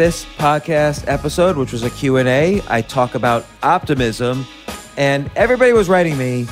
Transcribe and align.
this 0.00 0.24
podcast 0.38 1.04
episode, 1.08 1.58
which 1.58 1.72
was 1.72 1.82
a 1.82 1.90
Q&A, 1.90 2.62
I 2.68 2.80
talk 2.80 3.14
about 3.14 3.44
optimism 3.62 4.46
and 4.96 5.30
everybody 5.36 5.74
was 5.74 5.90
writing 5.90 6.16
me. 6.16 6.46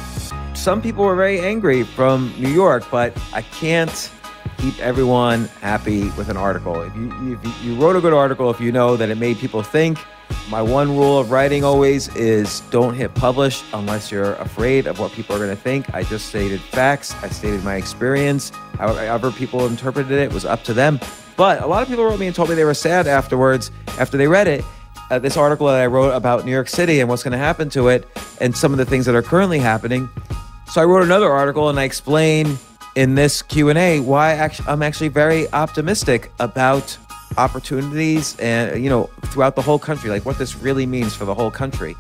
Some 0.53 0.83
people 0.83 1.03
were 1.03 1.17
very 1.17 1.41
angry 1.41 1.83
from 1.83 2.35
New 2.37 2.51
York, 2.51 2.85
but 2.91 3.19
I 3.33 3.41
can't 3.41 4.13
keep 4.59 4.79
everyone 4.81 5.47
happy 5.63 6.11
with 6.11 6.29
an 6.29 6.37
article. 6.37 6.83
If 6.83 6.95
you, 6.95 7.41
if 7.43 7.65
you 7.65 7.75
wrote 7.77 7.97
a 7.97 8.03
good 8.03 8.13
article, 8.13 8.51
if 8.51 8.61
you 8.61 8.71
know 8.71 8.99
that 8.99 9.09
it 9.09 9.17
made 9.17 9.39
people 9.39 9.63
think, 9.63 9.97
my 10.51 10.61
one 10.61 10.95
rule 10.95 11.19
of 11.19 11.31
writing 11.31 11.65
always 11.65 12.15
is 12.17 12.61
don't 12.69 12.93
hit 12.93 13.15
publish 13.15 13.63
unless 13.73 14.13
you're 14.13 14.35
afraid 14.35 14.87
of 14.87 14.99
what 14.99 15.11
people 15.13 15.35
are 15.35 15.39
going 15.39 15.57
to 15.57 15.57
think. 15.57 15.95
I 15.95 16.03
just 16.03 16.27
stated 16.27 16.61
facts. 16.61 17.15
I 17.23 17.31
stated 17.31 17.65
my 17.65 17.77
experience. 17.77 18.51
However, 18.77 19.31
people 19.31 19.67
interpreted 19.67 20.13
it 20.13 20.35
was 20.35 20.45
up 20.45 20.65
to 20.65 20.75
them. 20.75 21.01
But 21.39 21.63
a 21.63 21.67
lot 21.67 21.83
of 21.83 21.89
people 21.89 22.05
wrote 22.05 22.19
me 22.19 22.27
and 22.27 22.35
told 22.35 22.49
me 22.49 22.57
they 22.57 22.65
were 22.65 22.75
sad 22.75 23.07
afterwards 23.07 23.71
after 23.99 24.19
they 24.19 24.27
read 24.27 24.49
it. 24.49 24.65
Uh, 25.09 25.21
this 25.21 25.37
article 25.37 25.69
that 25.69 25.81
I 25.81 25.87
wrote 25.87 26.11
about 26.11 26.45
New 26.45 26.51
York 26.51 26.69
City 26.69 26.99
and 27.01 27.09
what's 27.09 27.23
going 27.23 27.33
to 27.33 27.39
happen 27.39 27.71
to 27.71 27.89
it 27.89 28.07
and 28.41 28.55
some 28.55 28.73
of 28.73 28.79
the 28.79 28.85
things 28.85 29.07
that 29.07 29.15
are 29.15 29.23
currently 29.23 29.61
happening. 29.61 30.11
So 30.67 30.83
I 30.83 30.85
wrote 30.85 31.05
another 31.05 31.31
article 31.31 31.69
and 31.69 31.79
I 31.79 31.85
explain 31.85 32.59
in 32.97 33.15
this 33.15 33.41
Q&A 33.41 34.01
why 34.01 34.51
I'm 34.67 34.83
actually 34.83 35.09
very 35.09 35.51
optimistic 35.53 36.33
about 36.41 36.99
opportunities 37.37 38.37
and 38.41 38.83
you 38.83 38.91
know 38.91 39.05
throughout 39.27 39.55
the 39.55 39.63
whole 39.63 39.79
country 39.79 40.11
like 40.11 40.25
what 40.25 40.39
this 40.39 40.57
really 40.57 40.87
means 40.87 41.15
for 41.15 41.25
the 41.25 41.35
whole 41.35 41.51
country 41.51 41.95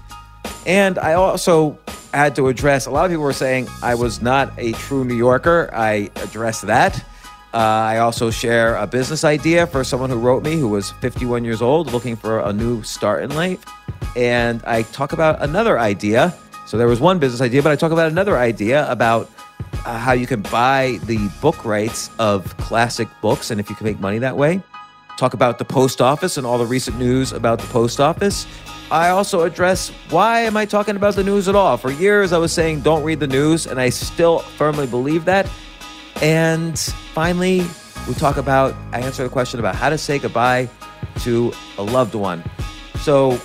and 0.66 0.98
i 0.98 1.12
also 1.12 1.78
had 2.12 2.34
to 2.34 2.48
address 2.48 2.86
a 2.86 2.90
lot 2.90 3.04
of 3.04 3.10
people 3.10 3.22
were 3.22 3.32
saying 3.32 3.68
i 3.82 3.94
was 3.94 4.20
not 4.20 4.52
a 4.58 4.72
true 4.72 5.04
new 5.04 5.14
yorker 5.14 5.70
i 5.72 6.10
addressed 6.16 6.66
that 6.66 7.04
uh, 7.54 7.56
i 7.58 7.98
also 7.98 8.30
share 8.30 8.76
a 8.76 8.86
business 8.86 9.24
idea 9.24 9.66
for 9.66 9.84
someone 9.84 10.10
who 10.10 10.18
wrote 10.18 10.42
me 10.42 10.58
who 10.58 10.68
was 10.68 10.90
51 10.92 11.44
years 11.44 11.62
old 11.62 11.92
looking 11.92 12.16
for 12.16 12.40
a 12.40 12.52
new 12.52 12.82
start 12.82 13.22
in 13.22 13.34
life 13.34 13.64
and 14.16 14.62
i 14.64 14.82
talk 14.82 15.12
about 15.12 15.40
another 15.42 15.78
idea 15.78 16.34
so 16.66 16.76
there 16.76 16.88
was 16.88 17.00
one 17.00 17.18
business 17.18 17.40
idea 17.40 17.62
but 17.62 17.72
i 17.72 17.76
talk 17.76 17.92
about 17.92 18.10
another 18.10 18.38
idea 18.38 18.90
about 18.90 19.30
uh, 19.84 19.98
how 19.98 20.12
you 20.12 20.26
can 20.26 20.42
buy 20.42 20.98
the 21.04 21.28
book 21.40 21.64
rights 21.64 22.10
of 22.18 22.56
classic 22.58 23.08
books 23.20 23.50
and 23.50 23.60
if 23.60 23.70
you 23.70 23.76
can 23.76 23.84
make 23.84 24.00
money 24.00 24.18
that 24.18 24.36
way 24.36 24.62
talk 25.18 25.34
about 25.34 25.58
the 25.58 25.64
post 25.64 26.00
office 26.00 26.36
and 26.36 26.46
all 26.46 26.56
the 26.58 26.66
recent 26.66 26.96
news 26.96 27.32
about 27.32 27.58
the 27.58 27.66
post 27.66 27.98
office. 28.00 28.46
I 28.90 29.10
also 29.10 29.42
address 29.42 29.90
why 30.10 30.40
am 30.40 30.56
I 30.56 30.64
talking 30.64 30.96
about 30.96 31.16
the 31.16 31.24
news 31.24 31.48
at 31.48 31.56
all? 31.56 31.76
For 31.76 31.90
years 31.90 32.32
I 32.32 32.38
was 32.38 32.52
saying 32.52 32.80
don't 32.80 33.02
read 33.02 33.20
the 33.20 33.26
news, 33.26 33.66
and 33.66 33.80
I 33.80 33.90
still 33.90 34.38
firmly 34.38 34.86
believe 34.86 35.24
that. 35.26 35.50
And 36.22 36.78
finally, 36.78 37.64
we 38.06 38.14
talk 38.14 38.36
about, 38.36 38.74
I 38.92 39.00
answer 39.00 39.22
the 39.22 39.28
question 39.28 39.60
about 39.60 39.74
how 39.74 39.90
to 39.90 39.98
say 39.98 40.18
goodbye 40.18 40.68
to 41.20 41.52
a 41.76 41.82
loved 41.82 42.14
one. 42.14 42.42
So 43.00 43.40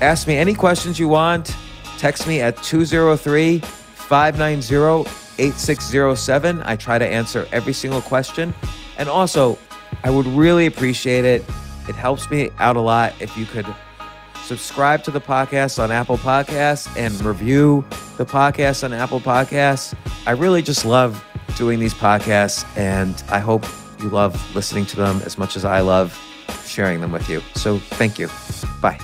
ask 0.00 0.26
me 0.28 0.36
any 0.36 0.54
questions 0.54 0.98
you 0.98 1.08
want. 1.08 1.54
Text 1.98 2.26
me 2.26 2.40
at 2.40 2.62
203 2.62 3.58
590 3.58 5.10
8607. 5.38 6.62
I 6.64 6.76
try 6.76 6.98
to 6.98 7.06
answer 7.06 7.48
every 7.52 7.72
single 7.72 8.02
question. 8.02 8.54
And 8.98 9.08
also, 9.08 9.58
I 10.04 10.10
would 10.10 10.26
really 10.26 10.66
appreciate 10.66 11.24
it. 11.24 11.42
It 11.88 11.94
helps 11.94 12.30
me 12.30 12.50
out 12.58 12.76
a 12.76 12.80
lot 12.80 13.14
if 13.20 13.36
you 13.36 13.46
could 13.46 13.66
subscribe 14.44 15.02
to 15.04 15.10
the 15.10 15.20
podcast 15.20 15.82
on 15.82 15.90
Apple 15.90 16.18
Podcasts 16.18 16.94
and 16.96 17.12
review 17.24 17.84
the 18.16 18.26
podcast 18.26 18.84
on 18.84 18.92
Apple 18.92 19.20
Podcasts. 19.20 19.94
I 20.26 20.32
really 20.32 20.62
just 20.62 20.84
love 20.84 21.24
doing 21.56 21.78
these 21.78 21.94
podcasts, 21.94 22.64
and 22.76 23.22
I 23.28 23.38
hope 23.38 23.64
you 24.00 24.08
love 24.08 24.54
listening 24.54 24.86
to 24.86 24.96
them 24.96 25.20
as 25.24 25.38
much 25.38 25.56
as 25.56 25.64
I 25.64 25.80
love 25.80 26.18
sharing 26.64 27.00
them 27.00 27.12
with 27.12 27.28
you. 27.28 27.40
So 27.54 27.78
thank 27.78 28.18
you. 28.18 28.28
Bye. 28.80 28.98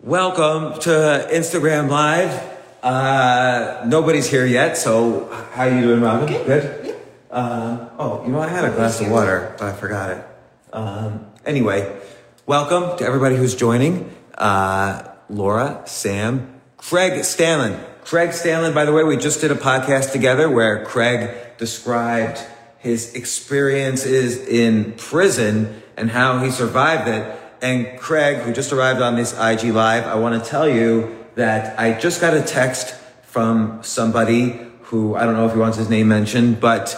Welcome 0.00 0.80
to 0.80 1.28
Instagram 1.30 1.90
Live. 1.90 2.56
Uh, 2.82 3.84
nobody's 3.86 4.30
here 4.30 4.46
yet, 4.46 4.78
so 4.78 5.28
how 5.52 5.64
are 5.64 5.70
you 5.70 5.82
doing, 5.82 6.00
Robin? 6.00 6.26
Good. 6.26 6.46
Good. 6.46 6.96
Um, 7.30 7.90
oh, 7.98 8.22
you 8.24 8.32
know, 8.32 8.40
I 8.40 8.48
had 8.48 8.64
a 8.64 8.70
glass 8.70 9.00
of 9.00 9.10
water, 9.10 9.54
but 9.58 9.66
I 9.68 9.72
forgot 9.74 10.10
it. 10.12 10.24
Um, 10.72 11.26
anyway, 11.44 12.00
welcome 12.46 12.96
to 12.98 13.04
everybody 13.04 13.36
who's 13.36 13.54
joining. 13.54 14.14
Uh, 14.36 15.02
Laura, 15.28 15.82
Sam, 15.86 16.60
Craig 16.76 17.12
Stanland. 17.20 17.84
Craig 18.04 18.30
Stanland, 18.30 18.74
by 18.74 18.84
the 18.84 18.92
way, 18.92 19.04
we 19.04 19.16
just 19.16 19.40
did 19.40 19.50
a 19.50 19.54
podcast 19.54 20.12
together 20.12 20.48
where 20.48 20.84
Craig 20.84 21.56
described 21.58 22.40
his 22.78 23.14
experiences 23.14 24.38
in 24.46 24.92
prison 24.94 25.82
and 25.96 26.10
how 26.10 26.38
he 26.38 26.50
survived 26.50 27.08
it. 27.08 27.38
And 27.60 27.98
Craig, 27.98 28.38
who 28.38 28.52
just 28.52 28.72
arrived 28.72 29.02
on 29.02 29.16
this 29.16 29.32
IG 29.32 29.74
Live, 29.74 30.06
I 30.06 30.14
want 30.14 30.42
to 30.42 30.48
tell 30.48 30.68
you 30.68 31.26
that 31.34 31.78
I 31.78 31.98
just 31.98 32.20
got 32.20 32.34
a 32.34 32.42
text 32.42 32.94
from 33.22 33.82
somebody 33.82 34.60
who 34.82 35.14
I 35.14 35.24
don't 35.24 35.34
know 35.34 35.46
if 35.46 35.52
he 35.52 35.58
wants 35.58 35.76
his 35.76 35.90
name 35.90 36.08
mentioned, 36.08 36.60
but 36.60 36.96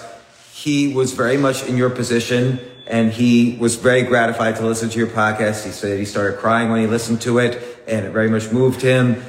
he 0.53 0.93
was 0.95 1.13
very 1.13 1.37
much 1.37 1.65
in 1.65 1.77
your 1.77 1.91
position 1.91 2.61
and 2.91 3.13
he 3.13 3.57
was 3.61 3.77
very 3.77 4.03
gratified 4.03 4.57
to 4.57 4.67
listen 4.67 4.91
to 4.91 4.99
your 4.99 5.07
podcast. 5.07 5.65
He 5.65 5.71
said 5.71 5.97
he 5.97 6.05
started 6.05 6.41
crying 6.41 6.71
when 6.71 6.81
he 6.81 6.89
listened 6.89 7.21
to 7.23 7.39
it 7.39 7.63
and 7.87 8.05
it 8.05 8.11
very 8.11 8.29
much 8.29 8.51
moved 8.51 8.83
him. 8.83 9.23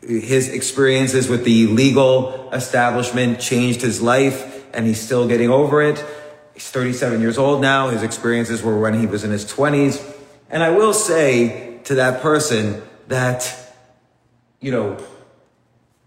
His 0.00 0.48
experiences 0.48 1.28
with 1.28 1.44
the 1.44 1.66
legal 1.66 2.48
establishment 2.52 3.40
changed 3.40 3.82
his 3.82 4.00
life 4.00 4.64
and 4.72 4.86
he's 4.86 5.00
still 5.00 5.26
getting 5.26 5.50
over 5.50 5.82
it. 5.82 6.04
He's 6.54 6.70
37 6.70 7.20
years 7.20 7.36
old 7.36 7.60
now. 7.60 7.88
His 7.88 8.04
experiences 8.04 8.62
were 8.62 8.78
when 8.78 8.94
he 8.94 9.06
was 9.06 9.24
in 9.24 9.32
his 9.32 9.44
20s. 9.44 10.00
And 10.48 10.62
I 10.62 10.70
will 10.70 10.94
say 10.94 11.80
to 11.84 11.96
that 11.96 12.22
person 12.22 12.80
that, 13.08 13.52
you 14.60 14.70
know, 14.70 15.04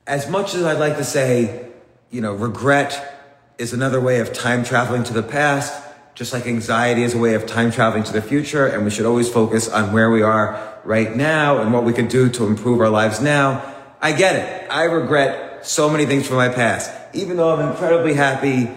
as 0.08 0.30
much 0.30 0.56
as 0.56 0.64
I'd 0.64 0.80
like 0.80 0.96
to 0.98 1.04
say, 1.04 1.68
you 2.12 2.22
know, 2.22 2.34
regret 2.34 3.20
is 3.58 3.74
another 3.74 4.00
way 4.00 4.22
of 4.22 4.32
time 4.32 4.64
traveling 4.64 5.04
to 5.04 5.14
the 5.14 5.24
past, 5.24 5.74
just 6.16 6.32
like 6.32 6.46
anxiety 6.46 7.04
is 7.04 7.16
a 7.16 7.18
way 7.18 7.34
of 7.34 7.46
time 7.46 7.72
traveling 7.72 8.04
to 8.04 8.14
the 8.14 8.22
future, 8.22 8.68
and 8.68 8.86
we 8.86 8.92
should 8.92 9.06
always 9.06 9.30
focus 9.30 9.68
on 9.68 9.94
where 9.94 10.12
we 10.12 10.22
are 10.22 10.80
right 10.84 11.16
now 11.16 11.60
and 11.60 11.74
what 11.74 11.84
we 11.84 11.94
can 11.94 12.08
do 12.08 12.30
to 12.30 12.46
improve 12.46 12.80
our 12.82 12.90
lives 12.90 13.20
now. 13.20 13.74
I 14.02 14.12
get 14.12 14.36
it. 14.36 14.72
I 14.72 14.84
regret 14.84 15.66
so 15.66 15.90
many 15.90 16.06
things 16.06 16.28
from 16.28 16.38
my 16.38 16.50
past. 16.50 16.92
Even 17.14 17.38
though 17.38 17.56
I'm 17.56 17.72
incredibly 17.72 18.14
happy, 18.14 18.70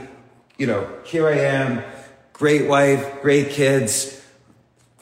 you 0.56 0.66
know, 0.66 0.88
here 1.04 1.28
I 1.28 1.38
am, 1.40 1.82
great 2.32 2.66
wife, 2.68 3.20
great 3.22 3.50
kids, 3.50 4.22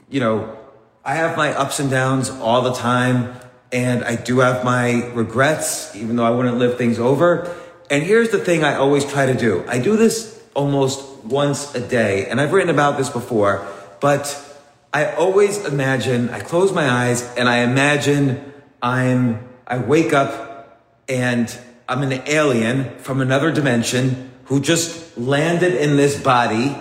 you 0.09 0.21
know, 0.21 0.59
I 1.05 1.15
have 1.17 1.37
my 1.37 1.53
ups 1.53 1.79
and 1.81 1.91
downs 1.91 2.31
all 2.31 2.63
the 2.63 2.73
time, 2.73 3.35
and 3.71 4.03
I 4.05 4.17
do 4.17 4.39
have 4.39 4.65
my 4.65 5.07
regrets, 5.13 5.95
even 5.95 6.17
though 6.17 6.25
I 6.25 6.31
wouldn't 6.31 6.59
live 6.59 6.79
things 6.79 6.99
over. 6.99 7.55
And 7.91 8.03
here's 8.03 8.31
the 8.31 8.39
thing 8.39 8.65
I 8.65 8.77
always 8.77 9.05
try 9.05 9.27
to 9.27 9.35
do 9.35 9.65
I 9.69 9.79
do 9.79 9.97
this 9.97 10.43
almost 10.55 11.14
once 11.25 11.75
a 11.75 11.81
day, 11.81 12.27
and 12.27 12.41
I've 12.41 12.53
written 12.53 12.71
about 12.71 12.99
this 12.99 13.11
before, 13.11 13.67
but 14.01 14.41
I 14.93 15.13
always 15.13 15.65
imagine, 15.65 16.31
I 16.31 16.41
close 16.41 16.73
my 16.73 16.89
eyes 16.89 17.23
and 17.37 17.49
I 17.49 17.59
imagine 17.59 18.53
I'm, 18.81 19.49
I 19.67 19.79
wake 19.79 20.13
up 20.13 20.81
and 21.09 21.59
I'm 21.89 22.03
an 22.03 22.23
alien 22.27 22.97
from 22.99 23.21
another 23.21 23.51
dimension 23.51 24.31
who 24.45 24.61
just 24.61 25.19
landed 25.19 25.75
in 25.75 25.97
this 25.97 26.23
body 26.23 26.77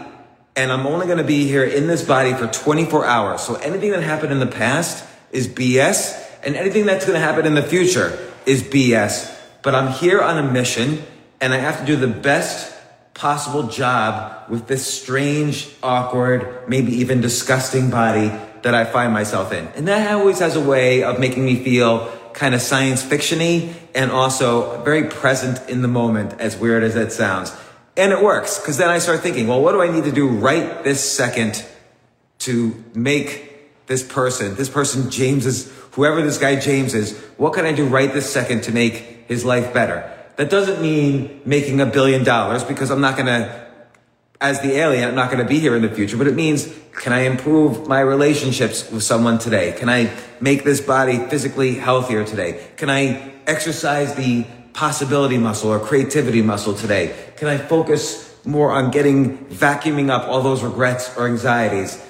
and 0.55 0.71
I'm 0.71 0.85
only 0.85 1.07
going 1.07 1.17
to 1.17 1.23
be 1.23 1.47
here 1.47 1.63
in 1.63 1.87
this 1.87 2.05
body 2.05 2.33
for 2.33 2.47
24 2.47 3.05
hours. 3.05 3.41
So 3.41 3.55
anything 3.55 3.91
that 3.91 4.03
happened 4.03 4.31
in 4.31 4.39
the 4.39 4.45
past 4.45 5.03
is 5.31 5.47
BS, 5.47 6.21
and 6.43 6.55
anything 6.55 6.85
that's 6.85 7.05
going 7.05 7.19
to 7.19 7.25
happen 7.25 7.45
in 7.45 7.55
the 7.55 7.63
future 7.63 8.17
is 8.45 8.61
BS. 8.61 9.35
But 9.63 9.73
I'm 9.73 9.91
here 9.91 10.21
on 10.21 10.37
a 10.37 10.43
mission, 10.43 11.03
and 11.41 11.53
I 11.53 11.57
have 11.57 11.79
to 11.79 11.85
do 11.85 11.95
the 11.95 12.07
best 12.07 12.71
possible 13.13 13.63
job 13.63 14.49
with 14.49 14.67
this 14.67 14.85
strange, 14.85 15.69
awkward, 15.83 16.67
maybe 16.67 16.91
even 16.93 17.21
disgusting 17.21 17.89
body 17.89 18.31
that 18.63 18.73
I 18.73 18.85
find 18.85 19.13
myself 19.13 19.51
in. 19.51 19.67
And 19.69 19.87
that 19.87 20.11
always 20.13 20.39
has 20.39 20.55
a 20.55 20.61
way 20.61 21.03
of 21.03 21.19
making 21.19 21.45
me 21.45 21.63
feel 21.63 22.11
kind 22.33 22.55
of 22.55 22.61
science 22.61 23.03
fictiony 23.03 23.73
and 23.93 24.11
also 24.11 24.81
very 24.83 25.05
present 25.05 25.69
in 25.69 25.81
the 25.81 25.87
moment, 25.87 26.39
as 26.39 26.57
weird 26.57 26.83
as 26.83 26.95
that 26.95 27.11
sounds. 27.11 27.55
And 27.95 28.11
it 28.11 28.23
works 28.23 28.59
because 28.59 28.77
then 28.77 28.89
I 28.89 28.97
start 28.97 29.19
thinking, 29.19 29.47
well, 29.47 29.61
what 29.61 29.73
do 29.73 29.81
I 29.81 29.91
need 29.91 30.05
to 30.05 30.11
do 30.11 30.27
right 30.27 30.83
this 30.83 30.99
second 30.99 31.63
to 32.39 32.83
make 32.95 33.85
this 33.85 34.01
person, 34.01 34.55
this 34.55 34.69
person, 34.69 35.11
James 35.11 35.45
is, 35.45 35.71
whoever 35.91 36.21
this 36.21 36.37
guy 36.37 36.55
James 36.55 36.93
is, 36.93 37.17
what 37.37 37.53
can 37.53 37.65
I 37.65 37.73
do 37.73 37.85
right 37.85 38.11
this 38.11 38.31
second 38.31 38.63
to 38.63 38.71
make 38.71 39.25
his 39.27 39.45
life 39.45 39.73
better? 39.73 40.09
That 40.35 40.49
doesn't 40.49 40.81
mean 40.81 41.41
making 41.45 41.79
a 41.79 41.85
billion 41.85 42.23
dollars 42.23 42.63
because 42.63 42.89
I'm 42.89 43.01
not 43.01 43.15
going 43.15 43.27
to, 43.27 43.67
as 44.41 44.61
the 44.61 44.73
alien, 44.73 45.07
I'm 45.07 45.15
not 45.15 45.31
going 45.31 45.43
to 45.43 45.47
be 45.47 45.59
here 45.59 45.75
in 45.75 45.83
the 45.83 45.89
future, 45.89 46.17
but 46.17 46.27
it 46.27 46.35
means 46.35 46.73
can 46.93 47.13
I 47.13 47.21
improve 47.21 47.87
my 47.87 47.99
relationships 47.99 48.89
with 48.91 49.03
someone 49.03 49.37
today? 49.37 49.73
Can 49.73 49.89
I 49.89 50.11
make 50.39 50.63
this 50.63 50.81
body 50.81 51.17
physically 51.27 51.75
healthier 51.75 52.23
today? 52.25 52.65
Can 52.77 52.89
I 52.89 53.33
exercise 53.45 54.15
the 54.15 54.45
possibility 54.73 55.37
muscle 55.37 55.69
or 55.69 55.79
creativity 55.79 56.41
muscle 56.41 56.73
today? 56.73 57.15
Can 57.37 57.47
I 57.47 57.57
focus 57.57 58.35
more 58.45 58.71
on 58.71 58.91
getting, 58.91 59.45
vacuuming 59.45 60.09
up 60.09 60.27
all 60.27 60.41
those 60.41 60.63
regrets 60.63 61.15
or 61.15 61.27
anxieties? 61.27 62.03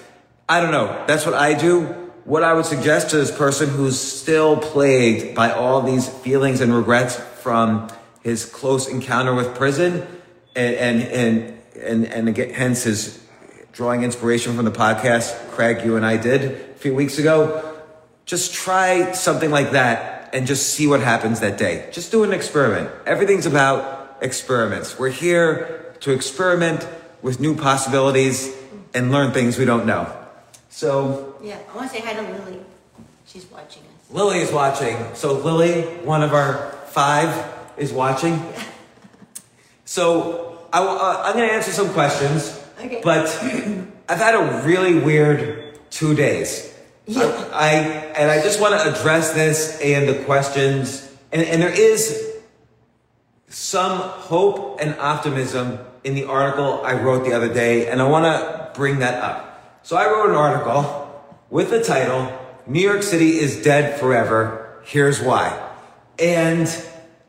I 0.48 0.62
don't 0.62 0.72
know. 0.72 1.04
That's 1.08 1.25
what 1.25 1.36
I 1.36 1.54
do. 1.54 1.86
What 2.25 2.44
I 2.44 2.54
would 2.54 2.66
suggest 2.66 3.10
to 3.10 3.18
this 3.18 3.36
person 3.36 3.70
who's 3.70 4.00
still 4.00 4.58
plagued 4.58 5.36
by 5.36 5.52
all 5.52 5.81
these 5.81 6.08
feelings 6.08 6.62
and 6.62 6.74
regrets 6.74 7.18
from 7.18 7.90
his 8.24 8.46
close 8.46 8.88
encounter 8.88 9.34
with 9.34 9.56
prison 9.56 10.08
and, 10.56 10.75
and, 10.75 11.02
and, 11.04 11.60
and, 11.78 12.06
and 12.06 12.30
again, 12.30 12.54
hence 12.54 12.84
his 12.84 13.24
drawing 13.74 14.04
inspiration 14.04 14.56
from 14.56 14.66
the 14.66 14.72
podcast 14.72 15.52
Craig, 15.52 15.84
you 15.86 15.96
and 15.96 16.06
I 16.06 16.18
did 16.18 16.44
a 16.44 16.74
few 16.75 16.96
weeks 16.96 17.18
ago. 17.18 17.70
Just 18.25 18.54
try 18.54 19.12
something 19.12 19.52
like 19.52 19.72
that 19.72 20.30
and 20.34 20.48
just 20.48 20.74
see 20.74 20.88
what 20.88 21.02
happens 21.02 21.42
that 21.42 21.58
day. 21.58 21.90
Just 21.92 22.12
do 22.12 22.24
an 22.24 22.34
experiment. 22.34 22.90
Everything's 23.06 23.46
about 23.46 24.18
experiments. 24.22 24.98
We're 24.98 25.10
here 25.10 25.96
to 26.00 26.12
experiment 26.12 26.88
with 27.22 27.40
new 27.40 27.56
possibilities 27.56 28.56
and 28.94 29.12
learn 29.12 29.31
things 29.31 29.58
we 29.58 29.66
don't 29.66 29.86
know. 29.86 30.16
So, 30.70 31.36
yeah, 31.42 31.60
I 31.72 31.75
want 31.75 31.92
to 31.92 31.98
say 31.98 32.04
hi 32.04 32.14
to 32.14 32.22
Lily. 32.22 32.60
She's 33.25 33.46
watching 33.52 33.84
us. 33.84 34.12
Lily 34.12 34.40
is 34.40 34.52
watching. 34.52 34.98
So, 35.14 35.34
Lily, 35.34 35.84
one 36.04 36.24
of 36.24 36.34
our 36.34 36.72
five, 36.88 37.30
is 37.77 37.94
watching. 37.94 38.42
So, 39.86 40.68
I, 40.72 40.80
am 40.82 40.88
uh, 40.88 41.34
going 41.34 41.48
to 41.48 41.53
answer 41.53 41.72
some 41.72 41.89
questions. 41.89 42.60
Okay. 42.80 43.01
But 43.03 43.27
I've 44.10 44.18
had 44.18 44.36
a 44.36 44.63
really 44.65 45.00
weird 45.00 45.80
two 45.89 46.15
days. 46.15 46.74
Yeah. 47.06 47.22
I, 47.53 47.68
I, 47.68 47.70
and 48.18 48.32
I 48.32 48.42
just 48.42 48.60
want 48.60 48.80
to 48.80 48.94
address 48.94 49.34
this 49.34 49.80
and 49.82 50.08
the 50.10 50.24
questions. 50.24 51.15
And, 51.32 51.42
and 51.42 51.62
there 51.62 51.70
is 51.70 52.34
some 53.48 54.00
hope 54.00 54.80
and 54.82 54.96
optimism 55.00 55.80
in 56.03 56.15
the 56.15 56.25
article 56.25 56.82
I 56.84 56.94
wrote 56.94 57.24
the 57.24 57.34
other 57.34 57.53
day, 57.53 57.88
and 57.88 58.01
I 58.01 58.08
want 58.08 58.25
to 58.25 58.72
bring 58.74 59.00
that 59.00 59.24
up. 59.24 59.80
So 59.84 59.96
I 59.96 60.06
wrote 60.08 60.30
an 60.30 60.36
article 60.36 61.24
with 61.50 61.70
the 61.70 61.84
title 61.84 62.32
New 62.65 62.82
York 62.82 63.03
City 63.03 63.39
is 63.39 63.62
dead 63.62 64.00
forever. 64.00 64.82
Here's 64.86 65.22
why. 65.22 65.70
And 66.18 66.68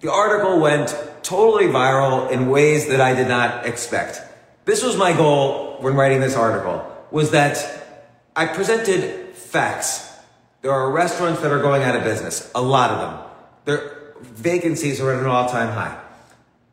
the 0.05 0.13
article 0.13 0.61
went 0.61 0.95
totally 1.23 1.65
viral 1.65 2.31
in 2.31 2.51
ways 2.51 2.89
that 2.89 3.01
I 3.01 3.15
did 3.15 3.27
not 3.27 3.65
expect. 3.65 4.21
This 4.67 4.85
was 4.85 4.99
my 4.99 5.15
goal 5.15 5.79
when 5.81 5.95
writing 5.95 6.21
this 6.21 6.37
article 6.37 6.85
was 7.11 7.31
that 7.31 7.57
I 8.37 8.45
presented 8.45 9.35
Facts. 9.35 10.13
There 10.61 10.73
are 10.73 10.91
restaurants 10.91 11.41
that 11.41 11.51
are 11.53 11.63
going 11.63 11.83
out 11.85 11.97
of 11.97 12.05
business, 12.05 12.51
a 12.55 12.61
lot 12.61 12.91
of 12.91 12.99
them. 12.99 13.31
Their 13.65 14.13
vacancies 14.21 15.01
are 15.01 15.11
at 15.11 15.21
an 15.21 15.27
all 15.27 15.49
time 15.49 15.73
high. 15.73 15.99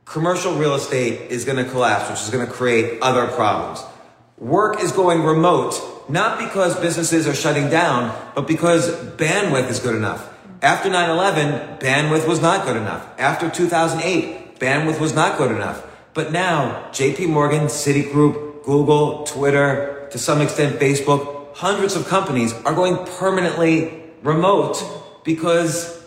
Commercial 0.04 0.56
real 0.56 0.76
estate 0.76 1.32
is 1.32 1.46
going 1.46 1.64
to 1.64 1.72
collapse, 1.72 2.10
which 2.10 2.20
is 2.20 2.30
going 2.32 2.46
to 2.46 2.52
create 2.52 3.02
other 3.02 3.28
problems. 3.28 3.82
Work 4.40 4.82
is 4.82 4.92
going 4.92 5.24
remote, 5.24 5.80
not 6.10 6.38
because 6.38 6.78
businesses 6.82 7.28
are 7.28 7.36
shutting 7.36 7.70
down, 7.70 8.14
but 8.36 8.46
because 8.46 8.90
bandwidth 9.16 9.70
is 9.70 9.80
good 9.80 9.96
enough. 9.96 10.31
After 10.62 10.92
9 10.92 11.10
11, 11.10 11.80
bandwidth 11.80 12.28
was 12.28 12.40
not 12.40 12.68
good 12.68 12.78
enough. 12.78 13.08
After 13.20 13.50
2008, 13.50 14.60
bandwidth 14.60 15.00
was 15.00 15.16
not 15.16 15.40
good 15.40 15.52
enough. 15.52 15.84
But 16.14 16.32
now, 16.32 16.88
JP 16.92 17.30
Morgan, 17.30 17.62
Citigroup, 17.62 18.64
Google, 18.64 19.24
Twitter, 19.24 20.08
to 20.12 20.20
some 20.20 20.40
extent 20.40 20.80
Facebook, 20.80 21.56
hundreds 21.56 21.96
of 21.96 22.08
companies 22.08 22.54
are 22.66 22.76
going 22.76 23.04
permanently 23.18 24.04
remote 24.22 24.84
because 25.24 26.00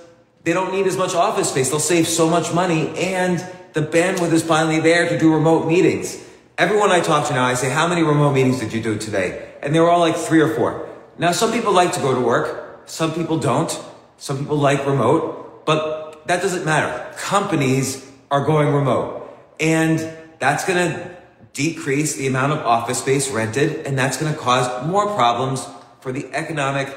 they 0.45 0.53
don't 0.53 0.73
need 0.73 0.87
as 0.87 0.97
much 0.97 1.15
office 1.15 1.51
space. 1.51 1.71
They'll 1.71 1.81
save 1.81 2.07
so 2.07 2.29
much 2.29 2.55
money 2.55 2.97
and 2.97 3.45
the 3.73 3.83
bandwidth 3.83 4.33
is 4.33 4.45
finally 4.45 4.79
there 4.79 5.09
to 5.09 5.19
do 5.19 5.35
remote 5.35 5.67
meetings. 5.67 6.23
Everyone 6.59 6.93
I 6.93 7.01
talk 7.01 7.27
to 7.27 7.35
now, 7.35 7.45
I 7.45 7.55
say, 7.55 7.71
how 7.71 7.89
many 7.89 8.05
remote 8.05 8.35
meetings 8.35 8.61
did 8.61 8.73
you 8.73 8.81
do 8.81 8.97
today? 8.97 9.53
And 9.63 9.75
they 9.75 9.81
were 9.81 9.91
all 9.91 9.99
like 9.99 10.15
three 10.15 10.41
or 10.41 10.55
four. 10.55 10.89
Now, 11.19 11.33
some 11.33 11.51
people 11.51 11.73
like 11.73 11.93
to 11.95 12.01
go 12.01 12.15
to 12.15 12.21
work. 12.21 12.83
Some 12.87 13.13
people 13.13 13.39
don't. 13.39 13.77
Some 14.17 14.39
people 14.39 14.57
like 14.57 14.87
remote, 14.87 15.65
but 15.67 16.27
that 16.27 16.41
doesn't 16.43 16.65
matter. 16.65 17.13
Companies 17.17 18.11
are 18.31 18.45
going 18.45 18.73
remote. 18.73 19.29
And 19.61 19.99
that's 20.39 20.65
going 20.65 20.79
to 20.79 21.17
decrease 21.53 22.17
the 22.17 22.27
amount 22.27 22.53
of 22.53 22.59
office 22.59 22.99
space 22.99 23.31
rented, 23.31 23.87
and 23.87 23.97
that's 23.97 24.17
going 24.17 24.33
to 24.33 24.39
cause 24.39 24.87
more 24.87 25.07
problems 25.15 25.67
for 26.01 26.13
the 26.13 26.27
economic 26.35 26.89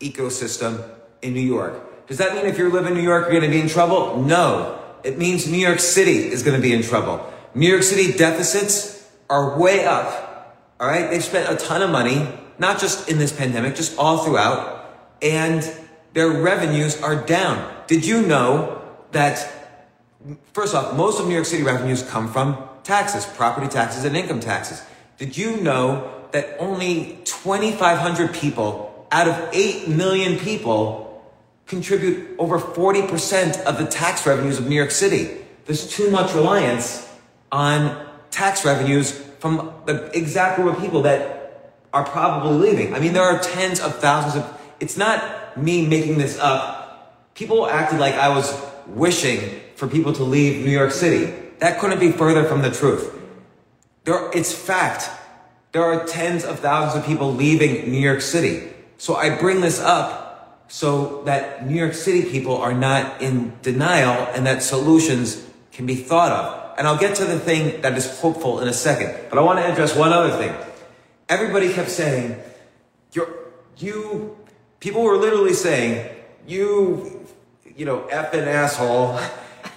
ecosystem 0.00 0.88
in 1.22 1.32
New 1.32 1.40
York. 1.40 2.06
Does 2.06 2.18
that 2.18 2.34
mean 2.34 2.46
if 2.46 2.58
you 2.58 2.70
live 2.70 2.86
in 2.86 2.94
New 2.94 3.02
York, 3.02 3.24
you're 3.24 3.40
going 3.40 3.50
to 3.50 3.56
be 3.56 3.62
in 3.62 3.68
trouble? 3.68 4.22
No. 4.22 4.78
It 5.02 5.18
means 5.18 5.50
New 5.50 5.58
York 5.58 5.80
City 5.80 6.28
is 6.28 6.42
going 6.42 6.56
to 6.56 6.62
be 6.62 6.72
in 6.72 6.82
trouble. 6.82 7.32
New 7.54 7.68
York 7.68 7.82
City 7.82 8.12
deficits 8.16 9.10
are 9.30 9.58
way 9.58 9.84
up. 9.84 10.58
All 10.78 10.86
right. 10.86 11.10
They've 11.10 11.24
spent 11.24 11.50
a 11.50 11.56
ton 11.56 11.82
of 11.82 11.90
money, 11.90 12.28
not 12.58 12.78
just 12.78 13.08
in 13.08 13.18
this 13.18 13.32
pandemic, 13.32 13.74
just 13.74 13.96
all 13.98 14.18
throughout. 14.18 14.86
And 15.22 15.62
their 16.12 16.30
revenues 16.30 17.00
are 17.00 17.16
down. 17.16 17.72
Did 17.86 18.04
you 18.04 18.22
know 18.22 18.82
that, 19.12 19.50
first 20.52 20.74
off, 20.74 20.96
most 20.96 21.20
of 21.20 21.26
New 21.26 21.34
York 21.34 21.46
City 21.46 21.62
revenues 21.62 22.02
come 22.02 22.32
from 22.32 22.68
taxes, 22.84 23.24
property 23.24 23.68
taxes, 23.68 24.04
and 24.04 24.16
income 24.16 24.40
taxes. 24.40 24.82
Did 25.18 25.36
you 25.36 25.58
know 25.58 26.12
that 26.32 26.56
only 26.58 27.18
2,500 27.24 28.34
people 28.34 29.06
out 29.12 29.28
of 29.28 29.50
8 29.52 29.88
million 29.88 30.38
people 30.38 31.22
contribute 31.66 32.36
over 32.38 32.58
40% 32.58 33.62
of 33.64 33.78
the 33.78 33.86
tax 33.86 34.26
revenues 34.26 34.58
of 34.58 34.66
New 34.66 34.76
York 34.76 34.90
City? 34.90 35.44
There's 35.64 35.88
too 35.88 36.10
much 36.10 36.34
reliance 36.34 37.08
on 37.50 38.06
tax 38.30 38.64
revenues 38.64 39.12
from 39.38 39.72
the 39.86 40.10
exact 40.16 40.56
group 40.56 40.74
of 40.74 40.80
people 40.80 41.02
that 41.02 41.74
are 41.92 42.04
probably 42.04 42.70
leaving. 42.70 42.94
I 42.94 43.00
mean, 43.00 43.12
there 43.12 43.22
are 43.22 43.38
tens 43.38 43.80
of 43.80 43.96
thousands 43.98 44.36
of, 44.36 44.60
it's 44.80 44.96
not 44.96 45.41
me 45.56 45.86
making 45.86 46.18
this 46.18 46.38
up. 46.38 47.32
People 47.34 47.66
acted 47.66 47.98
like 47.98 48.14
I 48.14 48.28
was 48.28 48.54
wishing 48.86 49.60
for 49.76 49.88
people 49.88 50.12
to 50.12 50.24
leave 50.24 50.64
New 50.64 50.70
York 50.70 50.92
City. 50.92 51.32
That 51.58 51.78
couldn't 51.78 52.00
be 52.00 52.12
further 52.12 52.44
from 52.44 52.62
the 52.62 52.70
truth. 52.70 53.18
There, 54.04 54.30
it's 54.32 54.52
fact. 54.52 55.08
There 55.72 55.82
are 55.82 56.04
tens 56.06 56.44
of 56.44 56.60
thousands 56.60 57.02
of 57.02 57.08
people 57.08 57.32
leaving 57.32 57.90
New 57.90 58.00
York 58.00 58.20
City. 58.20 58.72
So 58.98 59.14
I 59.14 59.36
bring 59.36 59.60
this 59.60 59.80
up 59.80 60.64
so 60.68 61.22
that 61.24 61.66
New 61.66 61.74
York 61.74 61.94
City 61.94 62.22
people 62.30 62.56
are 62.56 62.74
not 62.74 63.20
in 63.20 63.52
denial 63.62 64.26
and 64.34 64.46
that 64.46 64.62
solutions 64.62 65.46
can 65.72 65.86
be 65.86 65.94
thought 65.94 66.32
of. 66.32 66.78
And 66.78 66.86
I'll 66.86 66.98
get 66.98 67.16
to 67.16 67.24
the 67.24 67.38
thing 67.38 67.80
that 67.82 67.96
is 67.96 68.18
hopeful 68.20 68.60
in 68.60 68.68
a 68.68 68.72
second. 68.72 69.14
But 69.28 69.38
I 69.38 69.42
want 69.42 69.58
to 69.58 69.70
address 69.70 69.94
one 69.94 70.12
other 70.12 70.36
thing. 70.36 70.54
Everybody 71.28 71.72
kept 71.72 71.90
saying, 71.90 72.36
you're, 73.12 73.28
you, 73.78 74.36
people 74.82 75.02
were 75.02 75.16
literally 75.16 75.54
saying, 75.54 76.04
you, 76.44 77.24
you 77.76 77.86
know, 77.86 78.00
effing 78.10 78.48
asshole. 78.48 79.18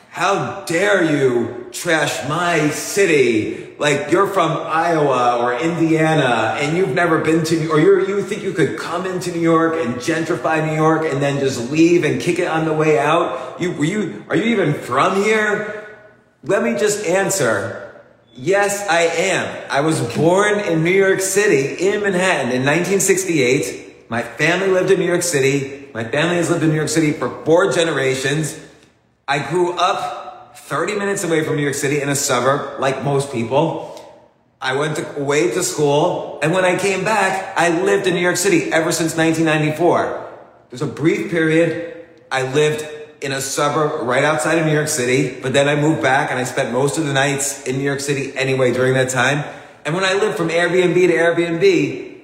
How 0.09 0.65
dare 0.65 1.03
you 1.03 1.67
trash 1.71 2.27
my 2.27 2.69
city? 2.71 3.75
Like 3.77 4.11
you're 4.11 4.25
from 4.25 4.51
Iowa 4.51 5.37
or 5.39 5.53
Indiana 5.53 6.57
and 6.59 6.75
you've 6.75 6.95
never 6.95 7.19
been 7.19 7.43
to, 7.45 7.69
or 7.69 7.79
you 7.79 8.07
you 8.07 8.23
think 8.23 8.41
you 8.41 8.53
could 8.53 8.79
come 8.79 9.05
into 9.05 9.31
New 9.31 9.41
York 9.41 9.75
and 9.75 9.95
gentrify 9.95 10.65
New 10.65 10.73
York 10.73 11.03
and 11.05 11.21
then 11.21 11.39
just 11.39 11.69
leave 11.69 12.03
and 12.03 12.19
kick 12.19 12.39
it 12.39 12.47
on 12.47 12.65
the 12.65 12.73
way 12.73 12.97
out? 12.97 13.61
You, 13.61 13.83
you, 13.83 14.25
are 14.29 14.35
you 14.35 14.45
even 14.45 14.73
from 14.73 15.21
here? 15.21 15.99
Let 16.43 16.63
me 16.63 16.79
just 16.79 17.05
answer. 17.05 18.01
Yes, 18.33 18.87
I 18.89 19.01
am. 19.01 19.67
I 19.69 19.81
was 19.81 20.01
born 20.15 20.59
in 20.61 20.83
New 20.83 20.91
York 20.91 21.19
City, 21.19 21.89
in 21.89 22.01
Manhattan, 22.01 22.51
in 22.51 22.65
1968. 22.65 23.84
My 24.07 24.21
family 24.21 24.67
lived 24.67 24.91
in 24.91 24.99
New 24.99 25.05
York 25.05 25.23
City. 25.23 25.89
My 25.93 26.03
family 26.03 26.35
has 26.35 26.49
lived 26.49 26.63
in 26.63 26.69
New 26.69 26.75
York 26.75 26.89
City 26.89 27.11
for 27.11 27.29
four 27.43 27.71
generations. 27.71 28.59
I 29.27 29.39
grew 29.49 29.73
up 29.73 30.57
30 30.57 30.95
minutes 30.95 31.23
away 31.23 31.43
from 31.43 31.55
New 31.55 31.63
York 31.63 31.75
City 31.75 32.01
in 32.01 32.09
a 32.09 32.15
suburb, 32.15 32.79
like 32.79 33.03
most 33.03 33.31
people. 33.31 33.91
I 34.61 34.75
went 34.75 34.99
away 35.17 35.51
to 35.51 35.63
school, 35.63 36.39
and 36.41 36.53
when 36.53 36.65
I 36.65 36.77
came 36.77 37.03
back, 37.03 37.57
I 37.57 37.81
lived 37.81 38.07
in 38.07 38.13
New 38.13 38.21
York 38.21 38.37
City 38.37 38.71
ever 38.71 38.91
since 38.91 39.15
1994. 39.15 40.33
There's 40.69 40.81
a 40.81 40.87
brief 40.87 41.31
period 41.31 42.05
I 42.31 42.51
lived 42.51 42.87
in 43.21 43.31
a 43.31 43.41
suburb 43.41 44.07
right 44.07 44.23
outside 44.23 44.59
of 44.59 44.65
New 44.65 44.73
York 44.73 44.87
City, 44.87 45.39
but 45.41 45.53
then 45.53 45.67
I 45.67 45.75
moved 45.75 46.01
back 46.01 46.29
and 46.29 46.39
I 46.39 46.43
spent 46.43 46.71
most 46.71 46.97
of 46.97 47.05
the 47.05 47.13
nights 47.13 47.65
in 47.65 47.77
New 47.77 47.83
York 47.83 47.99
City 47.99 48.35
anyway 48.37 48.71
during 48.71 48.93
that 48.93 49.09
time. 49.09 49.43
And 49.83 49.95
when 49.95 50.03
I 50.03 50.13
lived 50.13 50.37
from 50.37 50.49
Airbnb 50.49 50.93
to 50.93 51.13
Airbnb, 51.13 52.14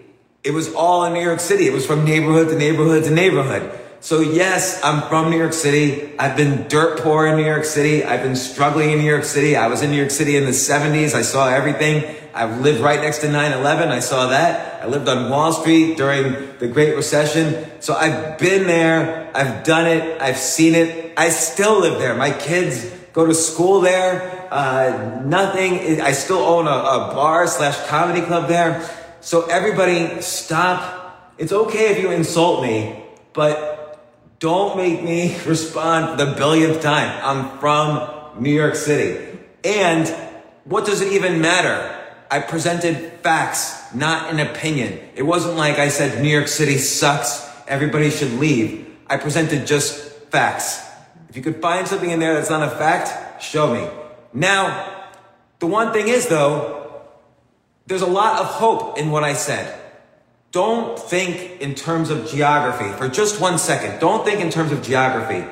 it 0.44 0.52
was 0.52 0.74
all 0.74 1.06
in 1.06 1.14
New 1.14 1.22
York 1.22 1.40
City. 1.40 1.68
It 1.68 1.74
was 1.74 1.86
from 1.86 2.04
neighborhood 2.04 2.50
to 2.50 2.56
neighborhood 2.56 3.04
to 3.04 3.12
neighborhood. 3.12 3.80
So 4.00 4.22
yes, 4.22 4.84
I'm 4.84 5.08
from 5.08 5.30
New 5.30 5.38
York 5.38 5.54
City. 5.54 6.18
I've 6.18 6.36
been 6.36 6.68
dirt 6.68 7.02
poor 7.02 7.28
in 7.28 7.38
New 7.38 7.46
York 7.46 7.66
City. 7.66 8.04
I've 8.04 8.24
been 8.24 8.36
struggling 8.36 8.90
in 8.90 8.98
New 8.98 9.10
York 9.10 9.24
City. 9.24 9.56
I 9.56 9.68
was 9.68 9.84
in 9.84 9.92
New 9.92 9.98
York 9.98 10.10
City 10.10 10.38
in 10.38 10.46
the 10.46 10.52
70s. 10.52 11.14
I 11.14 11.22
saw 11.22 11.48
everything. 11.48 12.16
I 12.34 12.46
lived 12.46 12.80
right 12.80 13.00
next 13.00 13.20
to 13.20 13.28
9-11. 13.28 13.90
I 13.90 14.00
saw 14.00 14.30
that. 14.30 14.82
I 14.82 14.88
lived 14.88 15.08
on 15.08 15.30
Wall 15.30 15.54
Street 15.54 15.98
during 15.98 16.58
the 16.58 16.68
Great 16.68 16.96
Recession. 16.96 17.80
So 17.80 17.94
I've 17.94 18.40
been 18.40 18.66
there. 18.66 19.30
I've 19.36 19.64
done 19.64 19.86
it. 19.86 20.20
I've 20.20 20.38
seen 20.38 20.74
it. 20.74 21.14
I 21.16 21.30
still 21.30 21.82
live 21.82 22.00
there. 22.00 22.16
My 22.16 22.32
kids 22.32 22.90
go 23.14 23.28
to 23.28 23.36
school 23.36 23.82
there. 23.82 24.48
Uh, 24.50 25.22
nothing. 25.24 26.02
I 26.02 26.14
still 26.14 26.40
own 26.40 26.66
a, 26.66 26.72
a 26.72 27.14
bar 27.14 27.46
slash 27.46 27.78
comedy 27.88 28.22
club 28.22 28.48
there. 28.48 28.82
So 29.22 29.46
everybody 29.46 30.20
stop. 30.22 31.34
It's 31.38 31.52
okay 31.52 31.92
if 31.92 32.00
you 32.00 32.10
insult 32.10 32.64
me, 32.64 33.04
but 33.34 34.04
don't 34.40 34.76
make 34.76 35.04
me 35.04 35.38
respond 35.46 36.20
the 36.20 36.26
billionth 36.26 36.82
time. 36.82 37.20
I'm 37.24 37.60
from 37.60 38.42
New 38.42 38.52
York 38.52 38.74
City. 38.74 39.38
And 39.64 40.08
what 40.64 40.88
does 40.88 41.02
it 41.02 41.14
even 41.14 41.40
matter? 41.40 42.00
I 42.32 42.40
presented 42.40 43.12
facts, 43.22 43.94
not 43.94 44.34
an 44.34 44.40
opinion. 44.40 45.00
It 45.16 45.24
wasn't 45.24 45.56
like 45.56 45.78
I 45.78 45.90
said 45.90 46.24
New 46.24 46.30
York 46.30 46.48
City 46.48 46.80
sucks, 46.80 47.48
everybody 47.68 48.10
should 48.10 48.34
leave. 48.34 48.88
I 49.06 49.18
presented 49.18 49.68
just 49.68 50.02
facts. 50.32 50.82
If 51.30 51.38
you 51.38 51.44
could 51.44 51.62
find 51.62 51.88
something 51.88 52.10
in 52.10 52.20
there 52.20 52.34
that's 52.34 52.50
not 52.50 52.64
a 52.64 52.72
fact, 52.76 53.44
show 53.44 53.72
me. 53.72 53.88
Now, 54.34 55.10
the 55.60 55.68
one 55.68 55.94
thing 55.94 56.08
is 56.08 56.28
though, 56.28 56.81
there's 57.88 58.02
a 58.02 58.08
lot 58.08 58.40
of 58.40 58.46
hope 58.46 58.98
in 58.98 59.12
what 59.12 59.24
I 59.24 59.34
said. 59.34 59.80
Don't 60.52 61.00
think 61.00 61.62
in 61.62 61.76
terms 61.76 62.10
of 62.10 62.30
geography 62.30 62.92
for 62.98 63.08
just 63.08 63.40
one 63.40 63.58
second. 63.58 64.00
Don't 64.00 64.26
think 64.26 64.42
in 64.42 64.50
terms 64.50 64.72
of 64.72 64.82
geography. 64.82 65.48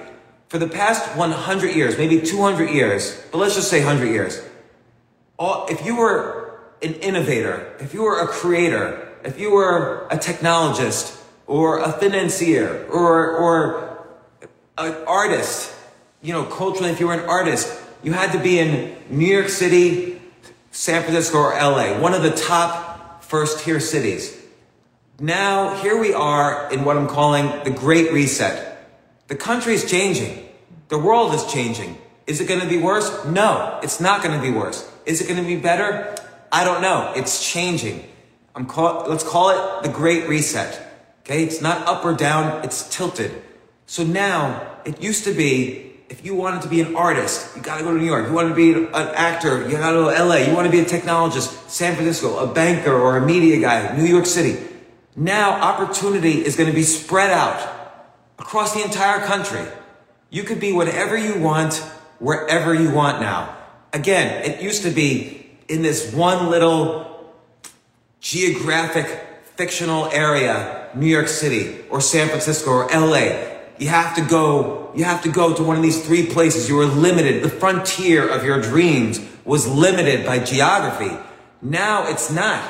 For 0.49 0.57
the 0.57 0.67
past 0.67 1.15
100 1.15 1.75
years, 1.75 1.97
maybe 1.97 2.19
200 2.21 2.69
years, 2.69 3.21
but 3.31 3.37
let's 3.37 3.55
just 3.55 3.69
say 3.69 3.83
100 3.83 4.07
years, 4.07 4.43
all, 5.37 5.67
if 5.69 5.85
you 5.85 5.95
were 5.95 6.59
an 6.81 6.95
innovator, 6.95 7.75
if 7.79 7.93
you 7.93 8.01
were 8.01 8.19
a 8.19 8.27
creator, 8.27 9.07
if 9.23 9.39
you 9.39 9.51
were 9.51 10.07
a 10.11 10.17
technologist 10.17 11.21
or 11.47 11.79
a 11.79 11.91
financier 11.93 12.85
or, 12.87 13.37
or 13.37 14.07
an 14.77 14.95
artist, 15.07 15.73
you 16.21 16.33
know, 16.33 16.43
culturally, 16.43 16.91
if 16.91 16.99
you 16.99 17.07
were 17.07 17.13
an 17.13 17.29
artist, 17.29 17.81
you 18.03 18.11
had 18.11 18.31
to 18.33 18.39
be 18.39 18.59
in 18.59 18.97
New 19.09 19.27
York 19.27 19.49
City, 19.49 20.18
San 20.79 21.03
Francisco, 21.03 21.39
or 21.39 21.51
LA, 21.51 21.99
one 21.99 22.13
of 22.13 22.23
the 22.23 22.31
top 22.31 23.21
first 23.21 23.59
tier 23.59 23.81
cities. 23.81 24.41
Now, 25.19 25.75
here 25.75 25.99
we 25.99 26.13
are 26.13 26.71
in 26.71 26.85
what 26.85 26.95
I'm 26.95 27.09
calling 27.09 27.47
the 27.65 27.69
Great 27.69 28.13
Reset. 28.13 28.87
The 29.27 29.35
country 29.35 29.73
is 29.73 29.91
changing. 29.91 30.47
The 30.87 30.97
world 30.97 31.33
is 31.33 31.43
changing. 31.51 31.97
Is 32.27 32.39
it 32.39 32.47
going 32.47 32.61
to 32.61 32.65
be 32.65 32.77
worse? 32.77 33.25
No, 33.25 33.77
it's 33.83 33.99
not 33.99 34.23
going 34.23 34.39
to 34.39 34.41
be 34.41 34.57
worse. 34.57 34.89
Is 35.05 35.19
it 35.19 35.27
going 35.27 35.41
to 35.41 35.45
be 35.45 35.57
better? 35.57 36.15
I 36.49 36.63
don't 36.63 36.81
know. 36.81 37.11
It's 37.13 37.45
changing. 37.45 38.07
I'm 38.55 38.65
call, 38.65 39.05
let's 39.09 39.25
call 39.25 39.49
it 39.49 39.83
the 39.83 39.89
Great 39.89 40.29
Reset. 40.29 40.81
Okay, 41.23 41.43
it's 41.43 41.59
not 41.59 41.85
up 41.89 42.05
or 42.05 42.13
down, 42.13 42.63
it's 42.63 42.87
tilted. 42.87 43.33
So 43.85 44.05
now, 44.05 44.77
it 44.85 45.03
used 45.03 45.25
to 45.25 45.33
be 45.33 45.88
if 46.09 46.25
you 46.25 46.33
wanted 46.33 46.63
to 46.63 46.67
be 46.67 46.81
an 46.81 46.95
artist, 46.95 47.55
you 47.55 47.61
gotta 47.61 47.83
go 47.83 47.93
to 47.93 47.99
New 47.99 48.05
York. 48.05 48.27
You 48.27 48.33
want 48.33 48.49
to 48.49 48.55
be 48.55 48.73
an 48.73 48.93
actor, 48.93 49.63
you 49.69 49.77
gotta 49.77 49.93
go 49.93 50.11
to 50.11 50.23
LA. 50.23 50.37
You 50.37 50.55
want 50.55 50.65
to 50.65 50.71
be 50.71 50.79
a 50.79 50.85
technologist, 50.85 51.69
San 51.69 51.95
Francisco, 51.95 52.39
a 52.39 52.51
banker 52.51 52.93
or 52.93 53.17
a 53.17 53.25
media 53.25 53.59
guy, 53.59 53.95
New 53.95 54.05
York 54.05 54.25
City. 54.25 54.59
Now 55.15 55.51
opportunity 55.61 56.43
is 56.43 56.55
to 56.67 56.75
be 56.75 56.83
spread 56.83 57.29
out 57.29 57.77
across 58.39 58.73
the 58.73 58.83
entire 58.83 59.25
country. 59.25 59.65
You 60.31 60.43
could 60.43 60.59
be 60.59 60.73
whatever 60.73 61.15
you 61.15 61.39
want, 61.39 61.75
wherever 62.19 62.73
you 62.73 62.91
want 62.91 63.21
now. 63.21 63.55
Again, 63.93 64.43
it 64.43 64.61
used 64.61 64.83
to 64.83 64.89
be 64.89 65.47
in 65.67 65.81
this 65.83 66.13
one 66.13 66.49
little 66.49 67.33
geographic 68.19 69.07
fictional 69.55 70.05
area, 70.07 70.89
New 70.95 71.07
York 71.07 71.27
City 71.27 71.83
or 71.89 72.01
San 72.01 72.29
Francisco 72.29 72.71
or 72.71 72.87
LA. 72.87 73.58
You 73.79 73.87
have 73.87 74.15
to 74.15 74.21
go, 74.21 74.91
you 74.93 75.05
have 75.05 75.23
to 75.23 75.29
go 75.29 75.55
to 75.55 75.63
one 75.63 75.77
of 75.77 75.81
these 75.81 76.05
three 76.05 76.27
places. 76.27 76.67
You 76.67 76.75
were 76.75 76.85
limited. 76.85 77.43
The 77.43 77.49
frontier 77.49 78.27
of 78.27 78.43
your 78.43 78.61
dreams 78.61 79.21
was 79.45 79.67
limited 79.67 80.25
by 80.25 80.39
geography. 80.39 81.17
Now 81.61 82.07
it's 82.07 82.29
not. 82.29 82.61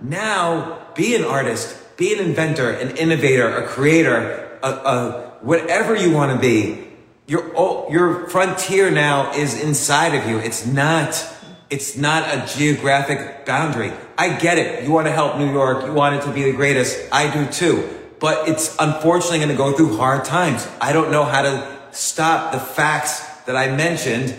Now 0.00 0.86
be 0.94 1.16
an 1.16 1.24
artist, 1.24 1.96
be 1.96 2.12
an 2.12 2.20
inventor, 2.20 2.70
an 2.70 2.96
innovator, 2.96 3.48
a 3.48 3.66
creator, 3.66 4.58
a, 4.62 4.68
a 4.68 5.36
whatever 5.40 5.96
you 5.96 6.12
want 6.12 6.32
to 6.32 6.38
be. 6.38 6.84
Your 7.26 7.88
your 7.90 8.28
frontier 8.28 8.90
now 8.90 9.32
is 9.32 9.60
inside 9.60 10.14
of 10.14 10.28
you. 10.28 10.38
It's 10.38 10.66
not 10.66 11.26
it's 11.70 11.96
not 11.96 12.22
a 12.24 12.46
geographic 12.56 13.44
boundary. 13.44 13.92
I 14.16 14.36
get 14.36 14.58
it. 14.58 14.84
You 14.84 14.92
want 14.92 15.06
to 15.06 15.12
help 15.12 15.36
New 15.38 15.50
York. 15.50 15.84
You 15.84 15.92
want 15.92 16.16
it 16.16 16.22
to 16.22 16.32
be 16.32 16.44
the 16.44 16.52
greatest. 16.52 16.96
I 17.12 17.32
do 17.32 17.50
too. 17.50 17.97
But 18.20 18.48
it's 18.48 18.76
unfortunately 18.78 19.38
going 19.38 19.50
to 19.50 19.56
go 19.56 19.72
through 19.72 19.96
hard 19.96 20.24
times. 20.24 20.66
I 20.80 20.92
don't 20.92 21.10
know 21.10 21.24
how 21.24 21.42
to 21.42 21.78
stop 21.92 22.52
the 22.52 22.58
facts 22.58 23.20
that 23.46 23.56
I 23.56 23.74
mentioned. 23.74 24.34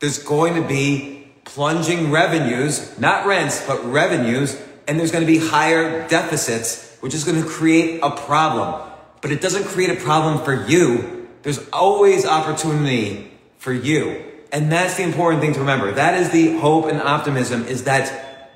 There's 0.00 0.18
going 0.18 0.54
to 0.54 0.66
be 0.66 1.28
plunging 1.44 2.10
revenues, 2.10 2.98
not 2.98 3.26
rents, 3.26 3.66
but 3.66 3.84
revenues, 3.84 4.60
and 4.86 4.98
there's 4.98 5.10
going 5.10 5.26
to 5.26 5.32
be 5.32 5.38
higher 5.38 6.06
deficits, 6.08 6.96
which 7.00 7.14
is 7.14 7.24
going 7.24 7.42
to 7.42 7.48
create 7.48 8.00
a 8.02 8.10
problem. 8.10 8.90
But 9.20 9.32
it 9.32 9.40
doesn't 9.40 9.64
create 9.64 9.90
a 9.90 10.00
problem 10.00 10.44
for 10.44 10.66
you. 10.68 11.28
There's 11.42 11.68
always 11.70 12.24
opportunity 12.24 13.32
for 13.58 13.72
you. 13.72 14.24
And 14.52 14.70
that's 14.70 14.96
the 14.96 15.02
important 15.02 15.40
thing 15.40 15.54
to 15.54 15.60
remember. 15.60 15.92
That 15.92 16.20
is 16.20 16.30
the 16.30 16.58
hope 16.58 16.86
and 16.86 17.00
optimism 17.00 17.64
is 17.64 17.84
that 17.84 18.50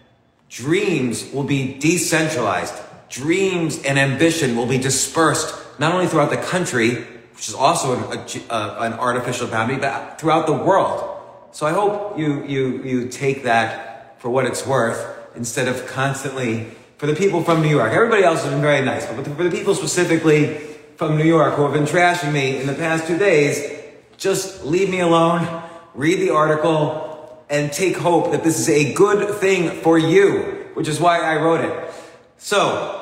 dreams 0.50 1.32
will 1.32 1.44
be 1.44 1.78
decentralized. 1.78 2.74
Dreams 3.16 3.82
and 3.82 3.98
ambition 3.98 4.56
will 4.56 4.66
be 4.66 4.78
dispersed 4.78 5.54
not 5.78 5.92
only 5.92 6.06
throughout 6.06 6.30
the 6.30 6.36
country, 6.36 7.02
which 7.34 7.48
is 7.48 7.54
also 7.54 7.96
an, 7.96 8.18
a, 8.18 8.22
a, 8.22 8.52
uh, 8.52 8.76
an 8.80 8.92
artificial 8.94 9.46
boundary, 9.48 9.78
but 9.78 10.20
throughout 10.20 10.46
the 10.46 10.52
world. 10.52 11.20
So 11.52 11.66
I 11.66 11.72
hope 11.72 12.18
you, 12.18 12.44
you, 12.44 12.82
you 12.82 13.08
take 13.08 13.44
that 13.44 14.20
for 14.20 14.28
what 14.28 14.44
it's 14.44 14.66
worth 14.66 15.00
instead 15.34 15.68
of 15.68 15.86
constantly, 15.86 16.70
for 16.98 17.06
the 17.06 17.14
people 17.14 17.42
from 17.42 17.62
New 17.62 17.68
York, 17.68 17.92
everybody 17.92 18.24
else 18.24 18.42
has 18.42 18.52
been 18.52 18.62
very 18.62 18.84
nice, 18.84 19.06
but 19.06 19.24
for 19.26 19.44
the 19.44 19.50
people 19.50 19.74
specifically 19.74 20.54
from 20.96 21.18
New 21.18 21.24
York 21.24 21.54
who 21.54 21.62
have 21.62 21.72
been 21.72 21.84
trashing 21.84 22.32
me 22.32 22.58
in 22.58 22.66
the 22.66 22.74
past 22.74 23.06
two 23.06 23.18
days, 23.18 23.82
just 24.16 24.64
leave 24.64 24.88
me 24.88 25.00
alone 25.00 25.62
read 25.96 26.20
the 26.20 26.30
article, 26.30 27.42
and 27.48 27.72
take 27.72 27.96
hope 27.96 28.32
that 28.32 28.44
this 28.44 28.58
is 28.58 28.68
a 28.68 28.92
good 28.92 29.36
thing 29.36 29.80
for 29.80 29.98
you, 29.98 30.68
which 30.74 30.88
is 30.88 31.00
why 31.00 31.18
I 31.20 31.36
wrote 31.36 31.62
it. 31.64 31.94
So, 32.38 32.95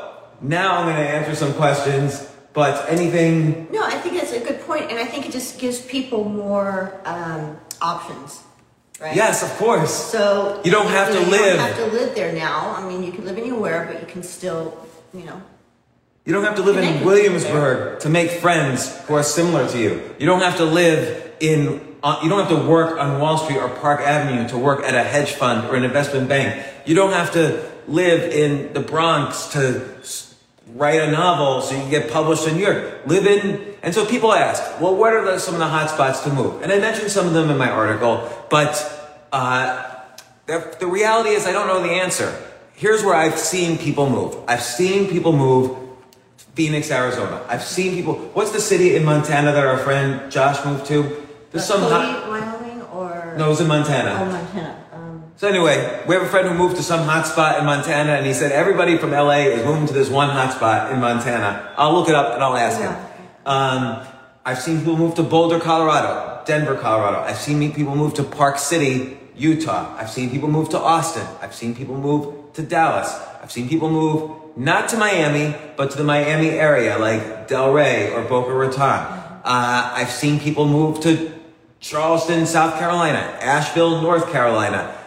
now 0.44 0.78
I'm 0.78 0.86
going 0.86 0.96
to 0.96 1.08
answer 1.08 1.34
some 1.34 1.54
questions, 1.54 2.30
but 2.52 2.88
anything. 2.88 3.68
No, 3.72 3.82
I 3.82 3.98
think 3.98 4.16
that's 4.20 4.32
a 4.32 4.40
good 4.40 4.60
point, 4.60 4.90
and 4.90 4.98
I 4.98 5.04
think 5.04 5.26
it 5.26 5.32
just 5.32 5.58
gives 5.58 5.80
people 5.80 6.24
more 6.24 7.00
um, 7.04 7.58
options. 7.80 8.42
Right? 9.00 9.16
Yes, 9.16 9.42
of 9.42 9.50
course. 9.58 9.92
So 9.92 10.60
you 10.64 10.70
don't 10.70 10.86
have 10.86 11.08
you 11.08 11.20
to 11.20 11.24
know, 11.24 11.30
live. 11.30 11.40
You 11.40 11.56
don't 11.56 11.58
have 11.58 11.76
to 11.76 11.86
live 11.86 12.14
there 12.14 12.32
now. 12.32 12.74
I 12.76 12.86
mean, 12.86 13.02
you 13.02 13.10
can 13.10 13.24
live 13.24 13.38
anywhere, 13.38 13.88
but 13.90 14.00
you 14.00 14.06
can 14.06 14.22
still, 14.22 14.86
you 15.12 15.24
know. 15.24 15.42
You 16.24 16.32
don't 16.32 16.44
have 16.44 16.56
to 16.56 16.62
live 16.62 16.78
in 16.78 17.04
Williamsburg 17.04 18.00
to 18.00 18.08
make 18.08 18.30
friends 18.30 18.96
who 19.02 19.14
are 19.14 19.22
similar 19.22 19.68
to 19.68 19.78
you. 19.78 20.14
You 20.18 20.26
don't 20.26 20.40
have 20.40 20.56
to 20.58 20.64
live 20.64 21.32
in 21.40 21.94
uh, 22.04 22.20
you 22.22 22.28
don't 22.28 22.38
have 22.38 22.50
to 22.50 22.68
work 22.68 22.98
on 22.98 23.18
Wall 23.18 23.38
Street 23.38 23.56
or 23.56 23.70
Park 23.70 24.00
Avenue 24.00 24.46
to 24.48 24.58
work 24.58 24.84
at 24.84 24.94
a 24.94 25.02
hedge 25.02 25.32
fund 25.32 25.66
or 25.68 25.74
an 25.74 25.84
investment 25.84 26.28
bank. 26.28 26.62
You 26.84 26.94
don't 26.94 27.12
have 27.12 27.32
to 27.32 27.66
live 27.88 28.30
in 28.30 28.74
the 28.74 28.80
Bronx 28.80 29.48
to 29.48 29.88
write 30.74 31.00
a 31.00 31.10
novel 31.10 31.62
so 31.62 31.74
you 31.74 31.80
can 31.80 31.90
get 31.90 32.10
published 32.10 32.46
in 32.46 32.56
New 32.56 32.64
York. 32.64 33.06
Live 33.06 33.26
in, 33.26 33.74
and 33.82 33.94
so 33.94 34.04
people 34.04 34.32
ask, 34.32 34.80
well, 34.80 34.94
what 34.94 35.12
are 35.12 35.24
the, 35.24 35.38
some 35.38 35.54
of 35.54 35.60
the 35.60 35.68
hot 35.68 35.88
spots 35.88 36.20
to 36.24 36.30
move? 36.30 36.62
And 36.62 36.72
I 36.72 36.78
mentioned 36.78 37.10
some 37.10 37.26
of 37.26 37.32
them 37.32 37.48
in 37.50 37.56
my 37.56 37.70
article, 37.70 38.28
but 38.50 38.74
uh, 39.32 39.94
the, 40.46 40.76
the 40.80 40.86
reality 40.86 41.30
is 41.30 41.46
I 41.46 41.52
don't 41.52 41.68
know 41.68 41.82
the 41.82 41.92
answer. 41.92 42.36
Here's 42.74 43.04
where 43.04 43.14
I've 43.14 43.38
seen 43.38 43.78
people 43.78 44.10
move. 44.10 44.36
I've 44.48 44.62
seen 44.62 45.08
people 45.08 45.32
move 45.32 45.78
Phoenix, 46.54 46.90
Arizona. 46.90 47.44
I've 47.48 47.62
seen 47.62 47.94
people. 47.94 48.14
What's 48.34 48.50
the 48.50 48.60
city 48.60 48.96
in 48.96 49.04
Montana 49.04 49.52
that 49.52 49.64
our 49.64 49.78
friend 49.78 50.30
Josh 50.30 50.64
moved 50.64 50.86
to? 50.86 51.26
There's 51.50 51.64
some 51.64 51.80
hot, 51.80 52.28
Wyoming 52.28 52.82
or 52.82 53.34
no, 53.38 53.46
it 53.46 53.48
was 53.48 53.60
in 53.60 53.68
Montana. 53.68 54.18
Oh, 54.20 54.24
Montana. 54.26 54.83
So 55.44 55.50
anyway, 55.50 56.02
we 56.08 56.14
have 56.14 56.24
a 56.24 56.28
friend 56.28 56.48
who 56.48 56.54
moved 56.54 56.76
to 56.76 56.82
some 56.82 57.06
hot 57.06 57.26
spot 57.26 57.58
in 57.58 57.66
Montana, 57.66 58.12
and 58.12 58.24
he 58.24 58.32
said 58.32 58.50
everybody 58.50 58.96
from 58.96 59.10
LA 59.10 59.40
is 59.52 59.62
moving 59.62 59.86
to 59.86 59.92
this 59.92 60.08
one 60.08 60.30
hot 60.30 60.54
spot 60.54 60.90
in 60.90 61.00
Montana. 61.00 61.70
I'll 61.76 61.92
look 61.92 62.08
it 62.08 62.14
up 62.14 62.32
and 62.32 62.42
I'll 62.42 62.56
ask 62.56 62.80
yeah. 62.80 62.96
him. 62.96 63.06
Um, 63.44 64.06
I've 64.42 64.58
seen 64.58 64.78
people 64.78 64.96
move 64.96 65.16
to 65.16 65.22
Boulder, 65.22 65.60
Colorado, 65.60 66.42
Denver, 66.46 66.76
Colorado. 66.76 67.18
I've 67.18 67.36
seen 67.36 67.74
people 67.74 67.94
move 67.94 68.14
to 68.14 68.24
Park 68.24 68.58
City, 68.58 69.18
Utah. 69.36 69.94
I've 69.98 70.08
seen 70.08 70.30
people 70.30 70.48
move 70.48 70.70
to 70.70 70.78
Austin. 70.78 71.26
I've 71.42 71.54
seen 71.54 71.74
people 71.74 71.98
move 71.98 72.54
to 72.54 72.62
Dallas. 72.62 73.14
I've 73.42 73.52
seen 73.52 73.68
people 73.68 73.90
move 73.90 74.56
not 74.56 74.88
to 74.88 74.96
Miami, 74.96 75.54
but 75.76 75.90
to 75.90 75.98
the 75.98 76.04
Miami 76.04 76.52
area, 76.52 76.96
like 76.96 77.48
Delray 77.48 78.10
or 78.14 78.26
Boca 78.26 78.54
Raton. 78.54 78.80
Uh, 78.80 79.42
I've 79.44 80.10
seen 80.10 80.40
people 80.40 80.66
move 80.66 81.00
to 81.00 81.38
Charleston, 81.80 82.46
South 82.46 82.78
Carolina, 82.78 83.18
Asheville, 83.42 84.00
North 84.00 84.32
Carolina, 84.32 85.02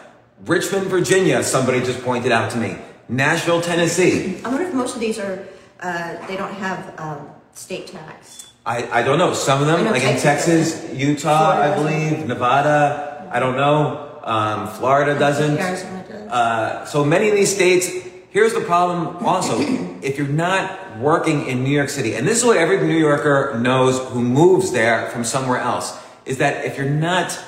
Richmond, 0.46 0.88
Virginia, 0.88 1.44
somebody 1.44 1.80
just 1.80 2.02
pointed 2.04 2.32
out 2.32 2.52
to 2.52 2.58
me, 2.58 2.78
Nashville, 3.10 3.62
Tennessee. 3.62 4.40
I 4.44 4.50
wonder 4.50 4.68
if 4.68 4.74
most 4.74 4.96
of 4.96 5.02
these 5.02 5.18
are, 5.18 5.48
uh, 5.80 6.28
they 6.28 6.38
don't 6.38 6.54
have 6.54 7.00
um, 7.00 7.30
state 7.54 7.88
tax. 7.88 8.52
I, 8.66 9.00
I 9.00 9.04
don't 9.04 9.18
know. 9.18 9.34
Some 9.34 9.62
of 9.62 9.68
them, 9.68 9.86
like 9.86 10.04
in 10.04 10.20
Texas, 10.20 10.94
Utah, 10.94 11.54
Florida 11.54 11.74
I 11.74 11.76
believe, 11.76 12.28
Nevada, 12.28 13.30
I 13.32 13.40
don't 13.40 13.56
know. 13.56 14.20
Um, 14.24 14.68
Florida 14.68 15.18
doesn't. 15.18 15.58
Arizona 15.58 16.06
does. 16.08 16.32
Uh, 16.32 16.86
so 16.86 17.06
many 17.06 17.30
of 17.30 17.36
these 17.36 17.54
states, 17.54 17.88
here's 18.30 18.54
the 18.54 18.62
problem 18.62 19.26
also. 19.26 19.60
if 20.02 20.18
you're 20.18 20.28
not 20.28 20.98
working 21.00 21.48
in 21.48 21.64
New 21.64 21.72
York 21.72 21.90
City, 21.90 22.14
and 22.14 22.28
this 22.28 22.38
is 22.38 22.46
what 22.46 22.58
every 22.58 22.86
New 22.86 22.98
Yorker 22.98 23.58
knows 23.60 24.00
who 24.10 24.22
moves 24.22 24.72
there 24.72 25.10
from 25.10 25.24
somewhere 25.24 25.60
else 25.60 25.98
is 26.26 26.38
that 26.40 26.66
if 26.66 26.78
you're 26.78 26.90
not 26.90 27.40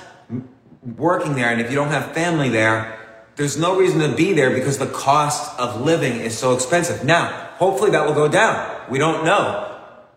working 0.83 1.35
there 1.35 1.49
and 1.51 1.61
if 1.61 1.69
you 1.69 1.75
don't 1.75 1.89
have 1.89 2.11
family 2.13 2.49
there, 2.49 2.97
there's 3.35 3.57
no 3.57 3.77
reason 3.79 3.99
to 3.99 4.15
be 4.15 4.33
there 4.33 4.49
because 4.51 4.77
the 4.77 4.87
cost 4.87 5.57
of 5.59 5.81
living 5.81 6.19
is 6.19 6.37
so 6.37 6.53
expensive. 6.53 7.05
Now, 7.05 7.49
hopefully 7.53 7.91
that 7.91 8.05
will 8.05 8.13
go 8.13 8.27
down. 8.27 8.89
We 8.89 8.99
don't 8.99 9.23
know. 9.23 9.65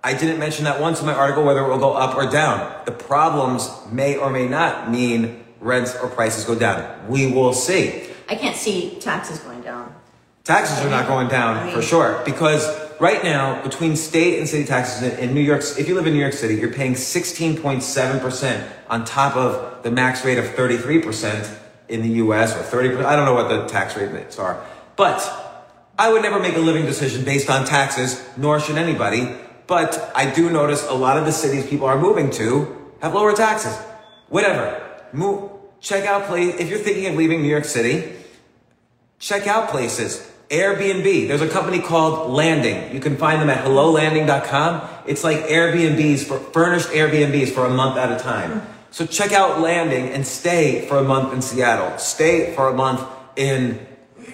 I 0.03 0.14
didn't 0.14 0.40
mention 0.40 0.64
that 0.64 0.81
once 0.81 1.01
in 1.01 1.07
my 1.07 1.14
article 1.14 1.44
whether 1.44 1.64
it 1.64 1.68
will 1.68 1.79
go 1.79 1.92
up 1.92 2.16
or 2.16 2.29
down. 2.29 2.85
The 2.85 2.92
problems 2.92 3.70
may 3.92 4.16
or 4.16 4.31
may 4.31 4.48
not 4.48 4.90
mean 4.90 5.44
rents 5.61 5.94
or 5.94 6.09
prices 6.09 6.44
go 6.44 6.57
down. 6.57 7.09
We 7.09 7.31
will 7.31 7.53
see. 7.53 8.09
I 8.29 8.35
can't 8.35 8.57
see 8.57 8.98
taxes 8.98 9.38
going 9.38 9.62
down. 9.62 9.94
Taxes 10.42 10.85
are 10.85 10.90
not 10.90 11.07
going 11.07 11.29
down 11.29 11.59
I 11.59 11.66
mean, 11.66 11.75
for 11.75 11.83
sure 11.83 12.20
because 12.25 12.66
right 13.00 13.22
now 13.22 13.62
between 13.62 13.96
state 13.96 14.38
and 14.38 14.48
city 14.48 14.64
taxes 14.64 15.18
in 15.18 15.35
New 15.35 15.40
York, 15.40 15.62
if 15.78 15.88
you 15.88 15.94
live 15.94 16.07
in 16.07 16.12
New 16.12 16.20
York 16.20 16.33
City, 16.33 16.55
you're 16.55 16.72
paying 16.72 16.94
16.7% 16.94 18.72
on 18.88 19.05
top 19.05 19.37
of 19.37 19.83
the 19.83 19.90
max 19.90 20.24
rate 20.24 20.38
of 20.38 20.44
33% 20.44 21.59
in 21.88 22.02
the 22.02 22.09
US 22.24 22.57
or 22.57 22.62
30. 22.62 23.05
I 23.05 23.16
don't 23.16 23.26
know 23.26 23.35
what 23.35 23.48
the 23.48 23.66
tax 23.66 23.96
rates 23.96 24.38
are, 24.38 24.64
but 24.96 25.20
I 25.98 26.12
would 26.12 26.22
never 26.22 26.40
make 26.40 26.57
a 26.57 26.61
living 26.61 26.87
decision 26.87 27.24
based 27.24 27.50
on 27.50 27.66
taxes, 27.66 28.24
nor 28.37 28.59
should 28.61 28.76
anybody. 28.76 29.37
But 29.66 30.11
I 30.14 30.33
do 30.33 30.50
notice 30.50 30.87
a 30.88 30.94
lot 30.94 31.18
of 31.18 31.26
the 31.26 31.33
cities 31.33 31.66
people 31.66 31.87
are 31.87 31.98
moving 31.98 32.31
to 32.33 32.90
have 33.00 33.14
lower 33.14 33.35
taxes. 33.35 33.76
Whatever. 34.28 34.81
Move, 35.12 35.50
check 35.81 36.07
out 36.07 36.24
place. 36.24 36.59
If 36.59 36.70
you're 36.70 36.78
thinking 36.78 37.07
of 37.07 37.16
leaving 37.16 37.42
New 37.42 37.48
York 37.48 37.66
City, 37.66 38.14
check 39.18 39.46
out 39.46 39.68
places. 39.68 40.32
Airbnb. 40.52 41.28
There's 41.28 41.40
a 41.40 41.48
company 41.48 41.80
called 41.80 42.30
Landing. 42.30 42.94
You 42.94 43.00
can 43.00 43.16
find 43.16 43.40
them 43.40 43.48
at 43.48 43.64
hellolanding.com. 43.64 44.88
It's 45.06 45.24
like 45.24 45.38
Airbnbs 45.46 46.24
for 46.24 46.38
furnished 46.38 46.88
Airbnbs 46.88 47.52
for 47.52 47.64
a 47.64 47.70
month 47.70 47.96
at 47.96 48.12
a 48.12 48.22
time. 48.22 48.62
So 48.90 49.06
check 49.06 49.32
out 49.32 49.60
Landing 49.60 50.10
and 50.10 50.26
stay 50.26 50.86
for 50.86 50.98
a 50.98 51.02
month 51.02 51.32
in 51.32 51.40
Seattle. 51.40 51.96
Stay 51.98 52.54
for 52.54 52.68
a 52.68 52.74
month 52.74 53.02
in 53.34 53.84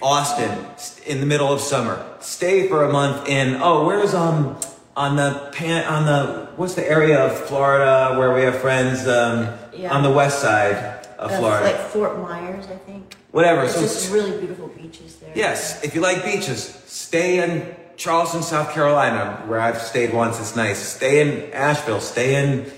Austin 0.03 0.67
in 1.07 1.21
the 1.21 1.27
middle 1.27 1.53
of 1.53 1.61
summer. 1.61 2.05
Stay 2.21 2.69
for 2.69 2.85
a 2.85 2.93
month 2.93 3.29
in 3.29 3.57
oh, 3.63 3.87
where's 3.87 4.13
um 4.13 4.59
on 4.97 5.15
the 5.15 5.51
pan 5.53 5.85
on 5.87 6.05
the 6.05 6.49
what's 6.57 6.75
the 6.75 6.89
area 6.89 7.25
of 7.25 7.39
Florida 7.47 8.19
where 8.19 8.35
we 8.35 8.43
have 8.43 8.59
friends 8.59 9.07
um 9.07 9.57
yeah. 9.73 9.95
on 9.95 10.03
the 10.03 10.11
west 10.11 10.41
side 10.41 10.75
of 11.19 11.31
uh, 11.31 11.39
Florida. 11.39 11.65
Like 11.65 11.81
Fort 11.91 12.19
Myers, 12.19 12.67
I 12.67 12.77
think. 12.77 13.17
Whatever. 13.31 13.65
It's 13.65 13.75
so 13.75 13.83
just 13.83 14.13
really 14.13 14.37
beautiful 14.39 14.69
beaches. 14.69 15.18
Yes, 15.39 15.85
if 15.85 15.95
you 15.95 16.01
like 16.01 16.25
beaches, 16.25 16.65
stay 16.87 17.39
in 17.39 17.73
Charleston, 17.97 18.43
South 18.43 18.73
Carolina, 18.73 19.45
where 19.47 19.61
I've 19.61 19.81
stayed 19.81 20.13
once. 20.13 20.41
It's 20.41 20.57
nice. 20.57 20.81
Stay 20.81 21.21
in 21.21 21.53
Asheville. 21.53 22.01
Stay 22.01 22.35
in 22.35 22.69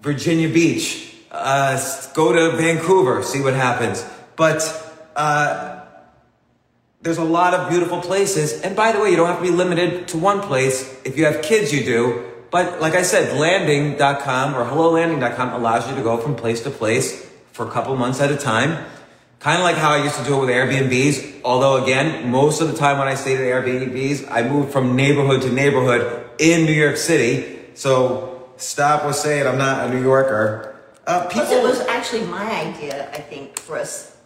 Virginia 0.00 0.48
Beach. 0.48 1.14
Uh, 1.30 1.78
go 2.14 2.32
to 2.32 2.56
Vancouver. 2.56 3.22
See 3.22 3.42
what 3.42 3.52
happens. 3.52 4.02
But 4.34 4.62
uh, 5.14 5.84
there's 7.02 7.18
a 7.18 7.22
lot 7.22 7.52
of 7.52 7.68
beautiful 7.68 8.00
places. 8.00 8.62
And 8.62 8.74
by 8.74 8.92
the 8.92 9.00
way, 9.00 9.10
you 9.10 9.16
don't 9.16 9.26
have 9.26 9.40
to 9.40 9.42
be 9.42 9.50
limited 9.50 10.08
to 10.08 10.16
one 10.16 10.40
place. 10.40 10.98
If 11.04 11.18
you 11.18 11.26
have 11.26 11.42
kids, 11.42 11.70
you 11.70 11.84
do. 11.84 12.24
But 12.50 12.80
like 12.80 12.94
I 12.94 13.02
said, 13.02 13.38
landing.com 13.38 14.54
or 14.54 14.64
hellolanding.com 14.64 15.52
allows 15.52 15.86
you 15.86 15.94
to 15.96 16.02
go 16.02 16.16
from 16.16 16.34
place 16.34 16.62
to 16.62 16.70
place 16.70 17.30
for 17.52 17.68
a 17.68 17.70
couple 17.70 17.94
months 17.94 18.22
at 18.22 18.32
a 18.32 18.38
time. 18.38 18.86
Kind 19.44 19.58
of 19.58 19.64
like 19.64 19.76
how 19.76 19.90
I 19.92 20.02
used 20.02 20.16
to 20.16 20.24
do 20.24 20.36
it 20.38 20.40
with 20.40 20.48
Airbnbs. 20.48 21.42
Although 21.44 21.84
again, 21.84 22.30
most 22.30 22.62
of 22.62 22.68
the 22.72 22.74
time 22.78 22.98
when 22.98 23.08
I 23.08 23.14
stayed 23.14 23.36
at 23.38 23.44
Airbnbs, 23.44 24.26
I 24.30 24.40
moved 24.48 24.72
from 24.72 24.96
neighborhood 24.96 25.42
to 25.42 25.52
neighborhood 25.52 26.24
in 26.38 26.64
New 26.64 26.72
York 26.72 26.96
City. 26.96 27.58
So 27.74 28.48
stop 28.56 29.04
with 29.04 29.16
saying 29.16 29.46
I'm 29.46 29.58
not 29.58 29.86
a 29.86 29.90
New 29.92 30.02
Yorker. 30.02 30.74
Uh, 31.06 31.26
Plus, 31.28 31.52
it 31.52 31.62
was 31.62 31.78
actually 31.80 32.22
my 32.24 32.50
idea, 32.68 33.10
I 33.12 33.18
think, 33.18 33.58
for 33.60 33.76
us 33.76 34.16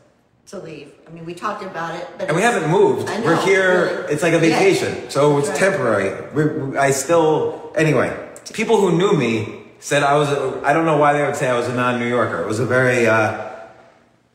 to 0.46 0.60
leave. 0.60 0.92
I 1.08 1.10
mean, 1.10 1.26
we 1.26 1.34
talked 1.34 1.64
about 1.64 1.96
it, 1.96 2.06
but 2.16 2.28
and 2.28 2.36
we 2.36 2.42
haven't 2.42 2.70
moved. 2.70 3.08
Know, 3.08 3.20
We're 3.24 3.42
here. 3.44 3.84
really. 4.02 4.12
It's 4.12 4.22
like 4.22 4.34
a 4.34 4.36
Yeah. 4.46 4.56
vacation, 4.56 5.10
so 5.10 5.36
it's 5.38 5.48
Right. 5.48 5.58
temporary. 5.58 6.10
We, 6.32 6.44
we- 6.44 6.78
I 6.78 6.92
still 6.92 7.72
anyway. 7.74 8.16
People 8.52 8.76
who 8.80 8.92
knew 8.96 9.14
me 9.14 9.64
said 9.80 10.04
I 10.04 10.14
was. 10.16 10.28
A, 10.30 10.60
I 10.64 10.72
don't 10.72 10.86
know 10.86 10.96
why 10.96 11.12
they 11.14 11.22
would 11.24 11.34
say 11.34 11.48
I 11.50 11.56
was 11.58 11.66
a 11.66 11.74
non-New 11.74 12.06
Yorker. 12.06 12.40
It 12.40 12.46
was 12.46 12.60
a 12.60 12.64
very. 12.66 13.08
Uh, 13.08 13.46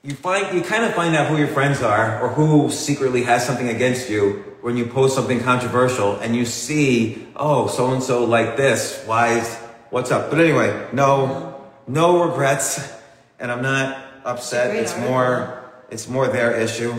you 0.05 0.15
find 0.15 0.53
you 0.53 0.61
kind 0.61 0.83
of 0.83 0.93
find 0.93 1.15
out 1.15 1.27
who 1.27 1.37
your 1.37 1.47
friends 1.47 1.81
are 1.81 2.21
or 2.21 2.27
who 2.27 2.69
secretly 2.69 3.23
has 3.23 3.45
something 3.45 3.69
against 3.69 4.09
you 4.09 4.43
when 4.59 4.75
you 4.75 4.85
post 4.85 5.15
something 5.15 5.39
controversial 5.39 6.17
and 6.17 6.35
you 6.35 6.45
see 6.45 7.25
oh 7.37 7.67
so 7.67 7.89
and 7.93 8.03
so 8.03 8.25
like 8.25 8.57
this 8.57 9.01
why 9.05 9.39
is 9.39 9.55
what's 9.91 10.11
up? 10.11 10.29
But 10.29 10.41
anyway 10.41 10.89
no 10.91 11.63
no 11.87 12.25
regrets. 12.25 12.91
And 13.39 13.49
i'm 13.49 13.61
not 13.61 14.05
upset. 14.25 14.71
Great 14.71 14.81
it's 14.81 14.97
more 14.97 15.71
it's 15.89 16.09
more 16.09 16.27
their 16.27 16.51
issue. 16.51 16.93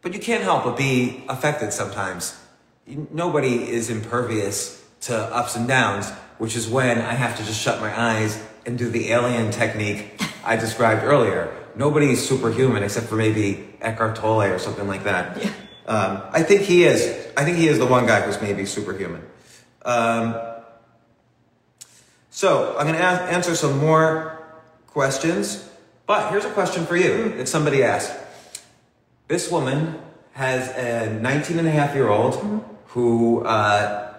But 0.00 0.14
you 0.14 0.20
can't 0.20 0.44
help 0.44 0.62
but 0.62 0.76
be 0.76 1.24
affected 1.28 1.72
sometimes. 1.72 2.38
Nobody 2.86 3.68
is 3.68 3.90
impervious 3.90 4.80
to 5.02 5.16
ups 5.16 5.56
and 5.56 5.66
downs 5.66 6.08
which 6.38 6.54
is 6.54 6.68
when 6.68 6.98
i 6.98 7.14
have 7.14 7.36
to 7.36 7.44
just 7.44 7.60
shut 7.60 7.80
my 7.80 7.92
eyes 8.00 8.40
and 8.66 8.78
do 8.78 8.88
the 8.88 9.10
alien 9.10 9.50
technique 9.50 10.20
i 10.44 10.56
described 10.56 11.04
earlier. 11.04 11.56
Nobody's 11.74 12.26
superhuman 12.26 12.82
except 12.82 13.06
for 13.06 13.16
maybe 13.16 13.74
eckhart 13.80 14.16
tolle 14.16 14.42
or 14.42 14.58
something 14.58 14.86
like 14.86 15.04
that. 15.04 15.42
Yeah. 15.42 15.50
um, 15.86 16.22
i 16.32 16.42
think 16.42 16.62
he 16.62 16.84
is 16.84 17.00
i 17.36 17.44
think 17.44 17.56
he 17.56 17.68
is 17.68 17.78
the 17.78 17.86
one 17.86 18.06
guy 18.06 18.20
who's 18.20 18.40
maybe 18.40 18.66
superhuman. 18.66 19.22
Um, 19.84 20.34
so 22.30 22.76
i'm 22.78 22.86
going 22.86 22.98
to 22.98 23.04
answer 23.04 23.54
some 23.54 23.78
more 23.78 24.42
questions 24.86 25.68
but 26.06 26.30
here's 26.30 26.44
a 26.44 26.50
question 26.50 26.84
for 26.84 26.96
you 26.96 27.30
that 27.36 27.48
somebody 27.48 27.82
asked. 27.82 28.12
This 29.28 29.50
woman 29.50 29.98
has 30.32 30.68
a 30.76 31.10
19 31.10 31.58
and 31.58 31.68
a 31.68 31.70
half 31.70 31.94
year 31.94 32.08
old 32.08 32.64
who 32.88 33.44
uh, 33.44 34.14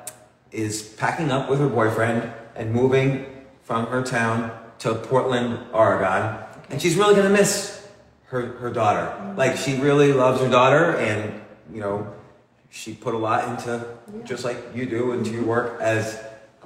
is 0.52 0.82
packing 0.82 1.30
up 1.30 1.50
with 1.50 1.60
her 1.60 1.68
boyfriend 1.68 2.32
and 2.56 2.72
moving 2.72 3.26
from 3.64 3.88
her 3.88 4.04
town 4.04 4.52
to 4.80 4.96
Portland, 4.96 5.60
Oregon. 5.74 6.38
And 6.70 6.82
she's 6.82 6.96
really 6.96 7.16
going 7.16 7.28
to 7.28 7.34
miss 7.34 7.86
her, 8.26 8.42
her 8.58 8.72
daughter. 8.72 9.34
Like, 9.38 9.58
she 9.58 9.78
really 9.78 10.14
loves 10.14 10.42
her 10.42 10.50
daughter, 10.50 10.98
and, 10.98 11.42
you 11.74 11.80
know, 11.80 12.14
she 12.70 12.94
put 12.94 13.14
a 13.14 13.18
lot 13.18 13.48
into, 13.48 13.86
just 14.24 14.44
like 14.44 14.58
you 14.74 14.86
do, 14.86 15.12
into 15.12 15.32
your 15.32 15.44
work 15.44 15.80
as 15.80 16.20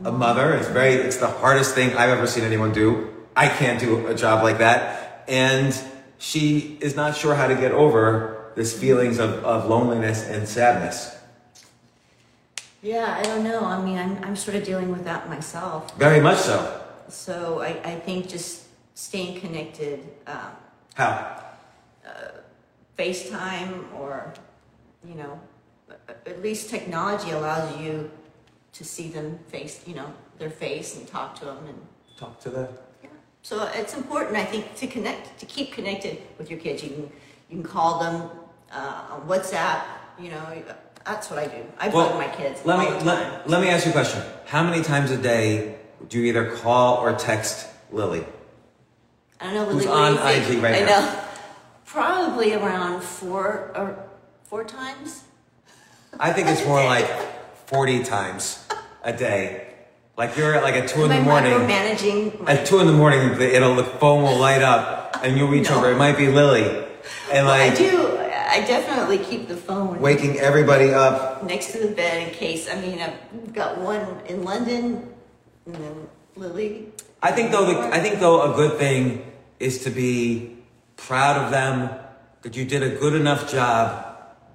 a 0.04 0.12
mother. 0.12 0.54
It's 0.54 0.70
very, 0.70 0.94
it's 0.94 1.18
the 1.18 1.28
hardest 1.28 1.76
thing 1.76 1.96
I've 1.96 2.12
ever 2.12 2.28
seen 2.28 2.44
anyone 2.44 2.72
do. 2.72 3.14
I 3.36 3.50
can't 3.50 3.80
do 3.80 4.08
a 4.08 4.16
job 4.16 4.44
like 4.44 4.60
that. 4.60 5.26
And 5.28 5.78
she 6.18 6.78
is 6.80 6.96
not 6.96 7.16
sure 7.16 7.36
how 7.36 7.48
to 7.48 7.56
get 7.56 7.72
over 7.72 8.54
this 8.56 8.78
feelings 8.78 9.20
of, 9.20 9.44
of 9.44 9.70
loneliness 9.70 10.28
and 10.28 10.48
sadness. 10.48 11.16
Yeah, 12.82 13.16
I 13.20 13.24
don't 13.24 13.44
know. 13.44 13.66
I 13.66 13.84
mean, 13.84 13.98
I'm, 13.98 14.24
I'm 14.24 14.36
sort 14.36 14.56
of 14.56 14.64
dealing 14.64 14.92
with 14.92 15.04
that 15.04 15.30
myself. 15.30 15.96
Very 15.98 16.22
much 16.22 16.38
so. 16.38 16.84
So 17.10 17.62
I, 17.62 17.80
I 17.84 17.96
think 18.00 18.28
just 18.28 18.66
staying 18.96 19.40
connected, 19.40 20.08
um, 20.28 20.52
How? 20.96 21.44
FaceTime 22.98 23.94
or, 23.94 24.34
you 25.08 25.16
know, 25.16 25.40
at 26.08 26.42
least 26.42 26.70
technology 26.70 27.32
allows 27.32 27.80
you 27.80 28.10
to 28.74 28.84
see 28.84 29.08
them 29.10 29.40
face, 29.48 29.84
you 29.86 29.96
know, 29.96 30.12
their 30.40 30.50
face 30.50 30.98
and 30.98 31.08
talk 31.08 31.36
to 31.40 31.46
them 31.46 31.60
and 31.68 31.80
Talk 32.18 32.40
to 32.40 32.50
the. 32.50 32.68
yeah. 33.04 33.10
So 33.44 33.70
it's 33.76 33.96
important, 33.96 34.36
I 34.38 34.46
think, 34.46 34.76
to 34.78 34.88
connect, 34.88 35.40
to 35.40 35.46
keep 35.46 35.72
connected 35.72 36.18
with 36.40 36.50
your 36.50 36.60
kids. 36.60 36.84
You 36.84 36.90
can, 36.90 37.02
you 37.50 37.62
can 37.62 37.64
call 37.64 38.00
them 38.00 38.30
uh, 38.72 39.04
on 39.12 39.28
WhatsApp. 39.28 39.84
You 40.20 40.32
know, 40.32 40.64
that's 41.06 41.30
what 41.30 41.38
I 41.38 41.46
do. 41.46 41.64
I 41.80 41.90
bug 41.90 42.16
my 42.16 42.28
kids 42.28 42.66
let 42.66 42.80
me 42.80 43.06
let, 43.06 43.48
let 43.48 43.62
me 43.62 43.70
ask 43.70 43.86
you 43.86 43.92
a 43.92 43.94
question. 43.94 44.22
How 44.46 44.64
many 44.64 44.84
times 44.84 45.12
a 45.12 45.18
day 45.18 45.77
do 46.08 46.20
you 46.20 46.26
either 46.26 46.56
call 46.58 46.98
or 46.98 47.14
text 47.16 47.68
Lily? 47.92 48.26
I 49.40 49.46
don't 49.46 49.54
know. 49.54 49.66
Lily, 49.68 49.86
do 49.86 49.92
on? 49.92 50.14
IG 50.14 50.62
right 50.64 50.76
I 50.76 50.80
now? 50.86 50.86
know. 51.00 51.20
Probably 51.86 52.54
around 52.54 53.02
four 53.02 53.72
or 53.76 54.04
four 54.44 54.64
times. 54.64 55.24
I 56.20 56.34
think 56.34 56.48
it's 56.48 56.66
more 56.66 56.84
like 56.96 57.08
forty 57.68 58.04
times 58.04 58.66
a 59.04 59.14
day. 59.14 59.64
Like 60.18 60.36
you're 60.36 60.56
at 60.56 60.64
like 60.64 60.76
at 60.76 60.88
two 60.90 61.04
in 61.04 61.10
the 61.10 61.22
morning. 61.22 61.52
Managing 61.68 62.48
At 62.48 62.66
two 62.66 62.80
in 62.80 62.88
the 62.88 62.94
morning, 62.94 63.38
the- 63.38 63.56
it'll 63.56 63.76
the 63.76 63.84
phone 63.84 64.24
will 64.24 64.38
light 64.38 64.64
up, 64.64 65.18
and 65.24 65.38
you'll 65.38 65.50
reach 65.50 65.70
No. 65.70 65.78
over. 65.78 65.92
It 65.92 65.98
might 65.98 66.18
be 66.18 66.28
Lily, 66.28 66.64
and 67.32 67.48
I 67.48 67.70
like 67.70 67.78
do. 67.78 68.18
I 68.50 68.62
definitely 68.66 69.20
keep 69.20 69.48
the 69.48 69.58
phone 69.58 70.00
waking 70.02 70.40
everybody 70.40 70.92
up. 70.92 71.44
next 71.44 71.72
to 71.74 71.80
the 71.80 71.94
bed 71.94 72.28
in 72.28 72.34
case. 72.34 72.68
I 72.70 72.82
mean, 72.82 73.00
I've 73.00 73.54
got 73.54 73.78
one 73.78 74.08
in 74.26 74.44
London, 74.44 75.08
and 75.68 75.76
then 75.76 76.08
Lily. 76.36 76.88
I 77.22 77.32
think 77.32 77.52
though, 77.52 77.66
the, 77.66 77.78
I 77.94 78.00
think 78.00 78.20
though, 78.20 78.52
a 78.52 78.56
good 78.56 78.78
thing 78.80 79.30
is 79.60 79.84
to 79.84 79.90
be 79.90 80.58
proud 80.96 81.44
of 81.44 81.52
them 81.52 81.90
that 82.44 82.56
you 82.56 82.66
did 82.66 82.84
a 82.84 82.90
good 82.90 83.14
enough 83.14 83.52
job, 83.52 84.06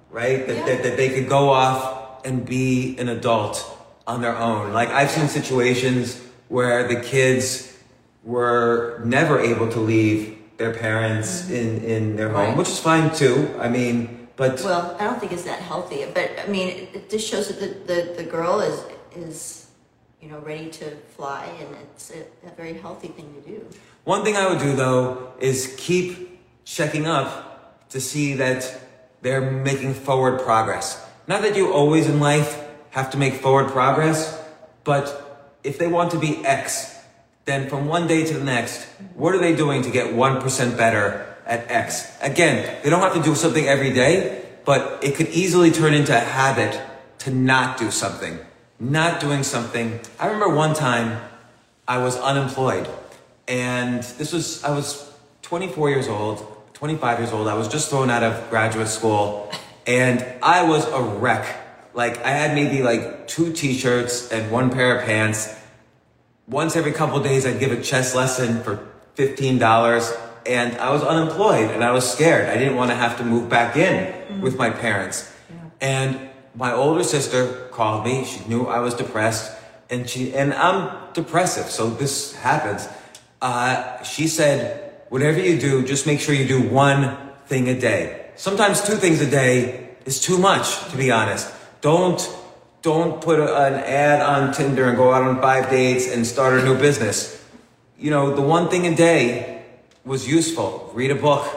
right? 0.09 0.45
That, 0.47 0.55
Yeah. 0.57 0.65
that, 0.65 0.83
that 0.83 0.97
they 0.97 1.09
could 1.09 1.29
go 1.29 1.49
off 1.49 2.25
and 2.25 2.45
be 2.45 2.97
an 2.97 3.09
adult 3.09 3.63
on 4.07 4.21
their 4.21 4.35
own. 4.35 4.73
Like 4.73 4.89
I've 4.89 5.11
seen 5.11 5.27
situations 5.27 6.19
where 6.49 6.87
the 6.87 6.99
kids 6.99 7.77
were 8.23 9.01
never 9.05 9.39
able 9.39 9.67
to 9.69 9.79
leave 9.79 10.37
their 10.57 10.73
parents 10.73 11.49
in, 11.49 11.83
in 11.83 12.15
their 12.15 12.29
home, 12.29 12.37
Mm-hmm. 12.37 12.49
Right. 12.49 12.57
which 12.57 12.69
is 12.69 12.79
fine 12.79 13.13
too. 13.13 13.49
I 13.59 13.67
mean, 13.69 14.27
but 14.35 14.61
Well, 14.63 14.95
I 14.99 15.03
don't 15.03 15.19
think 15.19 15.31
it's 15.33 15.43
that 15.43 15.59
healthy, 15.59 16.05
but 16.13 16.31
I 16.39 16.47
mean, 16.47 16.69
it, 16.69 16.89
it 16.95 17.09
just 17.09 17.27
shows 17.27 17.49
that 17.49 17.59
the, 17.59 17.93
the, 17.93 18.13
the 18.17 18.23
girl 18.23 18.59
is 18.61 18.79
is 19.15 19.62
you 20.23 20.29
know 20.29 20.39
ready 20.39 20.69
to 20.69 20.95
fly, 21.17 21.45
and 21.59 21.75
it's 21.75 22.11
a, 22.11 22.47
a 22.47 22.51
very 22.55 22.73
healthy 22.73 23.09
thing 23.09 23.33
to 23.33 23.41
do. 23.41 23.67
One 24.05 24.23
thing 24.23 24.37
I 24.37 24.47
would 24.47 24.59
do 24.59 24.73
though 24.73 25.33
is 25.39 25.75
keep 25.77 26.39
checking 26.63 27.05
up 27.05 27.89
to 27.89 27.99
see 27.99 28.33
that 28.35 28.79
they're 29.21 29.51
making 29.51 29.93
forward 29.93 30.41
progress. 30.41 31.05
Not 31.27 31.41
that 31.41 31.57
you 31.57 31.73
always 31.73 32.07
in 32.07 32.21
life 32.21 32.63
have 32.91 33.11
to 33.11 33.17
make 33.17 33.33
forward 33.35 33.71
progress, 33.71 34.41
but 34.85 35.59
if 35.63 35.77
they 35.77 35.87
want 35.87 36.11
to 36.11 36.19
be 36.19 36.43
X, 36.45 36.97
then 37.43 37.69
from 37.69 37.87
one 37.87 38.07
day 38.07 38.25
to 38.25 38.33
the 38.33 38.43
next, 38.43 38.85
what 39.15 39.35
are 39.35 39.39
they 39.39 39.55
doing 39.55 39.81
to 39.81 39.91
get 39.91 40.13
1% 40.13 40.77
better 40.77 41.35
at 41.45 41.69
X? 41.69 42.11
Again, 42.21 42.79
they 42.81 42.89
don't 42.89 43.01
have 43.01 43.13
to 43.13 43.21
do 43.21 43.35
something 43.35 43.65
every 43.65 43.91
day, 43.91 44.45
but 44.63 45.03
it 45.03 45.15
could 45.15 45.27
easily 45.29 45.71
turn 45.71 45.93
into 45.93 46.15
a 46.15 46.19
habit 46.19 46.79
to 47.19 47.31
not 47.31 47.77
do 47.77 47.91
something. 47.91 48.39
Not 48.83 49.21
doing 49.21 49.43
something. 49.43 50.01
I 50.19 50.25
remember 50.25 50.53
one 50.53 50.73
time 50.73 51.21
I 51.87 51.99
was 51.99 52.17
unemployed. 52.17 52.85
And 53.47 54.03
this 54.03 54.33
was, 54.33 54.61
I 54.61 54.75
was 54.75 55.09
24 55.43 55.89
years 55.89 56.09
old, 56.09 56.45
25 56.73 57.19
years 57.19 57.31
old. 57.31 57.47
I 57.47 57.53
was 57.53 57.69
just 57.69 57.89
thrown 57.89 58.09
out 58.09 58.23
of 58.23 58.49
graduate 58.49 58.89
school. 58.89 59.49
And 59.87 60.25
I 60.43 60.63
was 60.63 60.85
a 60.85 61.01
wreck. 61.01 61.61
Like, 61.93 62.25
I 62.25 62.31
had 62.31 62.55
maybe 62.55 62.83
like 62.83 63.25
two 63.25 63.53
t 63.53 63.73
shirts 63.73 64.33
and 64.33 64.51
one 64.51 64.69
pair 64.69 64.99
of 64.99 65.05
pants. 65.05 65.57
Once 66.49 66.75
every 66.75 66.91
couple 66.91 67.23
days, 67.23 67.45
I'd 67.45 67.61
give 67.61 67.71
a 67.71 67.81
chess 67.81 68.13
lesson 68.13 68.63
for 68.63 68.85
$15. 69.15 70.19
And 70.45 70.77
I 70.77 70.91
was 70.91 71.03
unemployed 71.03 71.71
and 71.71 71.85
I 71.85 71.91
was 71.91 72.11
scared. 72.11 72.49
I 72.49 72.57
didn't 72.57 72.75
want 72.75 72.91
to 72.91 72.97
have 72.97 73.17
to 73.19 73.23
move 73.23 73.47
back 73.47 73.77
in 73.77 74.11
mm. 74.11 74.41
with 74.41 74.57
my 74.57 74.71
parents. 74.71 75.33
And 75.79 76.19
my 76.53 76.73
older 76.73 77.03
sister 77.03 77.62
called 77.73 78.05
me. 78.05 78.23
She 78.25 78.45
knew 78.45 78.65
I 78.65 78.79
was 78.79 78.93
depressed, 78.93 79.51
and 79.89 80.09
she 80.09 80.33
and 80.33 80.53
I'm 80.53 81.11
depressive, 81.13 81.65
so 81.69 81.89
this 81.89 82.35
happens. 82.35 82.87
Uh, 83.41 84.01
she 84.03 84.27
said, 84.27 84.93
"Whatever 85.09 85.39
you 85.39 85.59
do, 85.59 85.83
just 85.83 86.05
make 86.05 86.19
sure 86.19 86.33
you 86.33 86.47
do 86.47 86.61
one 86.61 87.17
thing 87.47 87.67
a 87.67 87.77
day. 87.79 88.31
Sometimes 88.35 88.81
two 88.81 88.95
things 88.95 89.21
a 89.21 89.29
day 89.29 89.89
is 90.05 90.21
too 90.21 90.37
much, 90.37 90.89
to 90.91 90.97
be 90.97 91.11
honest. 91.11 91.53
Don't 91.81 92.21
don't 92.81 93.21
put 93.21 93.39
a, 93.39 93.47
an 93.67 93.75
ad 93.75 94.21
on 94.21 94.53
Tinder 94.53 94.87
and 94.89 94.97
go 94.97 95.13
out 95.13 95.23
on 95.23 95.41
five 95.41 95.69
dates 95.69 96.07
and 96.07 96.27
start 96.27 96.59
a 96.59 96.63
new 96.63 96.77
business. 96.77 97.41
You 97.97 98.11
know, 98.11 98.35
the 98.35 98.41
one 98.41 98.69
thing 98.69 98.85
a 98.85 98.95
day 98.95 99.63
was 100.03 100.27
useful. 100.27 100.91
Read 100.93 101.11
a 101.11 101.15
book. 101.15 101.47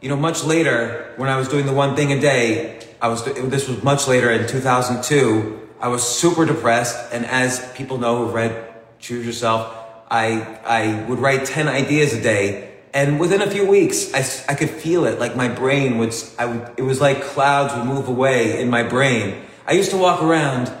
You 0.00 0.08
know, 0.08 0.16
much 0.16 0.44
later, 0.44 1.12
when 1.16 1.28
I 1.28 1.36
was 1.36 1.48
doing 1.48 1.66
the 1.66 1.72
one 1.72 1.96
thing 1.96 2.12
a 2.12 2.20
day, 2.20 2.80
I 3.00 3.08
was, 3.08 3.24
this 3.24 3.68
was 3.68 3.82
much 3.82 4.06
later 4.06 4.30
in 4.30 4.46
2002, 4.46 5.65
I 5.80 5.88
was 5.88 6.02
super 6.02 6.44
depressed. 6.44 7.12
And 7.12 7.26
as 7.26 7.72
people 7.72 7.98
know 7.98 8.24
who've 8.24 8.34
read 8.34 8.74
Choose 8.98 9.26
Yourself, 9.26 9.74
I, 10.10 10.58
I 10.64 11.04
would 11.08 11.18
write 11.18 11.44
10 11.44 11.68
ideas 11.68 12.12
a 12.12 12.20
day. 12.20 12.74
And 12.94 13.20
within 13.20 13.42
a 13.42 13.50
few 13.50 13.66
weeks, 13.66 14.14
I, 14.14 14.52
I 14.52 14.54
could 14.54 14.70
feel 14.70 15.04
it. 15.04 15.18
Like 15.18 15.36
my 15.36 15.48
brain 15.48 15.98
would, 15.98 16.14
I 16.38 16.46
would, 16.46 16.74
it 16.78 16.82
was 16.82 17.00
like 17.00 17.22
clouds 17.22 17.74
would 17.74 17.84
move 17.84 18.08
away 18.08 18.60
in 18.60 18.70
my 18.70 18.82
brain. 18.82 19.42
I 19.66 19.72
used 19.72 19.90
to 19.90 19.96
walk 19.96 20.22
around 20.22 20.72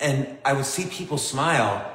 and 0.00 0.38
I 0.44 0.52
would 0.52 0.66
see 0.66 0.86
people 0.86 1.18
smile, 1.18 1.90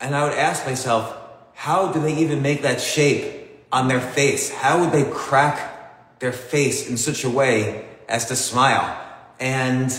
and 0.00 0.14
I 0.14 0.24
would 0.24 0.32
ask 0.32 0.66
myself, 0.66 1.16
how 1.54 1.92
do 1.92 2.00
they 2.00 2.16
even 2.16 2.42
make 2.42 2.62
that 2.62 2.80
shape 2.80 3.48
on 3.72 3.88
their 3.88 4.00
face? 4.00 4.52
How 4.52 4.80
would 4.80 4.92
they 4.92 5.04
crack 5.10 6.18
their 6.18 6.32
face 6.32 6.88
in 6.88 6.96
such 6.96 7.24
a 7.24 7.30
way 7.30 7.88
as 8.08 8.26
to 8.26 8.36
smile? 8.36 9.00
And 9.38 9.92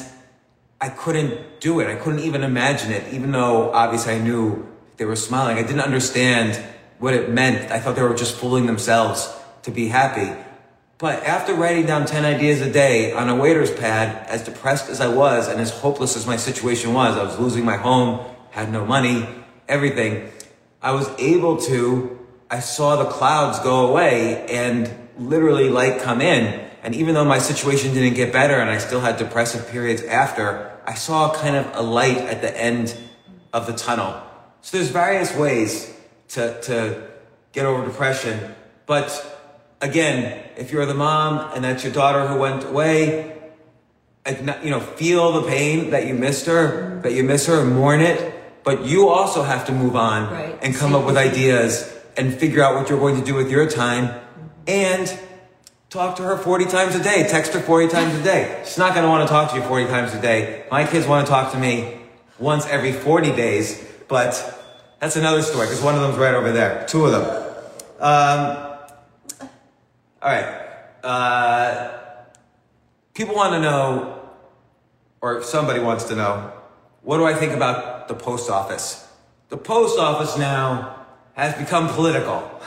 I 0.80 0.90
couldn't 0.90 1.60
do 1.60 1.80
it. 1.80 1.88
I 1.88 1.96
couldn't 1.96 2.20
even 2.20 2.44
imagine 2.44 2.92
it, 2.92 3.14
even 3.14 3.32
though 3.32 3.72
obviously 3.72 4.14
I 4.14 4.20
knew 4.20 4.68
they 4.98 5.06
were 5.06 5.16
smiling. 5.16 5.58
I 5.58 5.64
didn't 5.64 5.82
understand 5.82 6.64
what 7.00 7.14
it 7.14 7.30
meant. 7.30 7.72
I 7.72 7.80
thought 7.80 7.96
they 7.96 8.04
were 8.04 8.16
just 8.16 8.36
fooling 8.36 8.66
themselves 8.66 9.32
to 9.64 9.72
be 9.72 9.88
happy. 9.88 10.32
But 11.00 11.24
after 11.24 11.54
writing 11.54 11.86
down 11.86 12.06
10 12.06 12.26
ideas 12.26 12.62
a 12.62 12.72
day 12.72 13.14
on 13.14 13.30
a 13.30 13.36
waiter's 13.36 13.72
pad, 13.72 14.28
as 14.28 14.44
depressed 14.44 14.90
as 14.90 15.00
I 15.00 15.08
was 15.08 15.48
and 15.48 15.62
as 15.62 15.70
hopeless 15.70 16.18
as 16.18 16.26
my 16.26 16.38
situation 16.38 16.94
was, 16.94 17.16
I 17.16 17.24
was 17.24 17.40
losing 17.40 17.66
my 17.66 17.78
home, 17.78 18.26
had 18.50 18.72
no 18.72 18.84
money, 18.84 19.28
everything, 19.68 20.32
I 20.82 20.94
was 20.94 21.08
able 21.20 21.58
to, 21.58 22.26
I 22.50 22.60
saw 22.60 22.96
the 22.96 23.10
clouds 23.10 23.60
go 23.60 23.88
away 23.88 24.48
and 24.48 24.92
literally 25.20 25.70
light 25.70 26.02
come 26.02 26.22
in. 26.22 26.67
And 26.88 26.96
even 26.96 27.16
though 27.16 27.26
my 27.26 27.40
situation 27.40 27.94
didn't 27.94 28.14
get 28.14 28.32
better 28.32 28.54
and 28.54 28.70
I 28.70 28.78
still 28.78 29.02
had 29.02 29.18
depressive 29.18 29.68
periods 29.70 30.04
after, 30.04 30.72
I 30.86 30.94
saw 30.94 31.34
kind 31.34 31.58
of 31.58 31.70
a 31.76 31.82
light 31.82 32.16
at 32.16 32.42
the 32.42 32.58
end 32.58 32.98
of 33.52 33.68
the 33.68 33.74
tunnel. 33.74 34.24
So 34.62 34.78
there's 34.78 34.90
various 34.90 35.36
ways 35.36 35.94
to, 36.30 36.58
to 36.62 37.10
get 37.52 37.66
over 37.66 37.86
depression. 37.86 38.56
But 38.86 39.12
again, 39.82 40.42
if 40.56 40.72
you're 40.72 40.86
the 40.86 40.94
mom 40.94 41.52
and 41.54 41.66
that's 41.66 41.84
your 41.84 41.92
daughter 41.92 42.26
who 42.26 42.40
went 42.40 42.64
away, 42.64 43.38
you 44.26 44.70
know, 44.70 44.80
feel 44.80 45.42
the 45.42 45.46
pain 45.46 45.90
that 45.90 46.08
you 46.08 46.14
missed 46.14 46.46
her, 46.46 47.02
that 47.02 47.12
you 47.12 47.26
miss 47.26 47.48
her, 47.48 47.64
and 47.64 47.76
mourn 47.76 48.00
it. 48.00 48.34
But 48.64 48.86
you 48.86 49.10
also 49.10 49.44
have 49.44 49.66
to 49.66 49.74
move 49.74 49.98
on 49.98 50.32
right. 50.32 50.58
and 50.62 50.74
come 50.74 50.96
up 50.96 51.06
with 51.06 51.18
ideas 51.32 51.94
and 52.16 52.34
figure 52.34 52.64
out 52.64 52.76
what 52.76 52.90
you're 52.90 52.98
going 52.98 53.20
to 53.20 53.26
do 53.26 53.36
with 53.36 53.52
your 53.52 53.70
time. 53.70 54.22
And 54.68 55.27
talk 55.90 56.18
to 56.18 56.24
her 56.24 56.38
40 56.38 56.66
times 56.66 56.96
a 56.96 57.04
day. 57.04 57.28
Text 57.30 57.54
her 57.54 57.60
40 57.60 57.88
times 57.88 58.20
a 58.20 58.24
day. 58.24 58.62
She's 58.66 58.78
not 58.78 58.94
going 58.94 59.04
to 59.04 59.10
want 59.10 59.28
to 59.28 59.32
talk 59.32 59.52
to 59.52 59.58
you 59.58 59.64
40 59.64 59.88
times 59.88 60.14
a 60.14 60.22
day. 60.22 60.66
My 60.70 60.86
kids 60.86 61.08
want 61.08 61.26
to 61.26 61.32
talk 61.32 61.52
to 61.54 61.60
me 61.60 62.00
once 62.40 62.66
every 62.68 62.92
40 62.92 63.36
days, 63.36 63.84
but 64.08 64.54
that's 65.00 65.16
another 65.16 65.42
story 65.42 65.68
because 65.68 65.82
one 65.82 65.96
of 65.96 66.02
them's 66.02 66.18
right 66.18 66.34
over 66.34 66.52
there. 66.52 66.86
Two 66.88 67.06
of 67.06 67.12
them. 67.12 67.24
Um, 68.00 68.78
all 70.22 70.30
right. 70.30 70.64
Uh, 71.04 71.98
people 73.14 73.36
want 73.36 73.54
to 73.54 73.60
know, 73.60 74.30
or 75.22 75.42
somebody 75.42 75.80
wants 75.80 76.06
to 76.06 76.16
know, 76.16 76.52
what 77.02 77.18
do 77.18 77.26
I 77.26 77.34
think 77.34 77.54
about 77.54 78.08
the 78.10 78.14
post 78.14 78.50
office? 78.50 79.08
The 79.50 79.58
post 79.58 79.98
office 79.98 80.38
now 80.38 81.06
has 81.34 81.56
become 81.56 81.88
political. 81.88 82.62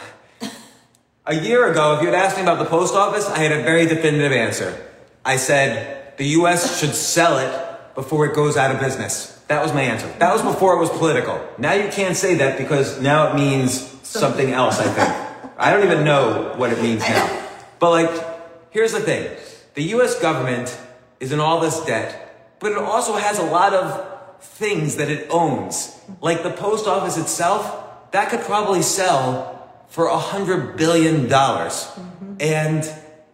A 1.31 1.35
year 1.35 1.71
ago, 1.71 1.95
if 1.95 2.01
you 2.01 2.09
had 2.09 2.17
asked 2.17 2.37
me 2.37 2.43
about 2.43 2.59
the 2.59 2.65
post 2.65 2.93
office, 2.93 3.25
I 3.25 3.39
had 3.39 3.53
a 3.53 3.63
very 3.63 3.87
definitive 3.87 4.33
answer. 4.33 4.85
I 5.25 5.37
said 5.37 6.17
the 6.17 6.27
US 6.41 6.81
should 6.81 6.93
sell 6.93 7.39
it 7.39 7.95
before 7.95 8.27
it 8.27 8.35
goes 8.35 8.57
out 8.57 8.75
of 8.75 8.81
business. 8.81 9.41
That 9.47 9.63
was 9.63 9.73
my 9.73 9.83
answer. 9.83 10.13
That 10.19 10.33
was 10.33 10.43
before 10.43 10.75
it 10.75 10.81
was 10.81 10.91
political. 10.91 11.41
Now 11.57 11.75
you 11.75 11.89
can't 11.89 12.17
say 12.17 12.35
that 12.39 12.59
because 12.59 13.01
now 13.01 13.31
it 13.31 13.37
means 13.37 13.97
something 14.03 14.51
else, 14.51 14.81
I 14.81 14.89
think. 14.89 15.55
I 15.57 15.71
don't 15.71 15.85
even 15.85 16.05
know 16.05 16.53
what 16.57 16.73
it 16.73 16.83
means 16.83 17.03
now. 17.03 17.47
But 17.79 17.91
like, 17.91 18.27
here's 18.71 18.91
the 18.91 18.99
thing. 18.99 19.31
The 19.75 19.85
US 20.01 20.21
government 20.21 20.77
is 21.21 21.31
in 21.31 21.39
all 21.39 21.61
this 21.61 21.79
debt, 21.85 22.59
but 22.59 22.73
it 22.73 22.79
also 22.79 23.15
has 23.15 23.39
a 23.39 23.45
lot 23.45 23.73
of 23.73 24.43
things 24.43 24.97
that 24.97 25.09
it 25.09 25.29
owns. 25.31 25.97
Like 26.21 26.43
the 26.43 26.51
post 26.51 26.89
office 26.89 27.17
itself, 27.17 28.11
that 28.11 28.31
could 28.31 28.41
probably 28.41 28.83
sell 28.83 29.60
for 29.91 30.07
a 30.07 30.17
hundred 30.17 30.77
billion 30.77 31.29
dollars. 31.29 31.75
Mm-hmm. 31.75 32.35
And 32.41 32.85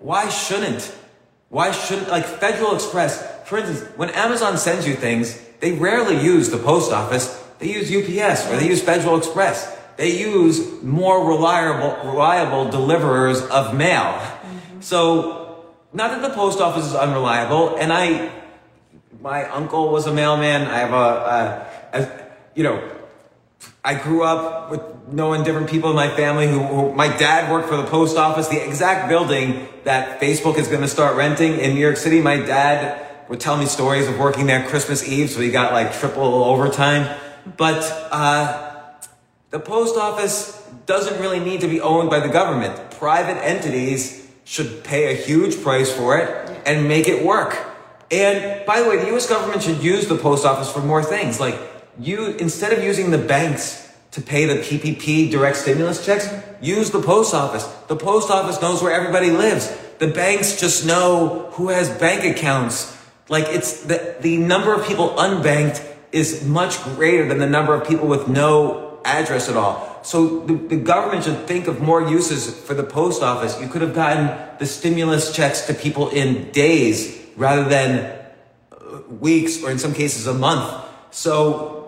why 0.01 0.29
shouldn't? 0.29 0.93
Why 1.49 1.71
shouldn't, 1.71 2.09
like 2.09 2.25
Federal 2.25 2.75
Express, 2.75 3.23
for 3.47 3.59
instance, 3.59 3.89
when 3.97 4.11
Amazon 4.11 4.59
sends 4.59 4.89
you 4.89 4.95
things, 4.95 5.41
they 5.61 5.73
rarely 5.73 6.21
use 6.21 6.51
the 6.51 6.59
post 6.59 6.93
office. 6.93 7.43
They 7.61 7.73
use 7.73 7.89
UPS 7.89 8.51
or 8.51 8.57
they 8.57 8.69
use 8.69 8.83
Federal 8.83 9.17
Express. 9.17 9.77
They 9.97 10.19
use 10.19 10.83
more 10.83 11.29
reliable, 11.29 12.11
reliable 12.11 12.69
deliverers 12.71 13.43
of 13.43 13.75
mail. 13.75 14.13
Mm-hmm. 14.13 14.81
So, 14.81 15.65
not 15.93 16.11
that 16.11 16.23
the 16.23 16.35
post 16.35 16.61
office 16.61 16.85
is 16.85 16.95
unreliable, 16.95 17.77
and 17.77 17.91
I, 17.91 18.31
my 19.23 19.49
uncle 19.49 19.89
was 19.89 20.07
a 20.07 20.13
mailman. 20.13 20.63
I 20.63 20.79
have 20.79 20.93
a, 20.93 20.97
a, 21.95 22.03
a 22.03 22.27
you 22.55 22.63
know, 22.63 22.96
I 23.87 23.95
grew 23.95 24.25
up 24.25 24.71
with 24.71 24.81
knowing 25.13 25.45
different 25.45 25.71
people 25.71 25.91
in 25.91 25.97
my 25.97 26.09
family 26.09 26.49
who, 26.49 26.59
who, 26.59 26.93
my 26.93 27.07
dad 27.07 27.53
worked 27.53 27.69
for 27.69 27.77
the 27.77 27.85
post 27.85 28.17
office, 28.17 28.49
the 28.49 28.65
exact 28.65 29.09
building 29.09 29.69
that 29.85 30.21
Facebook 30.21 30.59
is 30.59 30.67
going 30.67 30.81
to 30.81 30.89
start 30.89 31.17
renting 31.17 31.61
in 31.61 31.75
New 31.75 31.81
York 31.81 31.97
City. 31.97 32.21
My 32.21 32.37
dad 32.39 33.07
would 33.29 33.39
tell 33.39 33.57
me 33.57 33.67
stories 33.67 34.09
of 34.09 34.19
working 34.19 34.47
there 34.47 34.67
Christmas 34.67 35.09
Eve, 35.09 35.31
so 35.31 35.41
he 35.41 35.51
got 35.51 35.73
like 35.73 35.93
triple 35.93 36.45
overtime. 36.45 37.17
But 37.57 37.85
uh, 38.11 38.91
the 39.51 39.61
post 39.61 39.97
office 39.97 40.69
doesn't 40.87 41.21
really 41.21 41.39
need 41.39 41.61
to 41.61 41.69
be 41.69 41.81
owned 41.81 42.11
by 42.11 42.19
the 42.19 42.29
government. 42.29 42.91
Private 42.93 43.41
entities 43.45 44.29
should 44.45 44.83
pay 44.83 45.13
a 45.13 45.17
huge 45.17 45.63
price 45.63 45.93
for 45.93 46.19
it 46.19 46.63
and 46.67 46.89
make 46.89 47.07
it 47.09 47.25
work. 47.25 47.57
And 48.11 48.67
by 48.67 48.81
the 48.81 48.89
way, 48.89 48.97
the 48.99 49.15
US 49.17 49.29
government 49.29 49.63
should 49.63 49.83
use 49.83 50.09
the 50.09 50.17
post 50.17 50.45
office 50.45 50.71
for 50.73 50.81
more 50.81 51.03
things. 51.03 51.39
Like 51.39 51.57
you 51.99 52.27
instead 52.37 52.73
of 52.73 52.83
using 52.83 53.11
the 53.11 53.19
banks 53.19 53.93
to 54.13 54.23
pay 54.23 54.47
the 54.47 54.63
PPP 54.63 55.31
direct 55.31 55.57
stimulus 55.57 56.05
checks, 56.05 56.29
use 56.61 56.91
the 56.91 57.03
post 57.03 57.35
office. 57.35 57.65
The 57.89 57.97
post 57.97 58.31
office 58.31 58.61
knows 58.63 58.83
where 58.83 58.93
everybody 58.93 59.31
lives. 59.31 59.75
The 59.99 60.09
banks 60.09 60.61
just 60.61 60.87
know 60.87 61.51
who 61.53 61.69
has 61.69 61.91
bank 61.91 62.25
accounts 62.25 62.97
like 63.29 63.47
it's 63.49 63.83
the, 63.83 64.17
the 64.21 64.37
number 64.37 64.73
of 64.73 64.87
people 64.87 65.11
unbanked 65.11 65.85
is 66.13 66.45
much 66.45 66.83
greater 66.85 67.27
than 67.27 67.39
the 67.39 67.47
number 67.47 67.75
of 67.75 67.87
people 67.87 68.07
with 68.07 68.29
no 68.29 69.01
address 69.05 69.49
at 69.49 69.57
all. 69.57 70.01
So 70.03 70.41
the, 70.41 70.55
the 70.55 70.77
government 70.77 71.25
should 71.25 71.47
think 71.47 71.67
of 71.67 71.81
more 71.81 72.09
uses 72.09 72.59
for 72.61 72.75
the 72.75 72.85
post 72.85 73.23
office. 73.23 73.61
You 73.61 73.69
could 73.69 73.83
have 73.83 73.95
gotten 73.95 74.39
the 74.59 74.67
stimulus 74.67 75.35
checks 75.35 75.67
to 75.67 75.75
people 75.75 76.11
in 76.11 76.51
days 76.53 77.21
rather 77.37 77.69
than 77.69 78.17
uh, 78.71 79.01
weeks 79.21 79.63
or 79.63 79.71
in 79.71 79.79
some 79.79 79.93
cases 79.93 80.27
a 80.27 80.35
month. 80.35 80.85
So, 81.11 81.86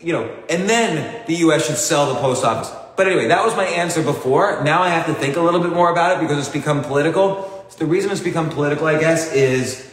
you 0.00 0.12
know, 0.12 0.30
and 0.48 0.68
then 0.68 1.24
the 1.26 1.36
US 1.36 1.66
should 1.66 1.76
sell 1.76 2.12
the 2.12 2.20
post 2.20 2.44
office. 2.44 2.72
But 2.96 3.06
anyway, 3.06 3.28
that 3.28 3.44
was 3.44 3.54
my 3.56 3.64
answer 3.64 4.02
before. 4.02 4.62
Now 4.64 4.82
I 4.82 4.88
have 4.88 5.06
to 5.06 5.14
think 5.14 5.36
a 5.36 5.40
little 5.40 5.60
bit 5.60 5.72
more 5.72 5.90
about 5.90 6.16
it 6.16 6.20
because 6.20 6.38
it's 6.38 6.52
become 6.52 6.82
political. 6.82 7.66
So 7.70 7.78
the 7.78 7.86
reason 7.86 8.10
it's 8.10 8.20
become 8.20 8.50
political, 8.50 8.86
I 8.86 8.98
guess, 8.98 9.32
is 9.32 9.90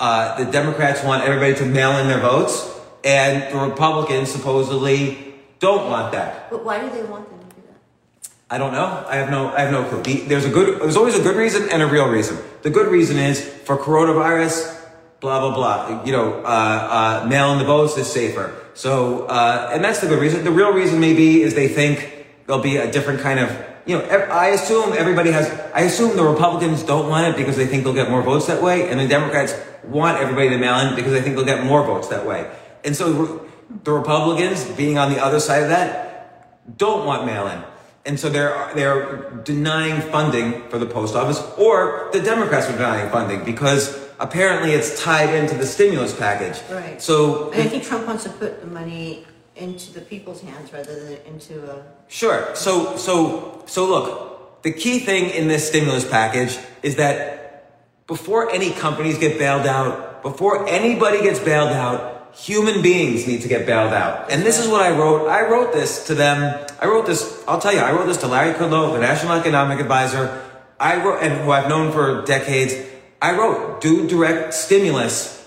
uh, 0.00 0.42
the 0.42 0.50
Democrats 0.50 1.04
want 1.04 1.24
everybody 1.24 1.54
to 1.54 1.64
mail 1.64 1.98
in 1.98 2.08
their 2.08 2.20
votes, 2.20 2.68
and 3.04 3.54
the 3.54 3.58
Republicans 3.58 4.30
supposedly 4.30 5.34
don't 5.60 5.88
want 5.88 6.12
that. 6.12 6.50
But 6.50 6.64
why 6.64 6.80
do 6.80 6.90
they 6.90 7.04
want 7.04 7.28
them 7.30 7.38
to 7.38 7.54
do 7.54 7.62
that? 7.68 8.34
I 8.50 8.58
don't 8.58 8.72
know. 8.72 9.04
I 9.08 9.16
have 9.16 9.30
no. 9.30 9.48
I 9.48 9.60
have 9.60 9.70
no 9.70 9.84
clue. 9.84 10.26
There's 10.26 10.44
a 10.44 10.50
good. 10.50 10.80
There's 10.80 10.96
always 10.96 11.18
a 11.18 11.22
good 11.22 11.36
reason 11.36 11.68
and 11.70 11.82
a 11.82 11.86
real 11.86 12.08
reason. 12.08 12.36
The 12.62 12.70
good 12.70 12.88
reason 12.90 13.16
is 13.16 13.40
for 13.40 13.76
coronavirus. 13.76 14.78
Blah 15.20 15.40
blah 15.40 15.54
blah. 15.54 16.04
You 16.04 16.12
know, 16.12 16.42
uh, 16.42 17.22
uh, 17.22 17.26
mail 17.28 17.52
in 17.52 17.58
the 17.58 17.64
votes 17.64 17.96
is 17.96 18.10
safer. 18.10 18.61
So, 18.74 19.26
uh, 19.26 19.70
and 19.72 19.84
that's 19.84 20.00
the 20.00 20.06
good 20.06 20.20
reason. 20.20 20.44
The 20.44 20.50
real 20.50 20.72
reason 20.72 21.00
maybe 21.00 21.42
is 21.42 21.54
they 21.54 21.68
think 21.68 22.26
there'll 22.46 22.62
be 22.62 22.76
a 22.76 22.90
different 22.90 23.20
kind 23.20 23.38
of 23.38 23.50
you 23.84 23.98
know, 23.98 24.04
I 24.04 24.48
assume 24.48 24.92
everybody 24.92 25.32
has, 25.32 25.48
I 25.74 25.80
assume 25.80 26.16
the 26.16 26.24
Republicans 26.24 26.84
don't 26.84 27.08
want 27.08 27.26
it 27.26 27.36
because 27.36 27.56
they 27.56 27.66
think 27.66 27.82
they'll 27.82 27.94
get 27.94 28.10
more 28.10 28.22
votes 28.22 28.46
that 28.46 28.62
way, 28.62 28.88
and 28.88 29.00
the 29.00 29.08
Democrats 29.08 29.54
want 29.82 30.18
everybody 30.18 30.50
to 30.50 30.58
mail 30.58 30.78
in 30.86 30.94
because 30.94 31.12
they 31.12 31.20
think 31.20 31.34
they'll 31.34 31.44
get 31.44 31.64
more 31.64 31.84
votes 31.84 32.08
that 32.08 32.24
way. 32.24 32.48
And 32.84 32.94
so 32.94 33.48
the 33.82 33.92
Republicans, 33.92 34.64
being 34.76 34.98
on 34.98 35.12
the 35.12 35.22
other 35.22 35.40
side 35.40 35.64
of 35.64 35.68
that, 35.70 36.78
don't 36.78 37.06
want 37.06 37.26
mail 37.26 37.48
in. 37.48 37.62
And 38.04 38.18
so 38.18 38.28
they're, 38.28 38.70
they're 38.74 39.30
denying 39.44 40.00
funding 40.00 40.68
for 40.68 40.78
the 40.78 40.86
post 40.86 41.16
office, 41.16 41.42
or 41.58 42.08
the 42.12 42.20
Democrats 42.20 42.68
are 42.68 42.72
denying 42.72 43.10
funding 43.10 43.44
because 43.44 44.01
apparently 44.22 44.70
it's 44.72 45.02
tied 45.02 45.34
into 45.34 45.54
the 45.56 45.66
stimulus 45.66 46.16
package. 46.16 46.62
Right. 46.70 47.02
So, 47.02 47.50
and 47.50 47.62
I 47.62 47.66
think 47.66 47.82
Trump 47.82 48.06
wants 48.06 48.22
to 48.24 48.30
put 48.30 48.60
the 48.60 48.68
money 48.68 49.26
into 49.56 49.92
the 49.92 50.00
people's 50.00 50.40
hands 50.40 50.72
rather 50.72 50.98
than 51.04 51.18
into 51.26 51.70
a. 51.70 51.84
Sure. 52.08 52.54
So, 52.54 52.96
so, 52.96 53.64
so 53.66 53.86
look, 53.86 54.62
the 54.62 54.72
key 54.72 55.00
thing 55.00 55.30
in 55.30 55.48
this 55.48 55.68
stimulus 55.68 56.08
package 56.08 56.56
is 56.82 56.96
that 56.96 58.06
before 58.06 58.50
any 58.50 58.70
companies 58.70 59.18
get 59.18 59.38
bailed 59.38 59.66
out, 59.66 60.22
before 60.22 60.68
anybody 60.68 61.20
gets 61.22 61.40
bailed 61.40 61.72
out, 61.72 62.32
human 62.34 62.80
beings 62.80 63.26
need 63.26 63.42
to 63.42 63.48
get 63.48 63.66
bailed 63.66 63.92
out. 63.92 64.30
And 64.30 64.42
this 64.42 64.58
is 64.58 64.68
what 64.68 64.82
I 64.82 64.96
wrote. 64.96 65.28
I 65.28 65.42
wrote 65.48 65.72
this 65.72 66.06
to 66.06 66.14
them. 66.14 66.66
I 66.80 66.86
wrote 66.86 67.06
this, 67.06 67.42
I'll 67.46 67.60
tell 67.60 67.74
you, 67.74 67.80
I 67.80 67.92
wrote 67.92 68.06
this 68.06 68.18
to 68.18 68.28
Larry 68.28 68.54
Kudlow, 68.54 68.92
the 68.94 69.00
National 69.00 69.32
Economic 69.32 69.80
Advisor. 69.80 70.42
I 70.78 71.02
wrote, 71.04 71.22
and 71.22 71.40
who 71.42 71.50
I've 71.50 71.68
known 71.68 71.92
for 71.92 72.22
decades. 72.22 72.74
I 73.22 73.38
wrote, 73.38 73.80
do 73.80 74.08
direct 74.08 74.52
stimulus 74.52 75.38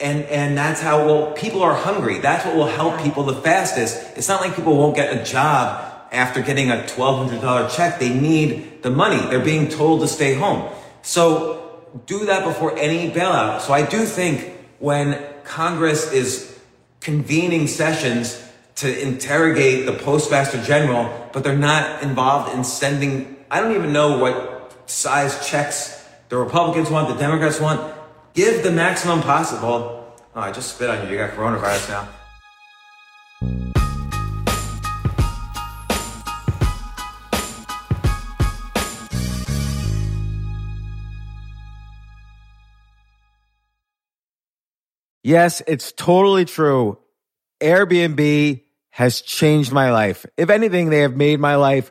And, 0.00 0.24
and 0.26 0.56
that's 0.56 0.80
how, 0.80 1.04
well, 1.06 1.32
people 1.32 1.60
are 1.62 1.74
hungry. 1.74 2.18
That's 2.20 2.46
what 2.46 2.54
will 2.54 2.66
help 2.66 3.02
people 3.02 3.24
the 3.24 3.34
fastest. 3.34 4.16
It's 4.16 4.28
not 4.28 4.40
like 4.40 4.54
people 4.54 4.76
won't 4.76 4.94
get 4.94 5.08
a 5.20 5.24
job 5.24 5.84
after 6.12 6.40
getting 6.40 6.70
a 6.70 6.76
$1,200 6.76 7.74
check. 7.74 7.98
They 7.98 8.14
need 8.14 8.82
the 8.82 8.90
money. 8.90 9.18
They're 9.28 9.44
being 9.44 9.68
told 9.68 10.00
to 10.02 10.08
stay 10.08 10.34
home. 10.34 10.70
So 11.02 11.84
do 12.06 12.26
that 12.26 12.44
before 12.44 12.78
any 12.78 13.10
bailout. 13.10 13.60
So 13.60 13.72
I 13.72 13.84
do 13.84 14.04
think 14.04 14.52
when 14.78 15.18
Congress 15.42 16.12
is 16.12 16.58
convening 17.00 17.66
sessions 17.66 18.40
to 18.76 19.02
interrogate 19.02 19.84
the 19.86 19.92
postmaster 19.92 20.62
general, 20.62 21.10
but 21.32 21.42
they're 21.42 21.58
not 21.58 22.04
involved 22.04 22.54
in 22.56 22.62
sending, 22.62 23.36
I 23.50 23.60
don't 23.60 23.74
even 23.74 23.92
know 23.92 24.18
what 24.18 24.88
size 24.88 25.44
checks 25.44 25.97
the 26.28 26.36
Republicans 26.36 26.90
want, 26.90 27.08
the 27.08 27.14
Democrats 27.14 27.60
want. 27.60 27.94
Give 28.34 28.62
the 28.62 28.70
maximum 28.70 29.22
possible. 29.22 30.14
Oh, 30.34 30.40
I 30.40 30.52
just 30.52 30.74
spit 30.74 30.90
on 30.90 31.04
you. 31.04 31.12
You 31.12 31.18
got 31.18 31.30
coronavirus 31.30 31.88
now. 31.88 32.08
Yes, 45.24 45.62
it's 45.66 45.92
totally 45.92 46.46
true. 46.46 46.98
Airbnb 47.60 48.62
has 48.90 49.20
changed 49.20 49.72
my 49.72 49.90
life. 49.90 50.24
If 50.36 50.48
anything, 50.48 50.90
they 50.90 51.00
have 51.00 51.16
made 51.16 51.38
my 51.38 51.56
life 51.56 51.90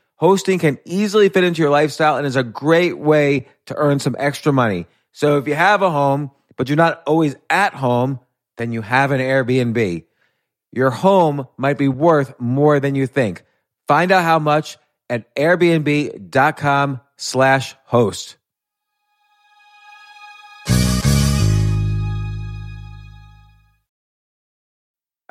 Hosting 0.21 0.59
can 0.59 0.77
easily 0.85 1.29
fit 1.29 1.43
into 1.43 1.63
your 1.63 1.71
lifestyle 1.71 2.15
and 2.15 2.27
is 2.27 2.35
a 2.35 2.43
great 2.43 2.99
way 2.99 3.47
to 3.65 3.75
earn 3.75 3.97
some 3.97 4.15
extra 4.19 4.53
money. 4.53 4.85
So 5.11 5.39
if 5.39 5.47
you 5.47 5.55
have 5.55 5.81
a 5.81 5.89
home, 5.89 6.29
but 6.57 6.69
you're 6.69 6.75
not 6.75 7.01
always 7.07 7.35
at 7.49 7.73
home, 7.73 8.19
then 8.57 8.71
you 8.71 8.83
have 8.83 9.09
an 9.09 9.19
Airbnb. 9.19 10.05
Your 10.71 10.91
home 10.91 11.47
might 11.57 11.79
be 11.79 11.87
worth 11.87 12.39
more 12.39 12.79
than 12.79 12.93
you 12.93 13.07
think. 13.07 13.43
Find 13.87 14.11
out 14.11 14.23
how 14.23 14.37
much 14.37 14.77
at 15.09 15.33
airbnb.com 15.33 17.01
slash 17.17 17.75
host. 17.85 18.37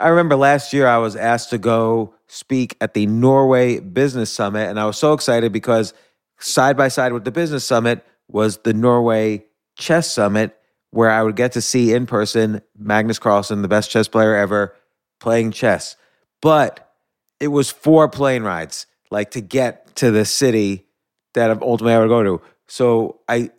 I 0.00 0.08
remember 0.08 0.34
last 0.34 0.72
year 0.72 0.86
I 0.86 0.96
was 0.96 1.14
asked 1.14 1.50
to 1.50 1.58
go 1.58 2.14
speak 2.26 2.76
at 2.80 2.94
the 2.94 3.06
Norway 3.06 3.80
Business 3.80 4.30
Summit, 4.32 4.68
and 4.68 4.80
I 4.80 4.86
was 4.86 4.96
so 4.96 5.12
excited 5.12 5.52
because 5.52 5.92
side 6.38 6.76
by 6.76 6.88
side 6.88 7.12
with 7.12 7.24
the 7.24 7.30
Business 7.30 7.64
Summit 7.64 8.04
was 8.26 8.58
the 8.58 8.72
Norway 8.72 9.44
Chess 9.76 10.10
Summit, 10.10 10.56
where 10.90 11.10
I 11.10 11.22
would 11.22 11.36
get 11.36 11.52
to 11.52 11.60
see 11.60 11.92
in 11.92 12.06
person 12.06 12.62
Magnus 12.78 13.18
Carlsen, 13.18 13.60
the 13.60 13.68
best 13.68 13.90
chess 13.90 14.08
player 14.08 14.34
ever, 14.34 14.74
playing 15.20 15.52
chess. 15.52 15.96
But 16.40 16.94
it 17.38 17.48
was 17.48 17.70
four 17.70 18.08
plane 18.08 18.42
rides, 18.42 18.86
like 19.10 19.32
to 19.32 19.42
get 19.42 19.94
to 19.96 20.10
the 20.10 20.24
city 20.24 20.86
that 21.34 21.62
ultimately 21.62 21.92
I 21.92 21.98
would 21.98 22.08
go 22.08 22.22
to. 22.22 22.42
So 22.68 23.20
I 23.28 23.50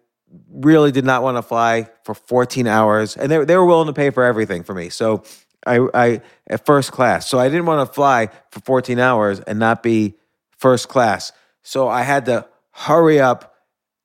really 0.52 0.92
did 0.92 1.06
not 1.06 1.24
want 1.24 1.38
to 1.38 1.42
fly 1.42 1.90
for 2.04 2.16
14 2.16 2.66
hours, 2.66 3.16
and 3.16 3.32
they, 3.32 3.46
they 3.46 3.56
were 3.56 3.66
willing 3.66 3.88
to 3.88 3.94
pay 3.94 4.10
for 4.10 4.24
everything 4.24 4.64
for 4.64 4.74
me. 4.74 4.90
So 4.90 5.24
I, 5.66 5.88
I 5.94 6.22
at 6.48 6.66
first 6.66 6.92
class. 6.92 7.30
So 7.30 7.40
I 7.40 7.48
didn't 7.48 7.66
want 7.66 7.88
to 7.88 7.94
fly 7.94 8.30
for 8.52 8.60
14 8.62 9.00
hours 9.00 9.40
and 9.42 9.60
not 9.60 9.84
be 9.84 10.16
first 10.58 10.90
class. 10.90 11.32
So 11.64 11.88
I 11.88 12.02
had 12.04 12.26
to 12.26 12.48
hurry 12.72 13.20
up 13.20 13.56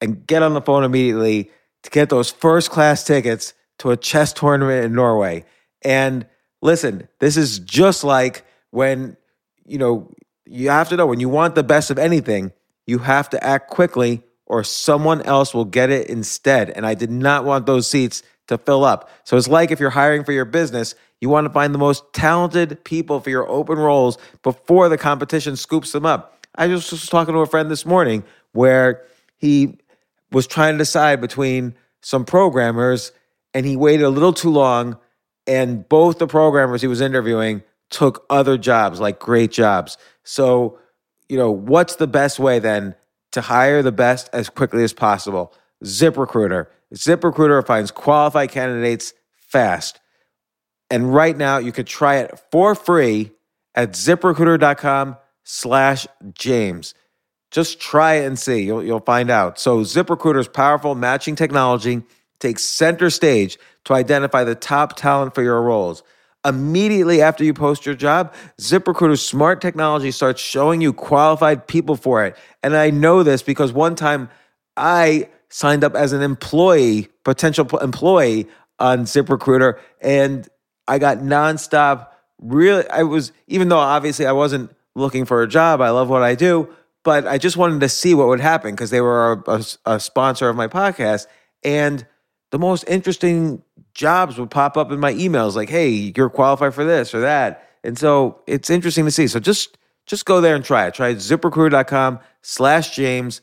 and 0.00 0.26
get 0.26 0.42
on 0.42 0.54
the 0.54 0.60
phone 0.60 0.84
immediately 0.84 1.50
to 1.82 1.90
get 1.90 2.08
those 2.08 2.30
first 2.30 2.70
class 2.70 3.04
tickets 3.04 3.54
to 3.78 3.90
a 3.90 3.96
chess 3.96 4.32
tournament 4.32 4.84
in 4.84 4.94
Norway. 4.94 5.44
And 5.82 6.26
listen, 6.62 7.08
this 7.20 7.36
is 7.36 7.58
just 7.60 8.04
like 8.04 8.44
when, 8.70 9.16
you 9.64 9.78
know, 9.78 10.10
you 10.44 10.70
have 10.70 10.88
to 10.90 10.96
know 10.96 11.06
when 11.06 11.20
you 11.20 11.28
want 11.28 11.54
the 11.54 11.62
best 11.62 11.90
of 11.90 11.98
anything, 11.98 12.52
you 12.86 12.98
have 12.98 13.30
to 13.30 13.42
act 13.42 13.70
quickly 13.70 14.22
or 14.46 14.62
someone 14.62 15.22
else 15.22 15.52
will 15.52 15.64
get 15.64 15.90
it 15.90 16.08
instead. 16.08 16.70
And 16.70 16.86
I 16.86 16.94
did 16.94 17.10
not 17.10 17.44
want 17.44 17.66
those 17.66 17.88
seats 17.88 18.22
to 18.48 18.58
fill 18.58 18.84
up. 18.84 19.10
So 19.24 19.36
it's 19.36 19.48
like 19.48 19.70
if 19.70 19.80
you're 19.80 19.90
hiring 19.90 20.24
for 20.24 20.32
your 20.32 20.44
business, 20.44 20.94
you 21.20 21.28
want 21.28 21.46
to 21.46 21.52
find 21.52 21.74
the 21.74 21.78
most 21.78 22.04
talented 22.12 22.84
people 22.84 23.20
for 23.20 23.30
your 23.30 23.48
open 23.48 23.78
roles 23.78 24.18
before 24.42 24.88
the 24.88 24.98
competition 24.98 25.56
scoops 25.56 25.92
them 25.92 26.06
up. 26.06 26.38
I 26.56 26.68
just 26.68 26.90
was 26.90 27.06
talking 27.06 27.34
to 27.34 27.40
a 27.40 27.46
friend 27.46 27.70
this 27.70 27.84
morning 27.84 28.24
where 28.52 29.04
he 29.36 29.78
was 30.32 30.46
trying 30.46 30.74
to 30.74 30.78
decide 30.78 31.20
between 31.20 31.74
some 32.00 32.24
programmers 32.24 33.12
and 33.54 33.66
he 33.66 33.76
waited 33.76 34.04
a 34.04 34.10
little 34.10 34.32
too 34.32 34.50
long 34.50 34.98
and 35.46 35.88
both 35.88 36.18
the 36.18 36.26
programmers 36.26 36.80
he 36.80 36.88
was 36.88 37.00
interviewing 37.00 37.62
took 37.90 38.26
other 38.30 38.58
jobs 38.58 39.00
like 39.00 39.18
great 39.18 39.52
jobs. 39.52 39.96
So, 40.24 40.78
you 41.28 41.36
know, 41.36 41.50
what's 41.50 41.96
the 41.96 42.06
best 42.06 42.38
way 42.38 42.58
then 42.58 42.94
to 43.32 43.40
hire 43.40 43.82
the 43.82 43.92
best 43.92 44.28
as 44.32 44.48
quickly 44.48 44.82
as 44.82 44.92
possible? 44.92 45.52
ZipRecruiter. 45.84 46.66
ZipRecruiter 46.94 47.66
finds 47.66 47.90
qualified 47.90 48.50
candidates 48.50 49.12
fast. 49.36 50.00
And 50.90 51.12
right 51.12 51.36
now 51.36 51.58
you 51.58 51.72
can 51.72 51.84
try 51.84 52.16
it 52.16 52.38
for 52.50 52.74
free 52.74 53.32
at 53.74 53.92
ziprecruiter.com 53.92 55.16
slash 55.44 56.06
James. 56.32 56.94
Just 57.50 57.80
try 57.80 58.14
it 58.14 58.26
and 58.26 58.38
see. 58.38 58.62
You'll, 58.62 58.82
you'll 58.82 59.00
find 59.00 59.30
out. 59.30 59.58
So 59.58 59.80
ZipRecruiter's 59.80 60.48
powerful 60.48 60.94
matching 60.94 61.36
technology 61.36 62.02
takes 62.38 62.62
center 62.62 63.10
stage 63.10 63.58
to 63.84 63.94
identify 63.94 64.44
the 64.44 64.54
top 64.54 64.96
talent 64.96 65.34
for 65.34 65.42
your 65.42 65.62
roles. 65.62 66.02
Immediately 66.44 67.22
after 67.22 67.42
you 67.44 67.54
post 67.54 67.86
your 67.86 67.94
job, 67.94 68.32
ZipRecruiter's 68.60 69.24
smart 69.24 69.60
technology 69.60 70.10
starts 70.10 70.40
showing 70.40 70.80
you 70.80 70.92
qualified 70.92 71.66
people 71.66 71.96
for 71.96 72.24
it. 72.24 72.36
And 72.62 72.76
I 72.76 72.90
know 72.90 73.22
this 73.22 73.42
because 73.42 73.72
one 73.72 73.94
time 73.96 74.28
I 74.76 75.28
signed 75.50 75.84
up 75.84 75.94
as 75.94 76.12
an 76.12 76.22
employee, 76.22 77.08
potential 77.24 77.66
employee 77.78 78.46
on 78.78 79.00
ZipRecruiter, 79.04 79.78
and 80.00 80.48
I 80.88 80.98
got 80.98 81.18
nonstop. 81.18 82.08
Really, 82.38 82.88
I 82.90 83.02
was, 83.02 83.32
even 83.46 83.68
though 83.68 83.78
obviously 83.78 84.26
I 84.26 84.32
wasn't 84.32 84.70
looking 84.94 85.24
for 85.24 85.42
a 85.42 85.48
job, 85.48 85.80
I 85.80 85.90
love 85.90 86.08
what 86.08 86.22
I 86.22 86.34
do, 86.34 86.68
but 87.04 87.26
I 87.26 87.38
just 87.38 87.56
wanted 87.56 87.80
to 87.80 87.88
see 87.88 88.14
what 88.14 88.28
would 88.28 88.40
happen 88.40 88.72
because 88.72 88.90
they 88.90 89.00
were 89.00 89.42
a, 89.46 89.50
a, 89.50 89.64
a 89.94 90.00
sponsor 90.00 90.48
of 90.48 90.56
my 90.56 90.68
podcast. 90.68 91.26
And 91.62 92.06
the 92.50 92.58
most 92.58 92.84
interesting 92.88 93.62
jobs 93.94 94.38
would 94.38 94.50
pop 94.50 94.76
up 94.76 94.92
in 94.92 95.00
my 95.00 95.14
emails 95.14 95.54
like, 95.54 95.70
hey, 95.70 96.12
you're 96.16 96.30
qualified 96.30 96.74
for 96.74 96.84
this 96.84 97.14
or 97.14 97.20
that. 97.20 97.68
And 97.82 97.98
so 97.98 98.42
it's 98.46 98.70
interesting 98.70 99.04
to 99.04 99.10
see. 99.10 99.26
So 99.26 99.40
just 99.40 99.78
Just 100.06 100.24
go 100.24 100.40
there 100.40 100.54
and 100.54 100.64
try 100.64 100.86
it. 100.86 100.94
Try 100.94 101.14
ziprecruiter.com 101.14 102.20
slash 102.42 102.94
James. 102.94 103.40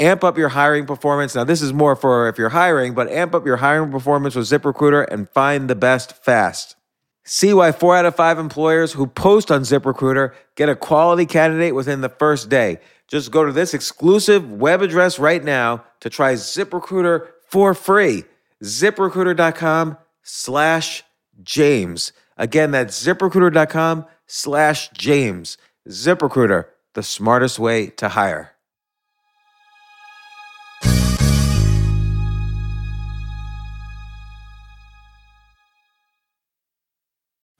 Amp 0.00 0.24
up 0.24 0.38
your 0.38 0.48
hiring 0.48 0.86
performance. 0.86 1.34
Now, 1.34 1.44
this 1.44 1.60
is 1.60 1.74
more 1.74 1.94
for 1.94 2.26
if 2.28 2.38
you're 2.38 2.48
hiring, 2.48 2.94
but 2.94 3.10
amp 3.10 3.34
up 3.34 3.44
your 3.44 3.58
hiring 3.58 3.90
performance 3.90 4.34
with 4.34 4.46
ZipRecruiter 4.46 5.06
and 5.10 5.28
find 5.28 5.68
the 5.68 5.74
best 5.74 6.24
fast. 6.24 6.74
See 7.26 7.52
why 7.52 7.70
four 7.72 7.96
out 7.96 8.06
of 8.06 8.16
five 8.16 8.38
employers 8.38 8.94
who 8.94 9.06
post 9.06 9.50
on 9.50 9.60
ZipRecruiter 9.60 10.32
get 10.56 10.70
a 10.70 10.74
quality 10.74 11.26
candidate 11.26 11.74
within 11.74 12.00
the 12.00 12.08
first 12.08 12.48
day. 12.48 12.80
Just 13.08 13.30
go 13.30 13.44
to 13.44 13.52
this 13.52 13.74
exclusive 13.74 14.50
web 14.50 14.80
address 14.80 15.18
right 15.18 15.44
now 15.44 15.84
to 16.00 16.08
try 16.08 16.32
ZipRecruiter 16.32 17.28
for 17.46 17.74
free. 17.74 18.24
ZipRecruiter.com 18.64 19.98
slash 20.22 21.02
James. 21.42 22.12
Again, 22.38 22.70
that's 22.70 23.04
ziprecruiter.com 23.04 24.06
slash 24.26 24.88
James. 24.90 25.58
ZipRecruiter, 25.88 26.66
the 26.94 27.02
smartest 27.02 27.58
way 27.58 27.88
to 27.88 28.08
hire. 28.08 28.52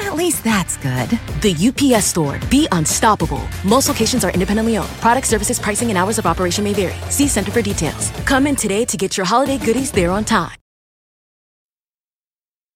At 0.00 0.14
least 0.14 0.42
that's 0.42 0.76
good. 0.78 1.10
The 1.42 1.54
UPS 1.54 2.06
store. 2.06 2.38
Be 2.50 2.66
unstoppable. 2.72 3.46
Most 3.64 3.88
locations 3.88 4.24
are 4.24 4.30
independently 4.30 4.76
owned. 4.76 4.90
Product 5.00 5.26
services, 5.26 5.58
pricing, 5.58 5.90
and 5.90 5.98
hours 5.98 6.18
of 6.18 6.26
operation 6.26 6.64
may 6.64 6.72
vary. 6.72 6.96
See 7.10 7.28
Center 7.28 7.50
for 7.50 7.62
details. 7.62 8.10
Come 8.24 8.46
in 8.46 8.56
today 8.56 8.84
to 8.86 8.96
get 8.96 9.16
your 9.16 9.26
holiday 9.26 9.58
goodies 9.58 9.92
there 9.92 10.10
on 10.10 10.24
time. 10.24 10.56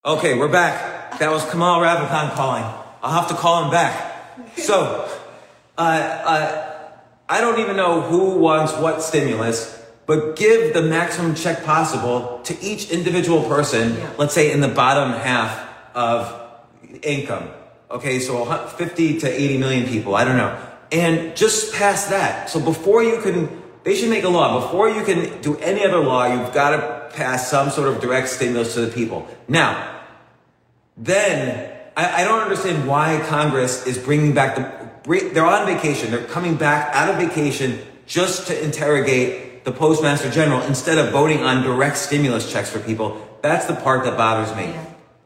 Okay, 0.07 0.37
we're 0.37 0.53
back. 0.53 1.19
That 1.19 1.31
was 1.31 1.43
Kamal 1.51 1.81
Ravikant 1.81 2.35
calling. 2.35 2.63
I'll 3.03 3.23
have 3.23 3.29
to 3.29 3.35
call 3.35 3.65
him 3.65 3.71
back. 3.71 4.29
So, 4.59 5.09
uh, 5.79 5.81
uh, 5.81 6.91
I 7.27 7.41
don't 7.41 7.59
even 7.59 7.77
know 7.77 8.03
who 8.03 8.37
wants 8.37 8.75
what 8.75 9.01
stimulus, 9.01 9.83
but 10.05 10.37
give 10.37 10.75
the 10.75 10.83
maximum 10.83 11.35
check 11.35 11.65
possible 11.65 12.41
to 12.45 12.63
each 12.63 12.91
individual 12.91 13.45
person, 13.45 13.97
let's 14.19 14.35
say 14.35 14.53
in 14.53 14.61
the 14.61 14.69
bottom 14.69 15.13
half 15.13 15.71
of 15.95 16.44
income. 17.03 17.49
Okay, 17.91 18.19
so 18.19 18.45
50 18.45 19.21
to 19.21 19.29
80 19.29 19.59
million 19.59 19.87
people, 19.87 20.15
I 20.15 20.25
don't 20.25 20.37
know. 20.37 20.59
And 20.91 21.37
just 21.37 21.75
past 21.75 22.11
that. 22.11 22.51
So 22.51 22.61
before 22.61 23.03
you 23.03 23.21
can, 23.21 23.63
they 23.85 23.95
should 23.97 24.11
make 24.11 24.25
a 24.25 24.29
law. 24.29 24.61
Before 24.61 24.89
you 24.89 25.05
can 25.05 25.41
do 25.43 25.57
any 25.59 25.85
other 25.85 25.99
law, 25.99 26.27
you've 26.27 26.53
got 26.53 26.71
to 26.71 27.17
pass 27.17 27.51
some 27.51 27.71
sort 27.71 27.89
of 27.89 28.01
direct 28.01 28.29
stimulus 28.29 28.75
to 28.75 28.83
the 28.83 28.93
people. 28.93 29.27
Now, 29.49 30.03
then 30.97 31.71
I, 31.97 32.23
I 32.23 32.25
don't 32.25 32.41
understand 32.41 32.87
why 32.89 33.23
Congress 33.27 33.87
is 33.87 33.99
bringing 33.99 34.35
back 34.35 34.57
the, 34.57 35.31
they're 35.33 35.47
on 35.47 35.67
vacation. 35.67 36.11
They're 36.11 36.27
coming 36.27 36.57
back 36.57 36.95
out 36.95 37.09
of 37.09 37.17
vacation 37.17 37.79
just 38.07 38.47
to 38.49 38.65
interrogate 38.65 39.65
the 39.65 39.73
postmaster 39.73 40.31
general 40.31 40.61
instead 40.63 40.99
of 40.99 41.11
voting 41.11 41.43
on 41.43 41.63
direct 41.63 41.97
stimulus 41.97 42.51
checks 42.51 42.71
for 42.71 42.79
people. 42.81 43.39
That's 43.43 43.67
the 43.67 43.75
part 43.75 44.05
that 44.05 44.17
bothers 44.17 44.55
me. 44.57 44.75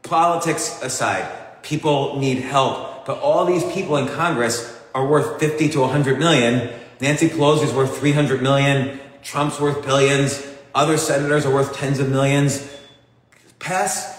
Politics 0.03 0.81
aside, 0.81 1.29
people 1.63 2.19
need 2.19 2.39
help, 2.39 3.05
but 3.05 3.19
all 3.19 3.45
these 3.45 3.63
people 3.73 3.97
in 3.97 4.07
Congress 4.07 4.77
are 4.93 5.05
worth 5.05 5.39
50 5.39 5.69
to 5.69 5.79
100 5.81 6.19
million. 6.19 6.73
Nancy 6.99 7.29
Pelosi 7.29 7.63
is 7.63 7.73
worth 7.73 7.97
300 7.97 8.41
million. 8.41 8.99
Trump's 9.21 9.59
worth 9.59 9.85
billions. 9.85 10.45
Other 10.73 10.97
senators 10.97 11.45
are 11.45 11.53
worth 11.53 11.75
tens 11.75 11.99
of 11.99 12.09
millions. 12.09 12.69
Pass 13.59 14.17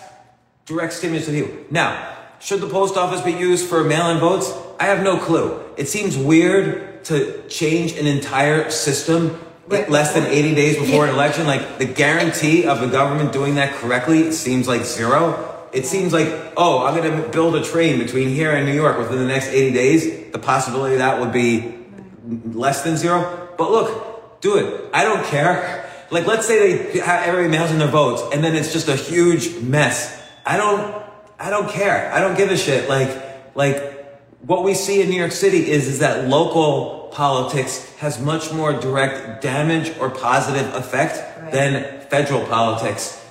direct 0.67 0.93
stimulus 0.93 1.27
to 1.27 1.37
you. 1.37 1.67
Now, 1.71 2.17
should 2.41 2.61
the 2.61 2.69
post 2.69 2.97
office 2.97 3.21
be 3.21 3.33
used 3.33 3.69
for 3.69 3.85
mail-in 3.85 4.19
votes? 4.19 4.53
I 4.79 4.85
have 4.85 5.03
no 5.03 5.19
clue. 5.19 5.61
It 5.77 5.89
seems 5.89 6.17
weird 6.17 7.05
to 7.05 7.43
change 7.49 7.93
an 7.93 8.07
entire 8.07 8.71
system 8.71 9.39
less 9.69 10.15
than 10.15 10.27
80 10.27 10.55
days 10.55 10.77
before 10.79 11.07
an 11.07 11.15
election. 11.15 11.47
Like 11.47 11.79
the 11.79 11.85
guarantee 11.85 12.67
of 12.67 12.81
the 12.81 12.87
government 12.87 13.33
doing 13.33 13.57
that 13.57 13.75
correctly 13.75 14.33
seems 14.33 14.67
like 14.67 14.85
zero. 14.85 15.60
It 15.73 15.87
seems 15.87 16.13
like, 16.13 16.29
oh, 16.57 16.85
I'm 16.85 16.97
going 16.97 17.23
to 17.23 17.29
build 17.29 17.55
a 17.57 17.63
train 17.63 17.99
between 17.99 18.29
here 18.29 18.51
and 18.51 18.67
New 18.67 18.75
York 18.75 18.99
within 18.99 19.19
the 19.19 19.27
next 19.27 19.49
80 19.49 19.73
days. 19.73 20.33
The 20.33 20.39
possibility 20.39 20.95
of 20.95 20.99
that 20.99 21.21
would 21.21 21.33
be 21.33 21.77
less 22.25 22.83
than 22.83 22.97
zero. 22.97 23.49
But 23.57 23.71
look, 23.71 24.41
do 24.41 24.59
it. 24.59 24.91
I 24.93 25.05
don't 25.05 25.25
care. 25.27 25.89
Like, 26.11 26.27
let's 26.27 26.47
say 26.47 26.93
they 26.93 26.99
have 27.01 27.29
everybody 27.29 27.49
mails 27.49 27.71
in 27.71 27.79
their 27.79 27.89
votes 27.89 28.23
and 28.33 28.43
then 28.43 28.57
it's 28.57 28.73
just 28.73 28.89
a 28.89 28.97
huge 28.97 29.61
mess. 29.61 30.21
I 30.45 30.57
don't, 30.57 31.03
I 31.39 31.51
don't 31.51 31.71
care. 31.71 32.13
I 32.13 32.21
don't 32.21 32.37
give 32.37 32.51
a 32.51 32.57
shit. 32.57 32.89
Like, 32.89 33.55
like 33.55 34.01
what 34.41 34.65
we 34.65 34.75
see 34.75 35.03
in 35.03 35.11
New 35.11 35.19
York 35.19 35.33
City 35.33 35.71
is, 35.71 35.87
is 35.87 35.99
that 36.01 36.29
local 36.29 37.11
politics 37.13 37.93
has 37.97 38.21
much 38.21 38.53
more 38.53 38.73
direct 38.73 39.43
damage 39.43 39.97
or 39.99 40.11
positive 40.11 40.75
effect 40.75 41.43
right. 41.43 41.53
than 41.53 42.01
federal 42.09 42.45
politics. 42.47 43.23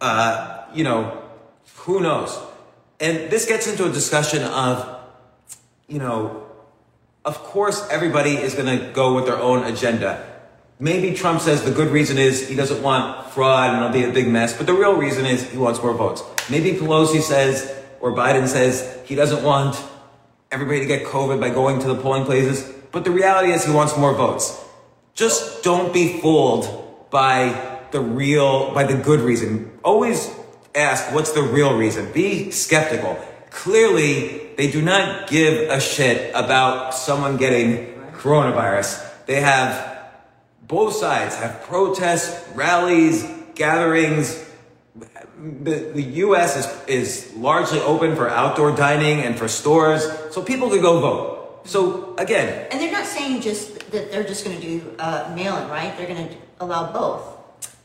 Uh, 0.00 0.66
you 0.74 0.84
know, 0.84 1.22
who 1.88 2.00
knows? 2.00 2.38
And 3.00 3.30
this 3.30 3.46
gets 3.46 3.66
into 3.66 3.86
a 3.86 3.90
discussion 3.90 4.42
of, 4.42 5.00
you 5.88 5.98
know, 5.98 6.46
of 7.24 7.38
course 7.38 7.88
everybody 7.90 8.36
is 8.36 8.54
going 8.54 8.78
to 8.78 8.92
go 8.92 9.14
with 9.14 9.24
their 9.24 9.38
own 9.38 9.64
agenda. 9.64 10.22
Maybe 10.78 11.14
Trump 11.14 11.40
says 11.40 11.64
the 11.64 11.70
good 11.70 11.88
reason 11.88 12.18
is 12.18 12.46
he 12.46 12.54
doesn't 12.54 12.82
want 12.82 13.30
fraud 13.30 13.70
and 13.70 13.78
it'll 13.78 13.90
be 13.90 14.04
a 14.04 14.12
big 14.12 14.28
mess, 14.28 14.54
but 14.54 14.66
the 14.66 14.74
real 14.74 14.96
reason 14.96 15.24
is 15.24 15.50
he 15.50 15.56
wants 15.56 15.82
more 15.82 15.94
votes. 15.94 16.22
Maybe 16.50 16.72
Pelosi 16.72 17.22
says, 17.22 17.74
or 18.02 18.12
Biden 18.12 18.46
says, 18.48 19.00
he 19.06 19.14
doesn't 19.14 19.42
want 19.42 19.82
everybody 20.52 20.80
to 20.80 20.86
get 20.86 21.06
COVID 21.06 21.40
by 21.40 21.48
going 21.48 21.80
to 21.80 21.88
the 21.88 21.96
polling 21.96 22.26
places, 22.26 22.70
but 22.92 23.04
the 23.04 23.10
reality 23.10 23.50
is 23.50 23.64
he 23.64 23.72
wants 23.72 23.96
more 23.96 24.14
votes. 24.14 24.62
Just 25.14 25.64
don't 25.64 25.94
be 25.94 26.20
fooled 26.20 27.08
by 27.08 27.80
the 27.92 28.00
real, 28.00 28.74
by 28.74 28.84
the 28.84 28.94
good 28.94 29.20
reason. 29.20 29.72
Always 29.82 30.37
ask, 30.80 31.12
what's 31.14 31.32
the 31.32 31.42
real 31.42 31.76
reason? 31.76 32.12
Be 32.12 32.50
skeptical. 32.50 33.18
Clearly, 33.50 34.54
they 34.56 34.70
do 34.70 34.82
not 34.82 35.28
give 35.28 35.70
a 35.70 35.80
shit 35.80 36.30
about 36.34 36.94
someone 36.94 37.36
getting 37.36 37.94
coronavirus. 38.12 39.04
They 39.26 39.40
have 39.40 39.88
both 40.68 40.94
sides 40.94 41.34
have 41.36 41.62
protests, 41.62 42.46
rallies, 42.54 43.26
gatherings. 43.54 44.44
The, 45.38 45.92
the 45.94 46.02
US 46.26 46.56
is, 46.56 46.86
is 46.86 47.34
largely 47.34 47.80
open 47.80 48.14
for 48.16 48.28
outdoor 48.28 48.76
dining 48.76 49.20
and 49.20 49.36
for 49.36 49.48
stores, 49.48 50.06
so 50.30 50.42
people 50.42 50.68
could 50.68 50.82
go 50.82 51.00
vote. 51.00 51.62
So 51.64 52.14
again. 52.16 52.68
And 52.70 52.80
they're 52.80 52.92
not 52.92 53.06
saying 53.06 53.40
just 53.40 53.90
that 53.90 54.12
they're 54.12 54.24
just 54.24 54.44
going 54.44 54.60
to 54.60 54.62
do 54.62 54.94
uh, 54.98 55.32
mail 55.34 55.56
in, 55.56 55.68
right? 55.68 55.96
They're 55.96 56.06
going 56.06 56.28
to 56.28 56.34
allow 56.60 56.92
both. 56.92 57.22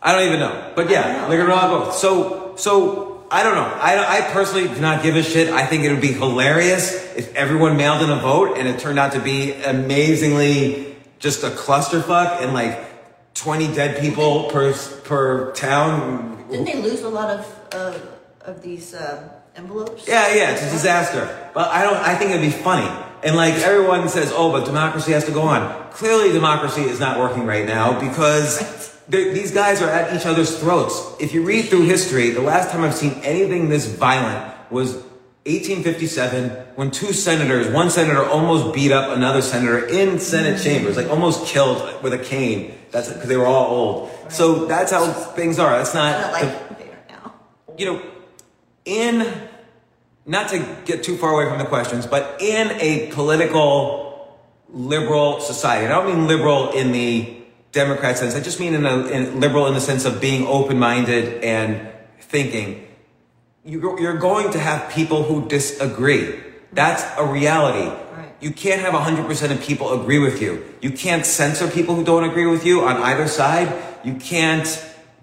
I 0.01 0.11
don't 0.11 0.27
even 0.27 0.39
know. 0.39 0.73
But 0.75 0.89
yeah, 0.89 1.21
know. 1.21 1.29
they're 1.29 1.37
going 1.37 1.49
to 1.49 1.55
allow 1.55 1.85
both. 1.85 1.95
So, 1.95 2.42
so 2.55 3.25
I 3.31 3.41
don't 3.41 3.55
know. 3.55 3.63
I, 3.63 4.19
I 4.19 4.21
personally 4.31 4.67
do 4.67 4.79
not 4.79 5.01
give 5.01 5.15
a 5.15 5.23
shit. 5.23 5.49
I 5.49 5.65
think 5.65 5.83
it 5.83 5.91
would 5.91 6.01
be 6.01 6.13
hilarious 6.13 6.93
if 7.15 7.33
everyone 7.35 7.77
mailed 7.77 8.03
in 8.03 8.11
a 8.11 8.19
vote 8.19 8.57
and 8.57 8.67
it 8.67 8.79
turned 8.79 8.99
out 8.99 9.13
to 9.13 9.19
be 9.19 9.53
amazingly 9.53 10.95
just 11.17 11.43
a 11.43 11.49
clusterfuck 11.49 12.43
and 12.43 12.53
like 12.53 12.79
20 13.33 13.73
dead 13.73 13.99
people 13.99 14.49
per 14.51 14.73
per 15.03 15.51
town. 15.53 16.45
Didn't 16.49 16.65
they 16.65 16.81
lose 16.81 17.01
a 17.01 17.09
lot 17.09 17.29
of 17.29 17.59
uh, 17.73 17.97
of 18.41 18.61
these 18.61 18.93
uh, 18.93 19.27
envelopes? 19.55 20.07
Yeah, 20.07 20.33
yeah, 20.35 20.51
it's 20.51 20.61
a 20.61 20.69
disaster. 20.69 21.49
But 21.53 21.69
I 21.69 21.83
don't. 21.83 21.97
I 21.97 22.15
think 22.15 22.31
it'd 22.31 22.41
be 22.41 22.51
funny. 22.51 22.87
And 23.23 23.35
like 23.35 23.53
everyone 23.55 24.09
says, 24.09 24.31
oh, 24.35 24.51
but 24.51 24.65
democracy 24.65 25.13
has 25.13 25.25
to 25.25 25.31
go 25.31 25.41
on. 25.41 25.91
Clearly, 25.91 26.31
democracy 26.31 26.81
is 26.81 26.99
not 26.99 27.17
working 27.17 27.45
right 27.45 27.65
now 27.65 27.99
because 27.99 28.92
these 29.07 29.51
guys 29.51 29.81
are 29.81 29.89
at 29.89 30.15
each 30.15 30.25
other's 30.25 30.57
throats. 30.57 31.15
If 31.19 31.33
you 31.33 31.43
read 31.43 31.65
through 31.65 31.83
history, 31.83 32.29
the 32.29 32.41
last 32.41 32.71
time 32.71 32.83
I've 32.83 32.95
seen 32.95 33.13
anything 33.23 33.69
this 33.69 33.85
violent 33.85 34.53
was 34.71 34.95
1857, 35.45 36.49
when 36.75 36.89
two 36.89 37.11
senators, 37.11 37.67
one 37.67 37.89
senator 37.89 38.23
almost 38.23 38.73
beat 38.73 38.93
up 38.93 39.15
another 39.15 39.41
senator 39.41 39.85
in 39.85 40.17
Senate 40.19 40.61
chambers, 40.61 40.95
like 40.95 41.09
almost 41.09 41.45
killed 41.47 42.01
with 42.01 42.13
a 42.13 42.17
cane. 42.17 42.77
That's 42.91 43.11
because 43.11 43.27
they 43.27 43.35
were 43.35 43.45
all 43.45 43.65
old. 43.65 44.31
So 44.31 44.65
that's 44.67 44.91
how 44.91 45.11
things 45.11 45.59
are. 45.59 45.77
That's 45.77 45.93
not. 45.93 46.31
like 46.31 46.77
the, 46.77 46.85
now. 47.09 47.33
You 47.77 47.85
know, 47.85 48.01
in 48.85 49.49
not 50.25 50.49
to 50.49 50.59
get 50.85 51.03
too 51.03 51.17
far 51.17 51.33
away 51.33 51.49
from 51.49 51.59
the 51.59 51.65
questions, 51.65 52.07
but 52.07 52.41
in 52.41 52.71
a 52.79 53.11
political 53.11 54.39
liberal 54.69 55.41
society, 55.41 55.87
I 55.87 55.89
don't 55.89 56.07
mean 56.07 56.27
liberal 56.27 56.71
in 56.71 56.93
the 56.93 57.42
Democrat 57.73 58.17
sense. 58.17 58.35
I 58.35 58.39
just 58.39 58.59
mean 58.59 58.73
in 58.73 58.85
a 58.85 59.07
in 59.07 59.39
liberal 59.39 59.67
in 59.67 59.73
the 59.73 59.81
sense 59.81 60.05
of 60.05 60.21
being 60.21 60.47
open 60.47 60.79
minded 60.79 61.43
and 61.43 61.89
thinking 62.21 62.87
you're, 63.65 63.99
you're 63.99 64.17
going 64.17 64.51
to 64.51 64.59
have 64.59 64.91
people 64.91 65.23
who 65.23 65.47
disagree. 65.47 66.39
That's 66.73 67.03
a 67.17 67.25
reality. 67.25 67.87
Right. 67.87 68.33
You 68.41 68.51
can't 68.51 68.81
have 68.81 68.93
100% 68.93 69.51
of 69.51 69.61
people 69.61 70.01
agree 70.01 70.19
with 70.19 70.41
you. 70.41 70.65
You 70.81 70.91
can't 70.91 71.25
censor 71.25 71.69
people 71.69 71.95
who 71.95 72.03
don't 72.03 72.23
agree 72.23 72.45
with 72.45 72.65
you 72.65 72.81
on 72.81 72.97
either 72.97 73.27
side. 73.27 73.73
You 74.03 74.15
can't 74.15 74.67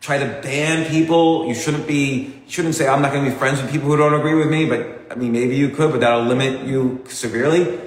try 0.01 0.19
to 0.19 0.41
ban 0.43 0.89
people. 0.91 1.47
You 1.47 1.55
shouldn't 1.55 1.87
be, 1.87 2.43
you 2.47 2.51
shouldn't 2.51 2.75
say, 2.75 2.89
I'm 2.89 3.03
not 3.03 3.13
going 3.13 3.25
to 3.25 3.31
be 3.31 3.37
friends 3.37 3.61
with 3.61 3.71
people 3.71 3.89
who 3.89 3.97
don't 3.97 4.15
agree 4.15 4.35
with 4.35 4.49
me, 4.49 4.65
but 4.65 5.09
I 5.11 5.17
mean, 5.17 5.33
maybe 5.33 5.57
you 5.57 5.69
could, 5.69 5.91
but 5.91 6.01
that'll 6.01 6.25
limit 6.25 6.67
you 6.67 7.05
severely. 7.09 7.79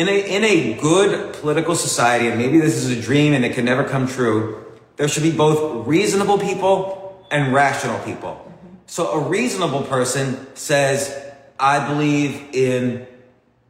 In 0.00 0.08
a, 0.08 0.18
in 0.18 0.44
a 0.44 0.80
good 0.80 1.34
political 1.34 1.74
society, 1.74 2.28
and 2.28 2.38
maybe 2.38 2.58
this 2.58 2.74
is 2.74 2.88
a 2.88 2.98
dream 2.98 3.34
and 3.34 3.44
it 3.44 3.52
can 3.52 3.66
never 3.66 3.84
come 3.84 4.08
true, 4.08 4.64
there 4.96 5.06
should 5.08 5.22
be 5.22 5.30
both 5.30 5.86
reasonable 5.86 6.38
people 6.38 7.26
and 7.30 7.52
rational 7.52 7.98
people. 7.98 8.50
So 8.86 9.12
a 9.12 9.28
reasonable 9.28 9.82
person 9.82 10.46
says, 10.56 11.14
I 11.58 11.86
believe 11.86 12.54
in 12.54 13.06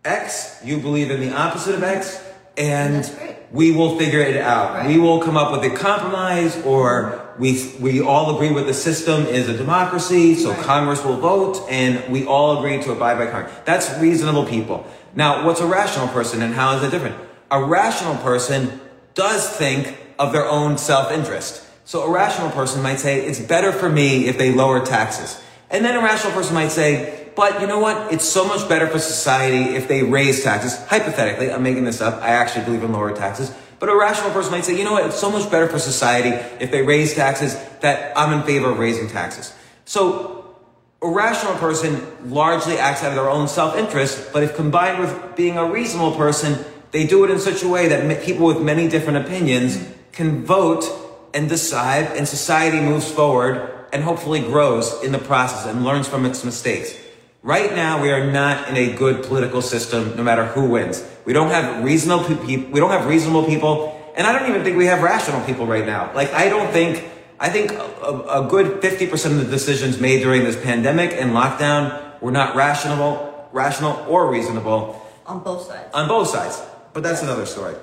X, 0.04 0.60
you 0.64 0.78
believe 0.78 1.10
in 1.10 1.18
the 1.18 1.34
opposite 1.34 1.74
of 1.74 1.82
X, 1.82 2.22
and. 2.56 3.04
We 3.52 3.72
will 3.72 3.98
figure 3.98 4.20
it 4.20 4.36
out. 4.36 4.74
Right. 4.74 4.86
We 4.88 4.98
will 4.98 5.20
come 5.20 5.36
up 5.36 5.52
with 5.52 5.70
a 5.70 5.74
compromise, 5.74 6.56
or 6.64 7.34
we 7.38 7.72
we 7.80 8.00
all 8.00 8.34
agree 8.36 8.52
with 8.52 8.66
the 8.66 8.74
system 8.74 9.26
is 9.26 9.48
a 9.48 9.56
democracy, 9.56 10.34
so 10.34 10.50
Right. 10.50 10.62
Congress 10.62 11.04
will 11.04 11.16
vote, 11.16 11.66
and 11.68 12.10
we 12.12 12.24
all 12.26 12.58
agree 12.58 12.80
to 12.82 12.92
abide 12.92 13.18
by 13.18 13.26
Congress. 13.26 13.54
That's 13.64 13.98
reasonable 13.98 14.44
people. 14.46 14.86
Now, 15.14 15.44
what's 15.44 15.60
a 15.60 15.66
rational 15.66 16.08
person, 16.08 16.42
and 16.42 16.54
how 16.54 16.76
is 16.76 16.82
it 16.82 16.90
different? 16.90 17.16
A 17.50 17.62
rational 17.62 18.16
person 18.16 18.80
does 19.14 19.48
think 19.48 19.96
of 20.18 20.32
their 20.32 20.46
own 20.46 20.78
self-interest. 20.78 21.64
So 21.84 22.02
a 22.02 22.10
rational 22.10 22.50
person 22.50 22.82
might 22.82 23.00
say, 23.00 23.26
it's 23.26 23.40
better 23.40 23.72
for 23.72 23.88
me 23.88 24.26
if 24.28 24.38
they 24.38 24.52
lower 24.52 24.84
taxes. 24.84 25.42
And 25.70 25.84
then 25.84 25.96
a 25.96 26.00
rational 26.00 26.32
person 26.32 26.54
might 26.54 26.70
say, 26.70 27.19
but 27.34 27.60
you 27.60 27.66
know 27.66 27.78
what? 27.78 28.12
It's 28.12 28.24
so 28.24 28.46
much 28.46 28.68
better 28.68 28.86
for 28.86 28.98
society 28.98 29.74
if 29.74 29.88
they 29.88 30.02
raise 30.02 30.42
taxes. 30.42 30.76
Hypothetically, 30.86 31.50
I'm 31.52 31.62
making 31.62 31.84
this 31.84 32.00
up. 32.00 32.22
I 32.22 32.30
actually 32.30 32.64
believe 32.64 32.82
in 32.82 32.92
lower 32.92 33.14
taxes. 33.14 33.52
But 33.78 33.88
a 33.88 33.96
rational 33.96 34.30
person 34.30 34.52
might 34.52 34.64
say, 34.64 34.76
you 34.76 34.84
know 34.84 34.92
what? 34.92 35.06
It's 35.06 35.18
so 35.18 35.30
much 35.30 35.50
better 35.50 35.66
for 35.66 35.78
society 35.78 36.30
if 36.62 36.70
they 36.70 36.82
raise 36.82 37.14
taxes 37.14 37.56
that 37.80 38.16
I'm 38.16 38.38
in 38.38 38.44
favor 38.44 38.70
of 38.70 38.78
raising 38.78 39.08
taxes. 39.08 39.54
So 39.86 40.54
a 41.02 41.08
rational 41.08 41.54
person 41.54 42.06
largely 42.30 42.76
acts 42.76 43.02
out 43.02 43.08
of 43.08 43.14
their 43.14 43.30
own 43.30 43.48
self-interest, 43.48 44.34
but 44.34 44.42
if 44.42 44.54
combined 44.54 44.98
with 44.98 45.34
being 45.34 45.56
a 45.56 45.64
reasonable 45.64 46.14
person, 46.14 46.62
they 46.90 47.06
do 47.06 47.24
it 47.24 47.30
in 47.30 47.38
such 47.38 47.62
a 47.62 47.68
way 47.68 47.88
that 47.88 48.22
people 48.22 48.46
with 48.46 48.60
many 48.60 48.86
different 48.86 49.26
opinions 49.26 49.82
can 50.12 50.44
vote 50.44 50.84
and 51.32 51.48
decide, 51.48 52.16
and 52.16 52.28
society 52.28 52.80
moves 52.80 53.10
forward 53.10 53.86
and 53.92 54.04
hopefully 54.04 54.40
grows 54.40 55.02
in 55.02 55.12
the 55.12 55.18
process 55.18 55.66
and 55.66 55.84
learns 55.84 56.06
from 56.06 56.26
its 56.26 56.44
mistakes. 56.44 56.94
Right 57.42 57.74
now, 57.74 58.02
we 58.02 58.10
are 58.12 58.30
not 58.30 58.68
in 58.68 58.76
a 58.76 58.94
good 58.94 59.24
political 59.24 59.62
system, 59.62 60.14
no 60.16 60.22
matter 60.22 60.44
who 60.44 60.68
wins. 60.68 61.02
We 61.24 61.32
don't 61.32 61.48
have 61.50 61.82
reasonable 61.82 62.24
people. 62.24 62.70
We 62.70 62.80
don't 62.80 62.90
have 62.90 63.06
reasonable 63.06 63.44
people, 63.44 63.98
and 64.14 64.26
I 64.26 64.38
don't 64.38 64.48
even 64.50 64.62
think 64.62 64.76
we 64.76 64.86
have 64.86 65.02
rational 65.02 65.40
people 65.46 65.66
right 65.66 65.86
now. 65.86 66.12
Like 66.14 66.32
I 66.34 66.48
don't 66.48 66.70
think. 66.72 67.08
I 67.42 67.48
think 67.48 67.72
a, 67.72 68.42
a 68.44 68.46
good 68.50 68.82
50% 68.82 69.30
of 69.32 69.38
the 69.38 69.44
decisions 69.46 69.98
made 69.98 70.20
during 70.22 70.44
this 70.44 70.62
pandemic 70.62 71.12
and 71.12 71.30
lockdown 71.30 72.20
were 72.20 72.30
not 72.30 72.54
rational, 72.54 73.48
rational 73.50 74.04
or 74.06 74.30
reasonable 74.30 75.00
on 75.24 75.40
both 75.42 75.66
sides. 75.66 75.88
on 75.94 76.06
both 76.06 76.28
sides. 76.28 76.60
But 76.92 77.02
that's 77.02 77.22
another 77.22 77.46
story. 77.46 77.76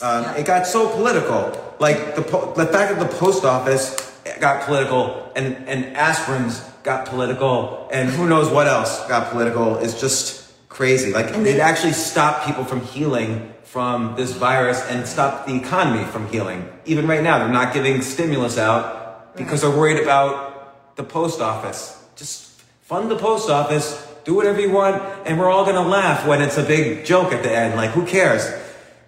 Um, 0.00 0.22
Yeah. 0.22 0.34
It 0.36 0.46
got 0.46 0.68
so 0.68 0.88
political. 0.94 1.74
Like 1.80 2.14
the, 2.14 2.22
po- 2.22 2.54
the 2.54 2.66
fact 2.66 2.94
that 2.94 3.00
the 3.00 3.12
post 3.18 3.44
office 3.44 3.96
got 4.38 4.62
political 4.64 5.32
and, 5.34 5.66
and 5.66 5.96
aspirins 5.96 6.62
got 6.84 7.06
political 7.06 7.88
and 7.90 8.08
who 8.10 8.28
knows 8.28 8.48
what 8.50 8.68
else 8.68 9.04
got 9.08 9.30
political 9.32 9.78
is 9.78 10.00
just 10.00 10.52
crazy. 10.68 11.12
Like 11.12 11.34
And 11.34 11.46
it 11.46 11.58
actually 11.58 11.94
stopped 11.94 12.46
people 12.46 12.64
from 12.64 12.82
healing 12.82 13.52
from 13.64 14.14
this 14.14 14.32
virus 14.32 14.80
and 14.88 15.04
stopped 15.04 15.48
the 15.48 15.56
economy 15.56 16.04
from 16.04 16.28
healing. 16.28 16.70
Even 16.84 17.08
right 17.08 17.24
now, 17.24 17.38
they're 17.38 17.48
not 17.48 17.74
giving 17.74 18.02
stimulus 18.02 18.56
out 18.56 19.34
because 19.34 19.62
they're 19.62 19.70
worried 19.70 20.00
about 20.00 20.94
the 20.94 21.02
post 21.02 21.40
office. 21.40 22.00
Just 22.14 22.60
fund 22.82 23.10
the 23.10 23.16
post 23.16 23.50
office, 23.50 24.06
do 24.24 24.34
whatever 24.34 24.60
you 24.60 24.70
want, 24.70 25.02
and 25.26 25.40
we're 25.40 25.50
all 25.50 25.64
gonna 25.64 25.82
laugh 25.82 26.24
when 26.24 26.40
it's 26.40 26.56
a 26.56 26.62
big 26.62 27.04
joke 27.04 27.32
at 27.32 27.42
the 27.42 27.50
end. 27.50 27.74
Like, 27.74 27.90
who 27.90 28.06
cares? 28.06 28.46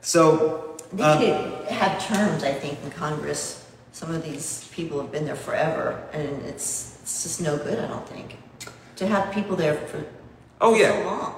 So, 0.01 0.77
They 0.93 1.05
uh, 1.05 1.65
have 1.73 2.03
terms, 2.05 2.43
I 2.43 2.53
think, 2.53 2.83
in 2.83 2.91
Congress. 2.91 3.65
Some 3.93 4.13
of 4.13 4.25
these 4.25 4.69
people 4.73 5.01
have 5.01 5.13
been 5.13 5.27
there 5.27 5.37
forever, 5.37 6.03
and 6.13 6.45
it's, 6.45 6.96
it's 7.07 7.23
just 7.23 7.41
no 7.41 7.57
good, 7.57 7.79
I 7.79 7.87
don't 7.87 8.09
think. 8.09 8.37
To 8.97 9.07
have 9.07 9.33
people 9.33 9.55
there 9.57 9.75
for 9.75 10.05
oh 10.61 10.75
so 10.75 10.81
yeah, 10.81 11.05
long. 11.07 11.35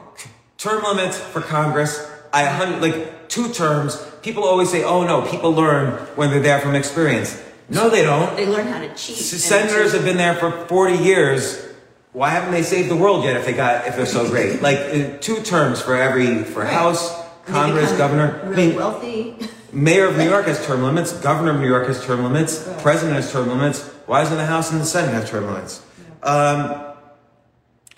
term 0.57 0.83
limits 0.83 1.19
for 1.19 1.43
Congress. 1.43 2.11
I 2.33 2.65
like 2.79 3.29
two 3.29 3.53
terms. 3.53 4.03
People 4.23 4.45
always 4.45 4.71
say, 4.71 4.83
"Oh 4.83 5.05
no, 5.05 5.23
people 5.31 5.51
learn 5.53 5.93
when 6.17 6.31
they're 6.31 6.41
there 6.41 6.61
from 6.61 6.75
experience." 6.75 7.37
No, 7.69 7.91
they 7.91 8.03
don't. 8.03 8.35
They 8.35 8.47
learn 8.47 8.67
how 8.69 8.81
to 8.81 8.89
cheat. 8.95 9.17
Senators 9.19 9.93
have 9.93 10.05
been 10.05 10.17
there 10.17 10.35
for 10.37 10.51
40 10.69 10.97
years. 11.05 11.63
Why 12.13 12.31
haven't 12.31 12.53
they 12.53 12.63
saved 12.63 12.89
the 12.89 12.97
world 12.97 13.25
yet 13.25 13.37
if 13.37 13.45
they 13.45 13.53
got 13.53 13.87
if 13.87 13.97
they're 13.97 14.07
so 14.07 14.27
great? 14.27 14.63
Like 14.69 14.79
uh, 14.79 15.19
two 15.21 15.43
terms 15.43 15.83
for 15.83 15.95
every 15.95 16.45
for 16.45 16.63
Right. 16.63 16.73
House, 16.73 17.13
Congress, 17.45 17.93
governor. 17.99 18.41
I 18.43 18.47
Really 18.49 18.67
mean, 18.69 18.77
wealthy. 18.77 19.37
Mayor 19.73 20.07
of 20.07 20.17
New 20.17 20.29
York 20.35 20.47
has 20.47 20.65
term 20.65 20.83
limits. 20.83 21.13
Governor 21.21 21.53
of 21.57 21.61
New 21.61 21.69
York 21.69 21.87
has 21.89 22.03
term 22.03 22.23
limits. 22.25 22.65
Right. 22.67 22.79
President 22.83 23.17
has 23.21 23.31
term 23.31 23.49
limits. 23.49 23.91
Why 24.09 24.23
doesn't 24.23 24.39
the 24.39 24.47
House 24.47 24.73
and 24.73 24.81
the 24.81 24.87
Senate 24.87 25.13
have 25.13 25.29
term 25.29 25.45
limits? 25.45 25.83
Um, 26.23 26.95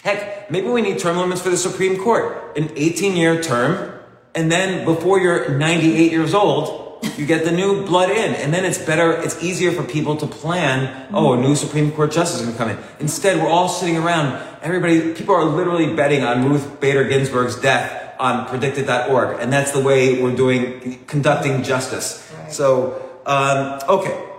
heck, 0.02 0.50
maybe 0.50 0.66
we 0.66 0.82
need 0.82 0.98
term 0.98 1.16
limits 1.16 1.40
for 1.40 1.50
the 1.50 1.56
Supreme 1.56 2.02
Court. 2.02 2.58
An 2.58 2.68
18 2.74 3.16
year 3.16 3.40
term, 3.40 3.96
and 4.34 4.50
then 4.50 4.84
before 4.84 5.20
you're 5.20 5.56
98 5.56 6.10
years 6.10 6.34
old, 6.34 7.06
you 7.16 7.26
get 7.26 7.44
the 7.44 7.52
new 7.52 7.86
blood 7.86 8.10
in. 8.10 8.34
And 8.34 8.52
then 8.52 8.64
it's 8.64 8.76
better, 8.76 9.12
it's 9.12 9.40
easier 9.40 9.70
for 9.70 9.84
people 9.84 10.16
to 10.16 10.26
plan, 10.26 11.06
oh, 11.14 11.34
a 11.34 11.40
new 11.40 11.54
Supreme 11.54 11.92
Court 11.92 12.10
justice 12.10 12.40
is 12.40 12.46
going 12.46 12.56
to 12.56 12.58
come 12.58 12.70
in. 12.70 12.78
Instead, 12.98 13.40
we're 13.40 13.48
all 13.48 13.68
sitting 13.68 13.96
around, 13.96 14.44
everybody, 14.62 15.14
people 15.14 15.36
are 15.36 15.44
literally 15.44 15.94
betting 15.94 16.24
on 16.24 16.48
Ruth 16.48 16.80
Bader 16.80 17.04
Ginsburg's 17.04 17.54
death 17.54 18.16
on 18.18 18.48
PredictIt.org. 18.48 19.38
And 19.40 19.52
that's 19.52 19.70
the 19.70 19.80
way 19.80 20.20
we're 20.20 20.34
doing, 20.34 21.04
conducting 21.06 21.62
justice. 21.62 22.28
So, 22.48 23.00
um, 23.26 23.78
okay. 23.88 24.29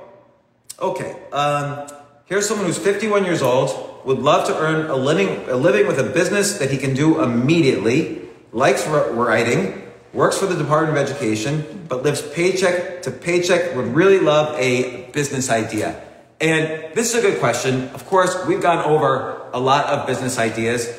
Okay. 0.82 1.16
Um, 1.32 1.88
here's 2.26 2.48
someone 2.48 2.66
who's 2.66 2.80
51 2.80 3.24
years 3.24 3.44
old, 3.44 4.04
would 4.04 4.18
love 4.18 4.48
to 4.48 4.58
earn 4.58 4.90
a 4.90 4.96
living, 4.96 5.48
a 5.48 5.56
living 5.56 5.86
with 5.86 6.00
a 6.00 6.04
business 6.04 6.58
that 6.58 6.72
he 6.72 6.78
can 6.78 6.96
do 6.96 7.22
immediately, 7.22 8.22
likes 8.52 8.88
writing, 8.88 9.92
works 10.12 10.40
for 10.40 10.48
the 10.48 10.56
Department 10.56 10.98
of 10.98 11.04
Education, 11.04 11.86
but 11.88 12.02
lives 12.02 12.24
paycheck 12.34 13.04
to 13.04 13.12
paycheck, 13.12 13.76
would 13.76 13.94
really 13.94 14.20
love 14.20 14.60
a 14.60 15.06
business 15.12 15.52
idea. 15.52 16.04
And 16.42 16.96
this 16.96 17.14
is 17.14 17.24
a 17.24 17.28
good 17.30 17.40
question. 17.40 17.90
Of 17.90 18.08
course, 18.08 18.36
we've 18.48 18.62
gone 18.62 18.84
over 18.84 19.50
a 19.54 19.60
lot 19.60 19.86
of 19.86 20.08
business 20.08 20.40
ideas. 20.40 20.92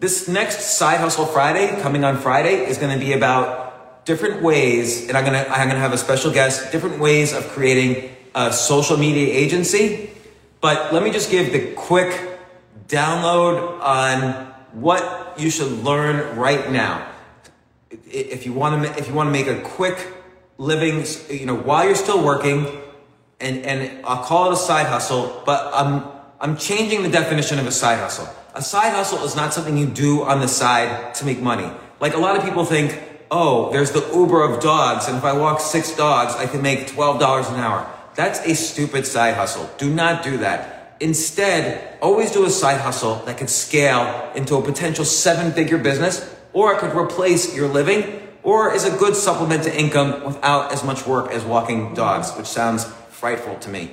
This 0.00 0.26
next 0.26 0.76
Side 0.76 0.98
Hustle 0.98 1.26
Friday, 1.26 1.80
coming 1.80 2.02
on 2.02 2.16
Friday, 2.16 2.66
is 2.66 2.78
going 2.78 2.98
to 2.98 3.04
be 3.04 3.12
about 3.12 4.04
different 4.04 4.42
ways, 4.42 5.06
and 5.06 5.16
I'm 5.16 5.24
gonna 5.24 5.44
I'm 5.50 5.68
gonna 5.68 5.80
have 5.80 5.92
a 5.92 5.98
special 5.98 6.32
guest, 6.32 6.72
different 6.72 6.98
ways 6.98 7.34
of 7.34 7.46
creating 7.48 8.16
a 8.34 8.52
social 8.52 8.96
media 8.96 9.32
agency. 9.34 10.10
But 10.60 10.92
let 10.92 11.02
me 11.02 11.10
just 11.10 11.30
give 11.30 11.52
the 11.52 11.72
quick 11.74 12.38
download 12.88 13.80
on 13.80 14.46
what 14.72 15.34
you 15.38 15.50
should 15.50 15.70
learn 15.84 16.36
right 16.36 16.70
now. 16.70 17.06
If 18.10 18.44
you 18.44 18.52
want 18.52 18.84
to, 18.84 18.98
if 18.98 19.08
you 19.08 19.14
want 19.14 19.28
to 19.28 19.32
make 19.32 19.46
a 19.46 19.60
quick 19.60 20.14
living, 20.58 21.04
you 21.30 21.46
know, 21.46 21.54
while 21.54 21.84
you're 21.84 21.94
still 21.94 22.22
working, 22.24 22.66
and 23.40 23.64
and 23.64 24.04
I'll 24.04 24.24
call 24.24 24.50
it 24.50 24.54
a 24.54 24.56
side 24.56 24.86
hustle, 24.86 25.42
but 25.46 25.70
I'm 25.72 26.04
I'm 26.40 26.56
changing 26.56 27.02
the 27.02 27.08
definition 27.08 27.58
of 27.58 27.66
a 27.66 27.72
side 27.72 27.98
hustle. 27.98 28.28
A 28.54 28.62
side 28.62 28.92
hustle 28.92 29.24
is 29.24 29.36
not 29.36 29.54
something 29.54 29.76
you 29.76 29.86
do 29.86 30.24
on 30.24 30.40
the 30.40 30.48
side 30.48 31.14
to 31.16 31.24
make 31.24 31.40
money. 31.40 31.70
Like 32.00 32.14
a 32.14 32.18
lot 32.18 32.36
of 32.36 32.44
people 32.44 32.64
think, 32.64 33.00
oh, 33.30 33.70
there's 33.70 33.92
the 33.92 34.04
Uber 34.12 34.42
of 34.42 34.60
dogs, 34.60 35.06
and 35.06 35.16
if 35.16 35.24
I 35.24 35.32
walk 35.32 35.60
six 35.60 35.94
dogs, 35.96 36.34
I 36.34 36.46
can 36.46 36.62
make 36.62 36.88
twelve 36.88 37.20
dollars 37.20 37.48
an 37.48 37.56
hour. 37.56 37.88
That's 38.18 38.40
a 38.40 38.56
stupid 38.56 39.06
side 39.06 39.34
hustle. 39.34 39.70
Do 39.78 39.88
not 39.94 40.24
do 40.24 40.38
that. 40.38 40.96
Instead, 40.98 41.96
always 42.02 42.32
do 42.32 42.44
a 42.44 42.50
side 42.50 42.80
hustle 42.80 43.14
that 43.26 43.38
could 43.38 43.48
scale 43.48 44.32
into 44.34 44.56
a 44.56 44.62
potential 44.62 45.04
seven-figure 45.04 45.78
business, 45.78 46.28
or 46.52 46.72
it 46.72 46.80
could 46.80 46.96
replace 46.96 47.54
your 47.54 47.68
living, 47.68 48.28
or 48.42 48.74
is 48.74 48.84
a 48.84 48.90
good 48.98 49.14
supplement 49.14 49.62
to 49.62 49.80
income 49.80 50.24
without 50.24 50.72
as 50.72 50.82
much 50.82 51.06
work 51.06 51.30
as 51.30 51.44
walking 51.44 51.94
dogs, 51.94 52.32
which 52.32 52.48
sounds 52.48 52.86
frightful 53.08 53.54
to 53.60 53.68
me. 53.70 53.92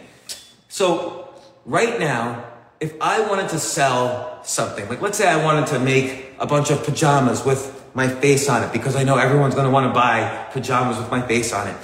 So, 0.69 1.29
right 1.63 1.99
now, 1.99 2.51
if 2.79 2.99
I 2.99 3.21
wanted 3.29 3.49
to 3.49 3.59
sell 3.59 4.43
something, 4.43 4.89
like 4.89 5.03
let's 5.03 5.19
say 5.19 5.27
I 5.27 5.45
wanted 5.45 5.67
to 5.67 5.77
make 5.77 6.33
a 6.39 6.47
bunch 6.47 6.71
of 6.71 6.83
pajamas 6.83 7.45
with 7.45 7.79
my 7.93 8.07
face 8.09 8.49
on 8.49 8.63
it 8.63 8.73
because 8.73 8.95
I 8.95 9.03
know 9.03 9.17
everyone's 9.17 9.53
going 9.53 9.67
to 9.67 9.71
want 9.71 9.87
to 9.87 9.93
buy 9.93 10.47
pajamas 10.49 10.97
with 10.97 11.11
my 11.11 11.21
face 11.27 11.53
on 11.53 11.67
it. 11.67 11.77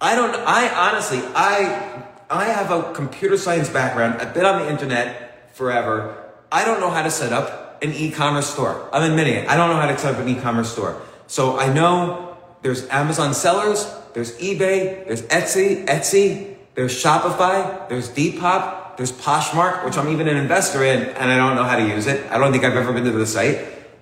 I 0.00 0.14
don't 0.14 0.34
I 0.34 0.90
honestly 0.90 1.20
I 1.34 2.04
I 2.30 2.44
have 2.44 2.70
a 2.70 2.92
computer 2.92 3.36
science 3.36 3.68
background. 3.68 4.20
I've 4.20 4.34
been 4.34 4.44
on 4.44 4.62
the 4.62 4.70
internet 4.70 5.54
forever. 5.54 6.32
I 6.50 6.64
don't 6.64 6.80
know 6.80 6.90
how 6.90 7.02
to 7.02 7.10
set 7.10 7.32
up 7.32 7.82
an 7.82 7.92
e-commerce 7.92 8.46
store. 8.46 8.88
I'm 8.92 9.08
admitting 9.08 9.34
it. 9.34 9.48
I 9.48 9.56
don't 9.56 9.70
know 9.70 9.76
how 9.76 9.86
to 9.86 9.98
set 9.98 10.14
up 10.14 10.20
an 10.20 10.28
e-commerce 10.28 10.72
store. 10.72 11.00
So 11.26 11.58
I 11.58 11.72
know 11.72 12.36
there's 12.62 12.88
Amazon 12.88 13.34
sellers, 13.34 13.92
there's 14.14 14.36
eBay, 14.38 15.06
there's 15.06 15.22
Etsy, 15.22 15.84
Etsy, 15.86 16.56
there's 16.74 16.94
Shopify, 16.94 17.88
there's 17.88 18.08
Depop, 18.10 18.96
there's 18.96 19.12
Poshmark, 19.12 19.84
which 19.84 19.98
I'm 19.98 20.08
even 20.08 20.28
an 20.28 20.36
investor 20.36 20.84
in, 20.84 21.02
and 21.02 21.30
I 21.30 21.36
don't 21.36 21.56
know 21.56 21.64
how 21.64 21.76
to 21.76 21.86
use 21.86 22.06
it. 22.06 22.24
I 22.30 22.38
don't 22.38 22.52
think 22.52 22.64
I've 22.64 22.76
ever 22.76 22.92
been 22.92 23.04
to 23.04 23.10
the 23.10 23.26
site. 23.26 23.58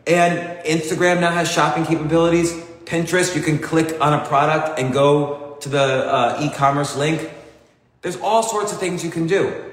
And 0.07 0.65
Instagram 0.65 1.21
now 1.21 1.33
has 1.33 1.51
shopping 1.51 1.85
capabilities. 1.85 2.53
Pinterest, 2.85 3.35
you 3.35 3.43
can 3.43 3.59
click 3.59 4.01
on 4.01 4.13
a 4.13 4.25
product 4.27 4.79
and 4.79 4.93
go 4.93 5.42
to 5.63 5.69
the 5.69 5.79
uh, 5.79 6.41
e-commerce 6.43 6.97
link. 6.97 7.31
There's 8.03 8.17
all 8.17 8.43
sorts 8.43 8.73
of 8.73 8.79
things 8.79 9.05
you 9.05 9.11
can 9.11 9.27
do. 9.27 9.73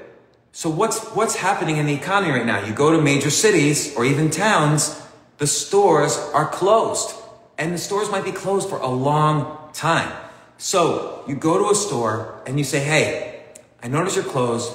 So 0.52 0.68
what's 0.68 1.04
what's 1.10 1.36
happening 1.36 1.76
in 1.76 1.86
the 1.86 1.94
economy 1.94 2.32
right 2.32 2.46
now? 2.46 2.64
You 2.64 2.72
go 2.72 2.90
to 2.90 3.00
major 3.00 3.30
cities 3.30 3.94
or 3.96 4.04
even 4.04 4.30
towns, 4.30 5.00
the 5.38 5.46
stores 5.46 6.16
are 6.34 6.48
closed. 6.48 7.14
And 7.58 7.74
the 7.74 7.78
stores 7.78 8.10
might 8.10 8.24
be 8.24 8.32
closed 8.32 8.68
for 8.68 8.78
a 8.78 8.88
long 8.88 9.70
time. 9.72 10.10
So 10.58 11.22
you 11.28 11.36
go 11.36 11.58
to 11.58 11.70
a 11.70 11.74
store 11.74 12.42
and 12.46 12.58
you 12.58 12.64
say, 12.64 12.80
"Hey, 12.80 13.44
I 13.82 13.88
noticed 13.88 14.16
you're 14.16 14.24
closed, 14.24 14.72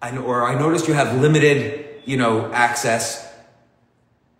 I 0.00 0.16
or 0.16 0.46
I 0.46 0.54
noticed 0.54 0.88
you 0.88 0.94
have 0.94 1.20
limited, 1.20 2.02
you 2.04 2.16
know, 2.16 2.52
access. 2.52 3.26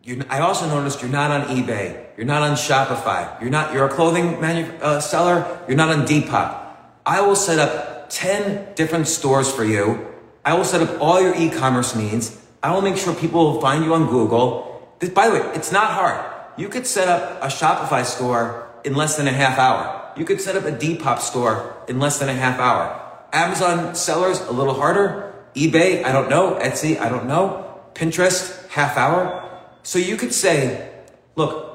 You, 0.03 0.25
I 0.31 0.41
also 0.41 0.69
noticed 0.69 1.03
you're 1.03 1.11
not 1.11 1.31
on 1.31 1.57
eBay, 1.57 2.06
you're 2.17 2.27
not 2.27 2.43
on 2.43 2.57
Shopify, 2.57 3.41
you're 3.41 3.51
not, 3.51 3.75
you're 3.75 3.87
a 3.87 3.91
clothing 3.91 4.41
manu- 4.41 4.73
uh, 4.81 5.01
seller, 5.01 5.61
you're 5.69 5.77
not 5.77 5.91
on 5.91 6.07
Depop. 6.07 6.63
I 7.05 7.21
will 7.21 7.37
set 7.37 7.59
up 7.59 8.09
10 8.11 8.75
different 8.75 9.09
stores 9.09 9.51
for 9.51 9.65
you 9.65 10.15
I 10.47 10.55
will 10.55 10.65
set 10.65 10.81
up 10.81 11.01
all 11.01 11.21
your 11.21 11.35
e-commerce 11.35 11.97
needs. 11.97 12.41
I 12.63 12.73
will 12.73 12.81
make 12.81 12.97
sure 12.97 13.13
people 13.13 13.53
will 13.53 13.61
find 13.61 13.85
you 13.85 13.93
on 13.95 14.07
Google. 14.07 14.95
This, 15.01 15.11
by 15.11 15.27
the 15.27 15.35
way, 15.35 15.41
it's 15.57 15.73
not 15.73 15.91
hard. 15.91 16.25
You 16.57 16.69
could 16.69 16.87
set 16.87 17.09
up 17.09 17.43
a 17.43 17.49
Shopify 17.49 18.05
store 18.05 18.71
in 18.85 18.95
less 18.95 19.17
than 19.17 19.27
a 19.27 19.33
half 19.33 19.59
hour. 19.59 20.13
You 20.17 20.25
could 20.25 20.41
set 20.41 20.55
up 20.55 20.65
a 20.65 20.71
Depop 20.71 21.19
store 21.19 21.75
in 21.89 21.99
less 21.99 22.21
than 22.21 22.29
a 22.29 22.33
half 22.33 22.61
hour. 22.61 22.95
Amazon 23.33 23.97
sellers, 23.97 24.41
a 24.43 24.53
little 24.53 24.75
harder. 24.75 25.35
eBay, 25.57 26.05
I 26.05 26.13
don't 26.13 26.31
know. 26.31 26.55
Etsy, 26.63 26.97
I 26.97 27.09
don't 27.09 27.27
know. 27.27 27.81
Pinterest, 27.95 28.69
half 28.69 28.97
hour. 28.97 29.43
So 29.83 29.99
you 29.99 30.17
could 30.17 30.33
say, 30.33 30.93
look, 31.35 31.66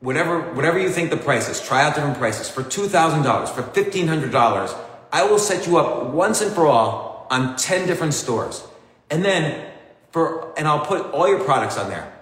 whatever, 0.00 0.40
whatever 0.52 0.78
you 0.78 0.90
think 0.90 1.10
the 1.10 1.16
price 1.16 1.48
is, 1.48 1.60
try 1.60 1.82
out 1.82 1.94
different 1.94 2.18
prices. 2.18 2.48
For 2.48 2.62
$2,000, 2.62 3.48
for 3.48 3.62
$1,500, 3.62 4.78
I 5.12 5.24
will 5.24 5.38
set 5.38 5.66
you 5.66 5.78
up 5.78 6.06
once 6.06 6.40
and 6.40 6.52
for 6.52 6.66
all 6.66 7.26
on 7.30 7.56
10 7.56 7.86
different 7.86 8.14
stores. 8.14 8.66
And 9.10 9.24
then 9.24 9.70
for, 10.10 10.54
and 10.58 10.68
I'll 10.68 10.84
put 10.84 11.12
all 11.12 11.28
your 11.28 11.42
products 11.42 11.76
on 11.78 11.88
there. 11.88 12.12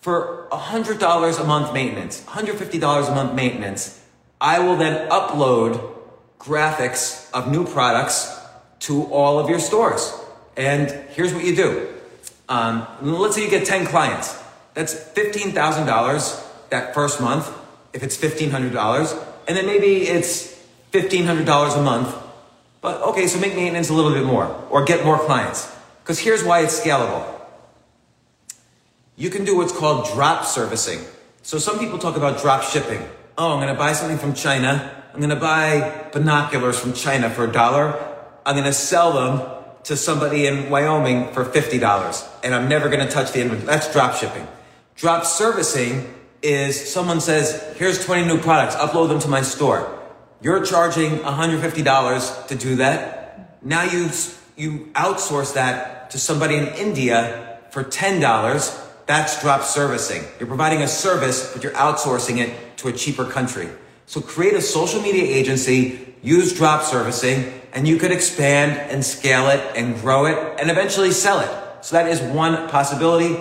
For 0.00 0.46
$100 0.52 1.40
a 1.40 1.44
month 1.44 1.72
maintenance, 1.72 2.22
$150 2.22 3.08
a 3.08 3.14
month 3.14 3.34
maintenance, 3.34 4.02
I 4.40 4.60
will 4.60 4.76
then 4.76 5.08
upload 5.10 5.94
graphics 6.38 7.30
of 7.32 7.50
new 7.50 7.66
products 7.66 8.38
to 8.80 9.04
all 9.04 9.38
of 9.38 9.48
your 9.48 9.58
stores. 9.58 10.12
And 10.56 10.90
here's 11.10 11.34
what 11.34 11.44
you 11.44 11.56
do. 11.56 11.88
Um, 12.48 12.86
let's 13.02 13.34
say 13.34 13.42
you 13.42 13.50
get 13.50 13.66
10 13.66 13.86
clients. 13.86 14.40
That's 14.74 14.94
$15,000 14.94 16.45
that 16.70 16.94
first 16.94 17.20
month, 17.20 17.50
if 17.92 18.02
it's 18.02 18.16
$1,500. 18.16 19.26
And 19.48 19.56
then 19.56 19.66
maybe 19.66 20.08
it's 20.08 20.54
$1,500 20.92 21.78
a 21.78 21.82
month 21.82 22.22
but 22.86 23.02
okay, 23.02 23.26
so 23.26 23.40
make 23.40 23.56
maintenance 23.56 23.90
a 23.90 23.92
little 23.92 24.12
bit 24.12 24.24
more 24.24 24.46
or 24.70 24.84
get 24.84 25.04
more 25.04 25.18
clients. 25.18 25.74
Because 26.04 26.20
here's 26.20 26.44
why 26.44 26.60
it's 26.60 26.78
scalable. 26.78 27.26
You 29.16 29.28
can 29.28 29.44
do 29.44 29.56
what's 29.56 29.72
called 29.72 30.06
drop 30.14 30.44
servicing. 30.44 31.00
So 31.42 31.58
some 31.58 31.80
people 31.80 31.98
talk 31.98 32.16
about 32.16 32.40
drop 32.40 32.62
shipping. 32.62 33.02
Oh, 33.36 33.52
I'm 33.52 33.60
going 33.60 33.74
to 33.74 33.78
buy 33.78 33.92
something 33.92 34.18
from 34.18 34.34
China. 34.34 35.02
I'm 35.12 35.18
going 35.18 35.30
to 35.30 35.34
buy 35.34 36.06
binoculars 36.12 36.78
from 36.78 36.92
China 36.92 37.28
for 37.28 37.42
a 37.42 37.52
dollar. 37.52 37.98
I'm 38.46 38.54
going 38.54 38.66
to 38.66 38.72
sell 38.72 39.12
them 39.14 39.64
to 39.82 39.96
somebody 39.96 40.46
in 40.46 40.70
Wyoming 40.70 41.32
for 41.32 41.44
$50 41.44 42.28
and 42.44 42.54
I'm 42.54 42.68
never 42.68 42.88
going 42.88 43.04
to 43.04 43.12
touch 43.12 43.32
the 43.32 43.40
inventory. 43.40 43.66
That's 43.66 43.92
drop 43.92 44.14
shipping. 44.14 44.46
Drop 44.94 45.24
servicing 45.24 46.14
is 46.46 46.92
someone 46.92 47.20
says, 47.20 47.74
here's 47.76 48.04
20 48.04 48.24
new 48.24 48.38
products, 48.38 48.76
upload 48.76 49.08
them 49.08 49.18
to 49.18 49.28
my 49.28 49.42
store. 49.42 49.92
You're 50.40 50.64
charging 50.64 51.18
$150 51.18 52.46
to 52.46 52.54
do 52.54 52.76
that. 52.76 53.64
Now 53.64 53.82
you, 53.82 54.10
you 54.56 54.86
outsource 54.94 55.54
that 55.54 56.10
to 56.10 56.18
somebody 56.18 56.56
in 56.56 56.68
India 56.68 57.58
for 57.70 57.82
$10. 57.82 58.82
That's 59.06 59.40
drop 59.42 59.62
servicing. 59.62 60.22
You're 60.38 60.46
providing 60.46 60.82
a 60.82 60.88
service, 60.88 61.52
but 61.52 61.64
you're 61.64 61.72
outsourcing 61.72 62.38
it 62.38 62.76
to 62.78 62.88
a 62.88 62.92
cheaper 62.92 63.24
country. 63.24 63.68
So 64.06 64.20
create 64.20 64.54
a 64.54 64.62
social 64.62 65.02
media 65.02 65.24
agency, 65.24 66.14
use 66.22 66.52
drop 66.52 66.82
servicing, 66.84 67.52
and 67.72 67.88
you 67.88 67.96
could 67.98 68.12
expand 68.12 68.72
and 68.90 69.04
scale 69.04 69.48
it 69.48 69.60
and 69.76 69.96
grow 69.96 70.26
it 70.26 70.60
and 70.60 70.70
eventually 70.70 71.10
sell 71.10 71.40
it. 71.40 71.84
So 71.84 71.96
that 71.96 72.08
is 72.08 72.20
one 72.20 72.68
possibility. 72.68 73.36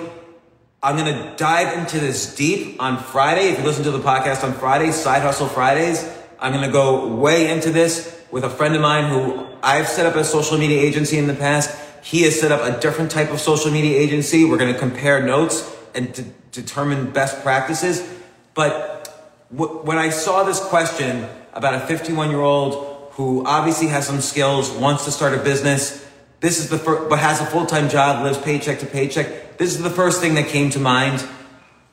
I'm 0.86 0.98
going 0.98 1.12
to 1.12 1.36
dive 1.36 1.76
into 1.80 2.00
this 2.00 2.36
deep 2.36 2.80
on 2.80 3.00
Friday. 3.00 3.48
If 3.48 3.58
you 3.58 3.66
listen 3.66 3.84
to 3.86 3.92
the 3.92 3.98
podcast 3.98 4.44
on 4.44 4.54
Friday, 4.54 4.92
Side 4.92 5.24
Hustle 5.24 5.48
Fridays, 5.48 6.08
I'm 6.40 6.54
going 6.54 6.64
to 6.64 6.72
go 6.72 7.08
way 7.16 7.52
into 7.52 7.72
this 7.72 8.22
with 8.30 8.44
a 8.44 8.52
friend 8.52 8.76
of 8.76 8.82
mine 8.82 9.10
who 9.10 9.48
I've 9.64 9.88
set 9.88 10.06
up 10.06 10.14
a 10.14 10.24
social 10.24 10.60
media 10.60 10.80
agency 10.80 11.18
in 11.18 11.26
the 11.26 11.34
past. 11.34 11.76
He 12.04 12.22
has 12.22 12.40
set 12.40 12.52
up 12.52 12.62
a 12.62 12.80
different 12.80 13.10
type 13.10 13.32
of 13.32 13.40
social 13.40 13.72
media 13.72 13.98
agency. 13.98 14.46
We're 14.46 14.60
going 14.60 14.72
to 14.72 14.80
compare 14.80 15.26
notes 15.26 15.76
and 15.96 16.32
determine 16.52 17.10
best 17.10 17.42
practices. 17.42 18.08
But 18.54 19.42
w- 19.52 19.80
when 19.82 19.98
I 19.98 20.12
saw 20.12 20.44
this 20.44 20.60
question 20.60 21.28
about 21.56 21.74
a 21.74 21.80
51 21.80 22.30
year 22.30 22.42
old 22.42 23.10
who 23.14 23.44
obviously 23.44 23.88
has 23.88 24.06
some 24.06 24.22
skills, 24.22 24.70
wants 24.70 25.06
to 25.06 25.12
start 25.12 25.34
a 25.34 25.40
business, 25.40 26.08
this 26.42 26.60
is 26.60 26.70
the 26.70 26.78
first, 26.78 27.10
but 27.10 27.18
has 27.18 27.42
a 27.42 27.46
full 27.48 27.66
time 27.66 27.90
job, 27.90 28.24
lives 28.24 28.38
paycheck 28.38 28.78
to 28.82 28.86
paycheck. 28.86 29.45
This 29.58 29.74
is 29.76 29.82
the 29.82 29.90
first 29.90 30.20
thing 30.20 30.36
that 30.36 30.48
came 30.48 30.70
to 30.72 30.80
mind 30.80 31.26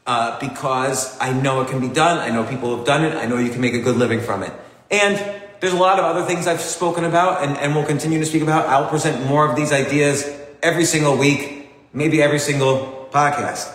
uh, 0.05 0.39
because 0.41 1.17
I 1.21 1.33
know 1.33 1.61
it 1.61 1.69
can 1.69 1.81
be 1.81 1.89
done. 1.89 2.19
I 2.19 2.31
know 2.31 2.45
people 2.45 2.77
have 2.77 2.85
done 2.85 3.05
it. 3.05 3.15
I 3.15 3.27
know 3.27 3.39
you 3.39 3.51
can 3.51 3.61
make 3.61 3.75
a 3.75 3.81
good 3.81 3.97
living 3.97 4.21
from 4.21 4.43
it. 4.43 4.53
And 4.91 5.17
there's 5.61 5.73
a 5.73 5.79
lot 5.79 6.01
of 6.01 6.05
other 6.05 6.27
things 6.27 6.49
I've 6.49 6.61
spoken 6.61 7.05
about 7.05 7.45
and, 7.45 7.57
and 7.57 7.75
will 7.75 7.85
continue 7.85 8.19
to 8.19 8.27
speak 8.27 8.43
about. 8.43 8.67
I'll 8.67 8.89
present 8.89 9.25
more 9.27 9.49
of 9.49 9.55
these 9.55 9.73
ideas 9.73 10.29
every 10.61 10.85
single 10.85 11.17
week, 11.17 11.71
maybe 11.93 12.21
every 12.21 12.41
single 12.41 13.09
podcast. 13.13 13.73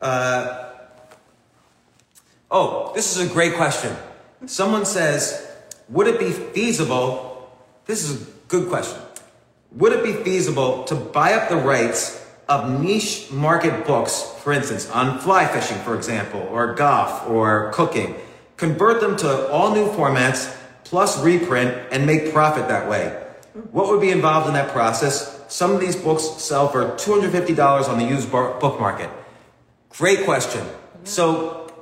Uh, 0.00 0.70
oh, 2.50 2.92
this 2.94 3.14
is 3.14 3.30
a 3.30 3.32
great 3.32 3.54
question. 3.54 3.94
Someone 4.46 4.86
says, 4.86 5.46
would 5.90 6.06
it 6.06 6.18
be 6.18 6.30
feasible? 6.30 7.50
This 7.84 8.08
is 8.08 8.22
a 8.22 8.30
good 8.48 8.70
question. 8.70 8.98
Would 9.72 9.92
it 9.92 10.02
be 10.02 10.14
feasible 10.24 10.84
to 10.84 10.94
buy 10.94 11.34
up 11.34 11.50
the 11.50 11.56
rights 11.56 12.19
of 12.50 12.80
niche 12.80 13.30
market 13.30 13.86
books, 13.86 14.34
for 14.42 14.52
instance, 14.52 14.90
on 14.90 15.20
fly 15.20 15.46
fishing, 15.46 15.78
for 15.78 15.96
example, 15.96 16.40
or 16.50 16.74
golf 16.74 17.28
or 17.28 17.70
cooking, 17.72 18.16
convert 18.56 19.00
them 19.00 19.16
to 19.16 19.48
all 19.50 19.72
new 19.72 19.86
formats 19.92 20.54
plus 20.82 21.22
reprint 21.22 21.72
and 21.92 22.04
make 22.04 22.32
profit 22.32 22.66
that 22.66 22.90
way. 22.90 23.16
What 23.70 23.86
would 23.86 24.00
be 24.00 24.10
involved 24.10 24.48
in 24.48 24.54
that 24.54 24.72
process? 24.72 25.40
Some 25.48 25.70
of 25.70 25.80
these 25.80 25.94
books 25.94 26.24
sell 26.42 26.68
for 26.68 26.96
$250 26.96 27.88
on 27.88 27.98
the 27.98 28.04
used 28.04 28.30
book 28.32 28.80
market. 28.80 29.10
Great 29.90 30.24
question. 30.24 30.66
So, 31.04 31.72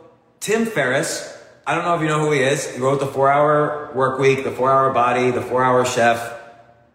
Tim 0.40 0.66
Ferriss, 0.66 1.34
I 1.66 1.74
don't 1.74 1.84
know 1.84 1.94
if 1.94 2.02
you 2.02 2.08
know 2.08 2.20
who 2.20 2.32
he 2.32 2.40
is. 2.40 2.74
He 2.74 2.80
wrote 2.80 3.00
The 3.00 3.06
Four 3.06 3.30
Hour 3.30 3.90
Work 3.94 4.18
Week, 4.18 4.44
The 4.44 4.50
Four 4.50 4.70
Hour 4.70 4.92
Body, 4.92 5.30
The 5.30 5.42
Four 5.42 5.64
Hour 5.64 5.86
Chef 5.86 6.38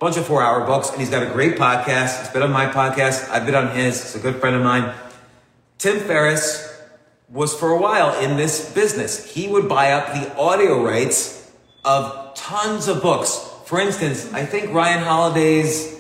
bunch 0.04 0.18
of 0.18 0.26
four 0.26 0.44
hour 0.44 0.66
books, 0.66 0.90
and 0.90 1.00
he's 1.00 1.10
got 1.10 1.24
a 1.24 1.32
great 1.32 1.56
podcast. 1.56 2.20
He's 2.20 2.30
been 2.30 2.44
on 2.44 2.52
my 2.52 2.66
podcast. 2.66 3.30
I've 3.30 3.46
been 3.46 3.56
on 3.56 3.74
his. 3.74 4.02
It's 4.02 4.16
a 4.16 4.20
good 4.20 4.36
friend 4.36 4.54
of 4.54 4.62
mine. 4.62 4.94
Tim 5.78 5.98
Ferriss 6.02 6.70
was 7.30 7.56
for 7.56 7.70
a 7.70 7.82
while 7.82 8.20
in 8.20 8.36
this 8.36 8.74
business. 8.74 9.34
He 9.34 9.48
would 9.48 9.70
buy 9.70 9.94
up 9.94 10.08
the 10.14 10.36
audio 10.38 10.84
rights 10.84 11.50
of 11.86 12.36
tons 12.36 12.90
of 12.90 13.02
books. 13.02 13.50
For 13.66 13.80
instance, 13.80 14.32
I 14.34 14.46
think 14.46 14.74
Ryan 14.74 15.04
Holiday's 15.04 15.98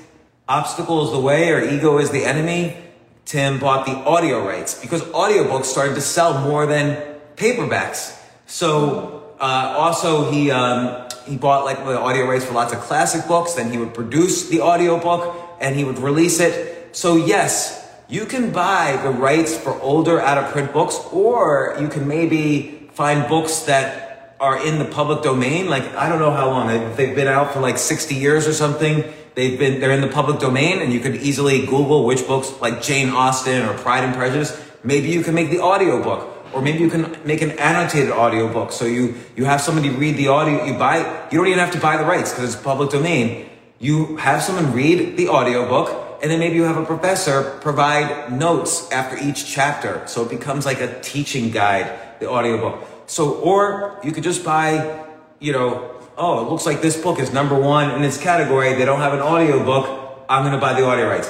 Obstacle 0.49 1.05
is 1.05 1.11
the 1.11 1.21
Way 1.21 1.51
or 1.51 1.63
Ego 1.63 1.97
is 1.97 2.11
the 2.11 2.25
Enemy. 2.25 2.75
Tim 3.23 3.57
bought 3.57 3.85
the 3.85 3.93
audio 3.93 4.45
rights 4.45 4.81
because 4.81 5.01
audiobooks 5.03 5.65
started 5.65 5.95
to 5.95 6.01
sell 6.01 6.41
more 6.41 6.65
than 6.65 7.01
paperbacks. 7.37 8.19
So, 8.47 9.33
uh, 9.39 9.75
also 9.77 10.29
he, 10.29 10.51
um, 10.51 11.02
he 11.25 11.37
bought 11.37 11.65
like 11.65 11.77
the 11.77 11.99
audio 11.99 12.25
rights 12.25 12.45
for 12.45 12.53
lots 12.53 12.73
of 12.73 12.79
classic 12.79 13.27
books. 13.27 13.53
Then 13.53 13.71
he 13.71 13.77
would 13.77 13.93
produce 13.93 14.49
the 14.49 14.61
audio 14.61 14.99
book 14.99 15.35
and 15.59 15.75
he 15.75 15.83
would 15.83 15.99
release 15.99 16.39
it. 16.39 16.95
So 16.95 17.15
yes, 17.15 17.83
you 18.07 18.25
can 18.25 18.51
buy 18.51 18.99
the 19.01 19.09
rights 19.09 19.57
for 19.57 19.79
older 19.81 20.19
out 20.19 20.37
of 20.37 20.51
print 20.51 20.73
books, 20.73 20.99
or 21.11 21.75
you 21.79 21.87
can 21.87 22.07
maybe 22.07 22.89
find 22.93 23.27
books 23.27 23.61
that 23.61 24.35
are 24.39 24.63
in 24.65 24.77
the 24.77 24.85
public 24.85 25.23
domain. 25.23 25.69
Like 25.69 25.83
I 25.95 26.09
don't 26.09 26.19
know 26.19 26.31
how 26.31 26.49
long 26.49 26.67
they've, 26.95 27.15
been 27.15 27.27
out 27.27 27.53
for 27.53 27.59
like 27.59 27.77
60 27.77 28.13
years 28.15 28.47
or 28.47 28.53
something. 28.53 29.03
They've 29.35 29.57
been 29.57 29.79
they're 29.79 29.93
in 29.93 30.01
the 30.01 30.09
public 30.09 30.39
domain, 30.39 30.79
and 30.79 30.93
you 30.93 30.99
could 30.99 31.15
easily 31.15 31.65
Google 31.65 32.05
which 32.05 32.27
books 32.27 32.51
like 32.61 32.81
Jane 32.81 33.09
Austen 33.09 33.63
or 33.63 33.73
Pride 33.77 34.03
and 34.03 34.13
Prejudice. 34.13 34.61
Maybe 34.83 35.09
you 35.09 35.23
can 35.23 35.33
make 35.33 35.49
the 35.49 35.61
audiobook 35.61 36.32
or 36.53 36.61
maybe 36.61 36.79
you 36.79 36.89
can 36.89 37.17
make 37.25 37.41
an 37.41 37.51
annotated 37.59 38.11
audiobook 38.11 38.71
so 38.71 38.85
you 38.85 39.15
you 39.35 39.45
have 39.45 39.61
somebody 39.61 39.89
read 39.89 40.17
the 40.17 40.27
audio 40.27 40.63
you 40.65 40.73
buy 40.77 40.97
you 41.31 41.37
don't 41.37 41.47
even 41.47 41.59
have 41.59 41.71
to 41.71 41.79
buy 41.79 41.97
the 41.97 42.05
rights 42.05 42.31
because 42.31 42.53
it's 42.53 42.61
public 42.61 42.89
domain. 42.89 43.49
You 43.79 44.17
have 44.17 44.41
someone 44.41 44.73
read 44.73 45.17
the 45.17 45.29
audiobook 45.29 46.19
and 46.21 46.31
then 46.31 46.39
maybe 46.39 46.55
you 46.55 46.63
have 46.63 46.77
a 46.77 46.85
professor 46.85 47.57
provide 47.61 48.31
notes 48.31 48.89
after 48.91 49.17
each 49.17 49.45
chapter. 49.45 50.05
So 50.07 50.23
it 50.23 50.29
becomes 50.29 50.65
like 50.65 50.79
a 50.79 51.01
teaching 51.01 51.51
guide 51.51 52.19
the 52.19 52.29
audiobook. 52.29 52.87
So 53.07 53.33
or 53.39 53.99
you 54.03 54.11
could 54.11 54.23
just 54.23 54.45
buy 54.45 55.05
you 55.39 55.51
know 55.51 55.91
oh 56.17 56.45
it 56.45 56.49
looks 56.49 56.65
like 56.65 56.81
this 56.81 56.95
book 57.01 57.19
is 57.19 57.33
number 57.33 57.59
one 57.59 57.91
in 57.91 58.03
its 58.03 58.17
category. 58.17 58.73
They 58.73 58.85
don't 58.85 59.01
have 59.01 59.13
an 59.13 59.21
audiobook. 59.21 60.25
I'm 60.29 60.43
going 60.43 60.53
to 60.53 60.61
buy 60.61 60.73
the 60.79 60.85
audio 60.85 61.07
rights. 61.09 61.29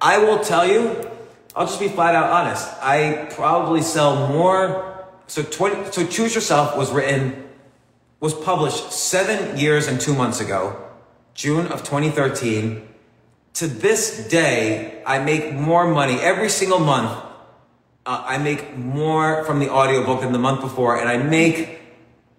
I 0.00 0.18
will 0.18 0.38
tell 0.44 0.66
you 0.66 1.10
I'll 1.56 1.66
just 1.66 1.78
be 1.78 1.88
flat 1.88 2.16
out 2.16 2.30
honest. 2.30 2.68
I 2.82 3.28
probably 3.30 3.82
sell 3.82 4.28
more. 4.28 5.06
So 5.28 5.42
20, 5.42 5.92
so 5.92 6.06
Choose 6.06 6.34
Yourself 6.34 6.76
was 6.76 6.90
written, 6.90 7.48
was 8.20 8.34
published 8.34 8.92
seven 8.92 9.56
years 9.56 9.86
and 9.86 10.00
two 10.00 10.14
months 10.14 10.40
ago, 10.40 10.90
June 11.34 11.66
of 11.68 11.84
2013. 11.84 12.88
To 13.54 13.66
this 13.68 14.28
day, 14.28 15.02
I 15.06 15.22
make 15.22 15.54
more 15.54 15.86
money 15.86 16.14
every 16.14 16.48
single 16.48 16.80
month. 16.80 17.12
Uh, 18.04 18.22
I 18.26 18.36
make 18.38 18.76
more 18.76 19.44
from 19.44 19.60
the 19.60 19.70
audiobook 19.70 20.20
than 20.20 20.32
the 20.32 20.38
month 20.38 20.60
before, 20.60 20.98
and 20.98 21.08
I 21.08 21.18
make 21.18 21.80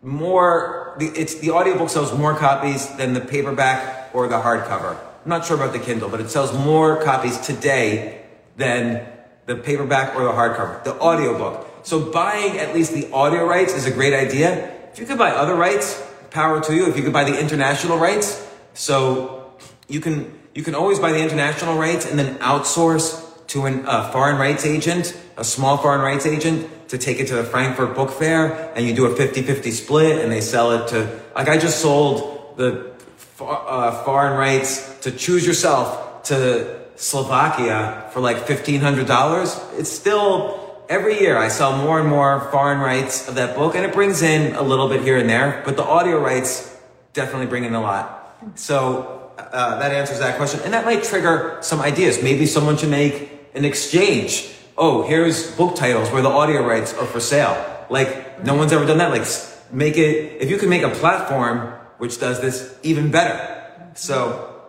more. 0.02 0.98
It's 1.00 1.36
the 1.36 1.52
audiobook 1.52 1.90
sells 1.90 2.16
more 2.16 2.36
copies 2.36 2.94
than 2.98 3.14
the 3.14 3.22
paperback 3.22 4.14
or 4.14 4.28
the 4.28 4.36
hardcover. 4.36 4.98
I'm 5.24 5.30
not 5.30 5.46
sure 5.46 5.56
about 5.56 5.74
the 5.74 5.80
Kindle, 5.80 6.10
but 6.10 6.20
it 6.20 6.30
sells 6.30 6.54
more 6.54 7.02
copies 7.02 7.40
today 7.40 8.25
than 8.58 9.08
the 9.46 9.56
paperback 9.56 10.16
or 10.16 10.24
the 10.24 10.32
hardcover, 10.32 10.84
the 10.84 11.00
audiobook. 11.00 11.68
So 11.84 12.12
buying 12.12 12.58
at 12.58 12.74
least 12.74 12.94
the 12.94 13.12
audio 13.12 13.46
rights 13.46 13.74
is 13.74 13.86
a 13.86 13.92
great 13.92 14.14
idea. 14.14 14.74
If 14.92 15.00
you 15.00 15.06
could 15.06 15.18
buy 15.18 15.32
other 15.32 15.56
rights, 15.56 16.02
power 16.32 16.62
to 16.62 16.76
you. 16.76 16.88
If 16.88 16.98
you 16.98 17.04
could 17.04 17.14
buy 17.14 17.24
the 17.24 17.40
international 17.40 17.98
rights, 17.98 18.46
so 18.74 19.54
you 19.88 20.00
can 20.00 20.34
you 20.54 20.64
can 20.64 20.76
always 20.76 21.00
buy 21.00 21.12
the 21.12 21.22
international 21.22 21.78
rights 21.78 22.10
and 22.10 22.18
then 22.18 22.36
outsource 22.40 23.22
to 23.48 23.68
a 23.68 23.72
uh, 23.84 24.12
foreign 24.12 24.38
rights 24.38 24.66
agent, 24.66 25.18
a 25.38 25.44
small 25.44 25.78
foreign 25.78 26.02
rights 26.02 26.26
agent, 26.26 26.90
to 26.90 26.98
take 26.98 27.20
it 27.20 27.28
to 27.28 27.36
the 27.36 27.44
Frankfurt 27.44 27.96
Book 27.96 28.12
Fair, 28.12 28.72
and 28.76 28.86
you 28.86 28.94
do 28.96 29.06
a 29.06 29.14
50-50 29.16 29.72
split, 29.72 30.24
and 30.24 30.32
they 30.32 30.42
sell 30.42 30.72
it 30.72 30.88
to 30.90 31.20
like 31.36 31.48
I 31.48 31.58
just 31.58 31.82
sold 31.82 32.58
the 32.58 32.94
uh, 33.40 34.04
foreign 34.04 34.38
rights 34.38 35.00
to 35.02 35.12
choose 35.12 35.46
yourself 35.46 36.24
to 36.24 36.85
Slovakia 36.96 38.10
for 38.12 38.20
like 38.20 38.48
$1,500, 38.48 39.80
it's 39.80 39.90
still, 39.90 40.84
every 40.90 41.20
year 41.20 41.38
I 41.38 41.50
sell 41.50 41.78
more 41.78 42.00
and 42.00 42.08
more 42.08 42.50
foreign 42.52 42.80
rights 42.80 43.28
of 43.28 43.36
that 43.36 43.56
book 43.56 43.76
and 43.76 43.86
it 43.86 43.94
brings 43.94 44.22
in 44.22 44.56
a 44.56 44.62
little 44.62 44.88
bit 44.88 45.02
here 45.02 45.18
and 45.18 45.30
there, 45.30 45.62
but 45.66 45.78
the 45.78 45.84
audio 45.84 46.20
rights 46.20 46.76
definitely 47.14 47.48
bring 47.48 47.64
in 47.64 47.74
a 47.74 47.82
lot. 47.82 48.38
So 48.56 49.32
uh, 49.38 49.80
that 49.80 49.92
answers 49.92 50.20
that 50.20 50.38
question. 50.38 50.62
And 50.64 50.74
that 50.74 50.86
might 50.86 51.04
trigger 51.04 51.58
some 51.62 51.82
ideas. 51.82 52.22
Maybe 52.22 52.46
someone 52.46 52.78
should 52.78 52.90
make 52.90 53.30
an 53.54 53.66
exchange. 53.66 54.52
Oh, 54.78 55.04
here's 55.04 55.56
book 55.56 55.76
titles 55.76 56.12
where 56.12 56.22
the 56.22 56.30
audio 56.30 56.66
rights 56.66 56.94
are 56.94 57.06
for 57.06 57.20
sale. 57.20 57.56
Like, 57.90 58.44
no 58.44 58.56
one's 58.56 58.74
ever 58.74 58.86
done 58.86 58.98
that. 58.98 59.12
Like, 59.12 59.28
make 59.72 59.98
it, 59.98 60.42
if 60.42 60.50
you 60.50 60.58
can 60.58 60.70
make 60.70 60.84
a 60.84 60.90
platform 60.90 61.74
which 61.98 62.20
does 62.20 62.42
this 62.42 62.78
even 62.84 63.12
better. 63.12 63.72
So. 63.96 64.62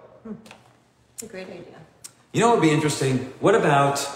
It's 1.14 1.22
a 1.22 1.26
great 1.26 1.48
idea. 1.48 1.75
You 2.36 2.42
know 2.42 2.48
what 2.48 2.60
would 2.60 2.68
be 2.68 2.70
interesting? 2.70 3.32
What 3.40 3.54
about 3.54 4.06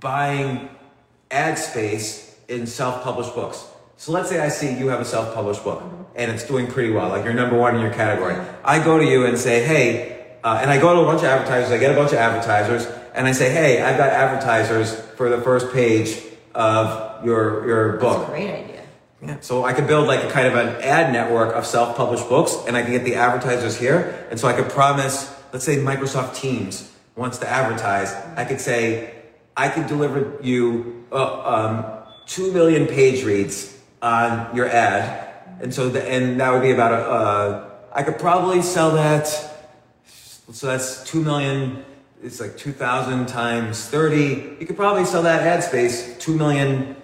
buying 0.00 0.68
ad 1.30 1.56
space 1.56 2.38
in 2.48 2.66
self-published 2.66 3.34
books? 3.34 3.66
So 3.96 4.12
let's 4.12 4.28
say 4.28 4.40
I 4.40 4.50
see 4.50 4.78
you 4.78 4.88
have 4.88 5.00
a 5.00 5.06
self-published 5.06 5.64
book 5.64 5.80
mm-hmm. 5.80 6.02
and 6.16 6.30
it's 6.30 6.44
doing 6.44 6.66
pretty 6.66 6.92
well, 6.92 7.08
like 7.08 7.24
you're 7.24 7.32
number 7.32 7.56
one 7.56 7.74
in 7.74 7.80
your 7.80 7.94
category. 7.94 8.36
I 8.62 8.84
go 8.84 8.98
to 8.98 9.04
you 9.06 9.24
and 9.24 9.38
say, 9.38 9.64
hey, 9.64 10.36
uh, 10.44 10.58
and 10.60 10.70
I 10.70 10.78
go 10.78 10.96
to 10.96 11.00
a 11.00 11.04
bunch 11.06 11.20
of 11.20 11.28
advertisers, 11.28 11.72
I 11.72 11.78
get 11.78 11.92
a 11.92 11.94
bunch 11.94 12.12
of 12.12 12.18
advertisers, 12.18 12.86
and 13.14 13.26
I 13.26 13.32
say, 13.32 13.50
hey, 13.50 13.80
I've 13.80 13.96
got 13.96 14.10
advertisers 14.10 14.94
for 15.16 15.30
the 15.30 15.40
first 15.40 15.72
page 15.72 16.22
of 16.54 17.24
your 17.24 17.66
your 17.66 17.92
book. 17.96 18.18
That's 18.18 18.28
a 18.28 18.32
great 18.32 18.50
idea. 18.50 18.82
Yeah. 19.22 19.40
So 19.40 19.64
I 19.64 19.72
could 19.72 19.86
build 19.86 20.06
like 20.08 20.22
a 20.22 20.30
kind 20.30 20.46
of 20.46 20.56
an 20.56 20.82
ad 20.82 21.10
network 21.10 21.54
of 21.54 21.64
self-published 21.64 22.28
books, 22.28 22.54
and 22.66 22.76
I 22.76 22.82
can 22.82 22.90
get 22.90 23.04
the 23.04 23.14
advertisers 23.14 23.78
here, 23.78 24.26
and 24.30 24.38
so 24.38 24.46
I 24.46 24.52
could 24.52 24.68
promise, 24.68 25.34
let's 25.54 25.64
say 25.64 25.78
Microsoft 25.78 26.36
Teams 26.36 26.92
wants 27.16 27.38
to 27.38 27.48
advertise, 27.48 28.14
I 28.36 28.44
could 28.44 28.60
say, 28.60 29.14
I 29.56 29.68
could 29.68 29.86
deliver 29.86 30.38
you 30.42 31.04
uh, 31.10 31.42
um, 31.42 31.86
two 32.26 32.52
million 32.52 32.86
page 32.86 33.24
reads 33.24 33.76
on 34.02 34.54
your 34.54 34.68
ad, 34.68 35.32
and 35.60 35.72
so 35.72 35.88
the, 35.88 36.06
and 36.06 36.38
that 36.40 36.52
would 36.52 36.62
be 36.62 36.72
about 36.72 36.92
a. 36.92 36.96
Uh, 36.96 37.70
I 37.92 38.02
could 38.02 38.18
probably 38.18 38.60
sell 38.60 38.90
that. 38.92 39.26
So 40.52 40.66
that's 40.66 41.02
two 41.04 41.22
million. 41.22 41.84
It's 42.22 42.38
like 42.38 42.58
two 42.58 42.72
thousand 42.72 43.26
times 43.26 43.88
thirty. 43.88 44.56
You 44.60 44.66
could 44.66 44.76
probably 44.76 45.06
sell 45.06 45.22
that 45.22 45.42
ad 45.42 45.64
space 45.64 46.18
two 46.18 46.36
million 46.36 46.96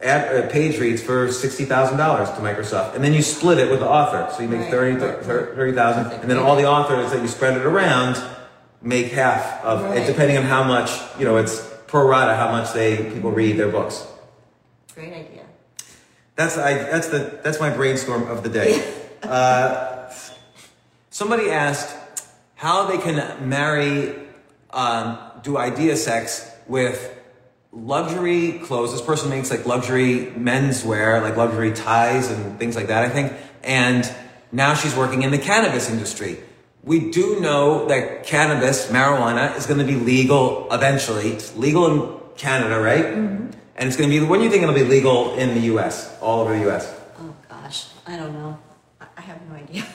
ad, 0.00 0.44
uh, 0.44 0.48
page 0.50 0.80
reads 0.80 1.00
for 1.00 1.30
sixty 1.30 1.64
thousand 1.64 1.98
dollars 1.98 2.28
to 2.30 2.36
Microsoft, 2.36 2.96
and 2.96 3.04
then 3.04 3.12
you 3.12 3.22
split 3.22 3.58
it 3.58 3.70
with 3.70 3.78
the 3.78 3.88
author. 3.88 4.28
So 4.34 4.42
you 4.42 4.48
make 4.48 4.72
right. 4.72 4.98
30,000, 4.98 6.20
and 6.20 6.28
then 6.28 6.38
all 6.38 6.56
the 6.56 6.66
authors 6.66 7.12
that 7.12 7.22
you 7.22 7.28
spread 7.28 7.56
it 7.56 7.64
around 7.64 8.16
make 8.82 9.12
half 9.12 9.64
of 9.64 9.82
right. 9.82 9.98
it, 9.98 10.06
depending 10.06 10.36
on 10.36 10.44
how 10.44 10.64
much 10.64 10.90
you 11.18 11.24
know. 11.24 11.36
It's 11.36 11.68
pro 11.86 12.06
rata 12.06 12.36
how 12.36 12.50
much 12.52 12.72
they 12.72 13.10
people 13.12 13.30
read 13.30 13.56
their 13.56 13.70
books. 13.70 14.06
Great 14.94 15.12
idea. 15.12 15.44
That's 16.36 16.56
I. 16.56 16.74
That's 16.74 17.08
the 17.08 17.40
that's 17.42 17.60
my 17.60 17.70
brainstorm 17.70 18.28
of 18.28 18.42
the 18.42 18.48
day. 18.48 18.94
uh, 19.22 20.12
somebody 21.10 21.50
asked 21.50 21.96
how 22.54 22.86
they 22.86 22.98
can 22.98 23.48
marry, 23.48 24.14
um, 24.70 25.18
do 25.42 25.56
idea 25.56 25.96
sex 25.96 26.50
with 26.66 27.16
luxury 27.72 28.60
clothes. 28.64 28.92
This 28.92 29.02
person 29.02 29.30
makes 29.30 29.50
like 29.50 29.66
luxury 29.66 30.32
menswear, 30.36 31.22
like 31.22 31.36
luxury 31.36 31.72
ties 31.72 32.30
and 32.30 32.58
things 32.58 32.76
like 32.76 32.88
that. 32.88 33.04
I 33.04 33.08
think, 33.08 33.32
and 33.62 34.10
now 34.52 34.74
she's 34.74 34.94
working 34.94 35.22
in 35.22 35.30
the 35.30 35.38
cannabis 35.38 35.90
industry. 35.90 36.38
We 36.82 37.10
do 37.10 37.40
know 37.40 37.86
that 37.88 38.24
cannabis, 38.24 38.88
marijuana, 38.88 39.56
is 39.56 39.66
going 39.66 39.80
to 39.80 39.84
be 39.84 39.96
legal 39.96 40.66
eventually. 40.72 41.28
It's 41.28 41.54
legal 41.56 41.86
in 41.86 42.20
Canada, 42.36 42.80
right? 42.80 43.04
Mm-hmm. 43.04 43.50
And 43.76 43.88
it's 43.88 43.96
going 43.96 44.10
to 44.10 44.20
be, 44.20 44.24
when 44.24 44.40
do 44.40 44.44
you 44.44 44.50
think 44.50 44.62
it'll 44.62 44.74
be 44.74 44.84
legal 44.84 45.34
in 45.34 45.54
the 45.54 45.60
US, 45.76 46.18
all 46.20 46.40
over 46.40 46.56
the 46.56 46.70
US? 46.70 46.94
Oh 47.18 47.34
gosh, 47.48 47.86
I 48.06 48.16
don't 48.16 48.32
know. 48.32 48.58
I 49.16 49.20
have 49.20 49.40
no 49.48 49.56
idea. 49.56 49.86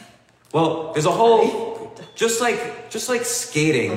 Well, 0.53 0.93
there's 0.93 1.05
a 1.05 1.11
whole, 1.11 1.93
just 2.15 2.39
like, 2.39 2.89
just 2.89 3.09
like 3.09 3.25
skating 3.25 3.91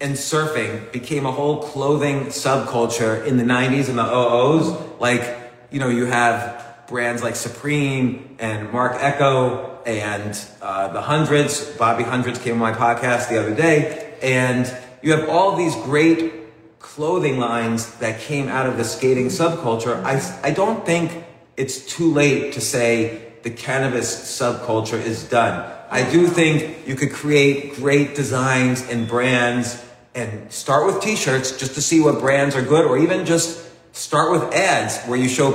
and 0.00 0.14
surfing 0.14 0.90
became 0.90 1.26
a 1.26 1.32
whole 1.32 1.62
clothing 1.62 2.26
subculture 2.26 3.24
in 3.24 3.36
the 3.36 3.44
90s 3.44 3.88
and 3.88 3.98
the 3.98 4.04
00s. 4.04 5.00
Like, 5.00 5.36
you 5.70 5.78
know, 5.78 5.88
you 5.88 6.06
have 6.06 6.64
brands 6.88 7.22
like 7.22 7.36
Supreme 7.36 8.36
and 8.38 8.72
Marc 8.72 8.96
Ecko 9.02 9.75
and 9.86 10.38
uh, 10.60 10.88
the 10.92 11.00
Hundreds. 11.00 11.64
Bobby 11.76 12.02
Hundreds 12.02 12.38
came 12.38 12.54
on 12.54 12.58
my 12.58 12.72
podcast 12.72 13.28
the 13.28 13.40
other 13.40 13.54
day, 13.54 14.14
and 14.20 14.70
you 15.00 15.12
have 15.12 15.28
all 15.28 15.56
these 15.56 15.74
great 15.76 16.32
clothing 16.80 17.38
lines 17.38 17.94
that 17.98 18.20
came 18.20 18.48
out 18.48 18.66
of 18.66 18.76
the 18.76 18.84
skating 18.84 19.26
subculture. 19.26 20.02
I, 20.02 20.20
I 20.42 20.50
don't 20.50 20.84
think 20.84 21.24
it's 21.56 21.86
too 21.86 22.12
late 22.12 22.52
to 22.54 22.60
say 22.60 23.32
the 23.42 23.50
cannabis 23.50 24.14
subculture 24.40 25.00
is 25.00 25.28
done. 25.28 25.72
I 25.88 26.10
do 26.10 26.26
think 26.26 26.86
you 26.86 26.96
could 26.96 27.12
create 27.12 27.76
great 27.76 28.16
designs 28.16 28.82
and 28.88 29.06
brands 29.06 29.84
and 30.16 30.50
start 30.50 30.86
with 30.86 31.00
t-shirts 31.00 31.56
just 31.56 31.74
to 31.74 31.82
see 31.82 32.00
what 32.00 32.18
brands 32.18 32.56
are 32.56 32.62
good 32.62 32.84
or 32.84 32.98
even 32.98 33.24
just 33.24 33.62
start 33.94 34.32
with 34.32 34.42
ads 34.52 34.98
where 35.04 35.18
you 35.18 35.28
show 35.28 35.52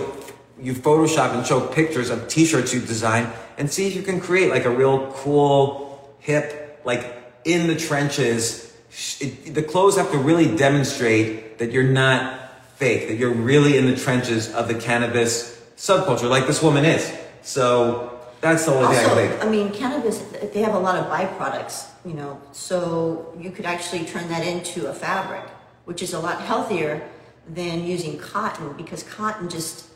you 0.61 0.73
Photoshop 0.73 1.33
and 1.33 1.45
show 1.45 1.59
pictures 1.67 2.09
of 2.09 2.27
t-shirts 2.27 2.73
you 2.73 2.79
design 2.79 3.31
and 3.57 3.69
see 3.69 3.87
if 3.87 3.95
you 3.95 4.03
can 4.03 4.19
create 4.19 4.49
like 4.49 4.65
a 4.65 4.69
real 4.69 5.11
cool, 5.13 6.15
hip, 6.19 6.79
like 6.85 7.23
in 7.45 7.67
the 7.67 7.75
trenches. 7.75 8.73
It, 9.19 9.53
the 9.55 9.63
clothes 9.63 9.97
have 9.97 10.11
to 10.11 10.17
really 10.17 10.55
demonstrate 10.55 11.57
that 11.57 11.71
you're 11.71 11.83
not 11.83 12.39
fake, 12.75 13.07
that 13.07 13.15
you're 13.15 13.33
really 13.33 13.77
in 13.77 13.85
the 13.85 13.95
trenches 13.95 14.53
of 14.53 14.67
the 14.67 14.75
cannabis 14.75 15.61
subculture, 15.77 16.29
like 16.29 16.47
this 16.47 16.61
woman 16.61 16.85
is. 16.85 17.11
So 17.41 18.19
that's 18.41 18.65
the 18.65 18.73
only 18.73 18.87
also, 18.87 18.99
thing 18.99 19.09
I 19.11 19.27
think. 19.27 19.43
I 19.43 19.49
mean, 19.49 19.71
cannabis, 19.71 20.19
they 20.53 20.61
have 20.61 20.75
a 20.75 20.79
lot 20.79 20.97
of 20.97 21.05
byproducts, 21.05 21.87
you 22.05 22.13
know, 22.13 22.41
so 22.51 23.33
you 23.39 23.51
could 23.51 23.65
actually 23.65 24.05
turn 24.05 24.27
that 24.29 24.45
into 24.45 24.87
a 24.87 24.93
fabric, 24.93 25.47
which 25.85 26.01
is 26.01 26.13
a 26.13 26.19
lot 26.19 26.41
healthier 26.41 27.07
than 27.47 27.85
using 27.85 28.17
cotton 28.17 28.73
because 28.73 29.03
cotton 29.03 29.49
just 29.49 29.90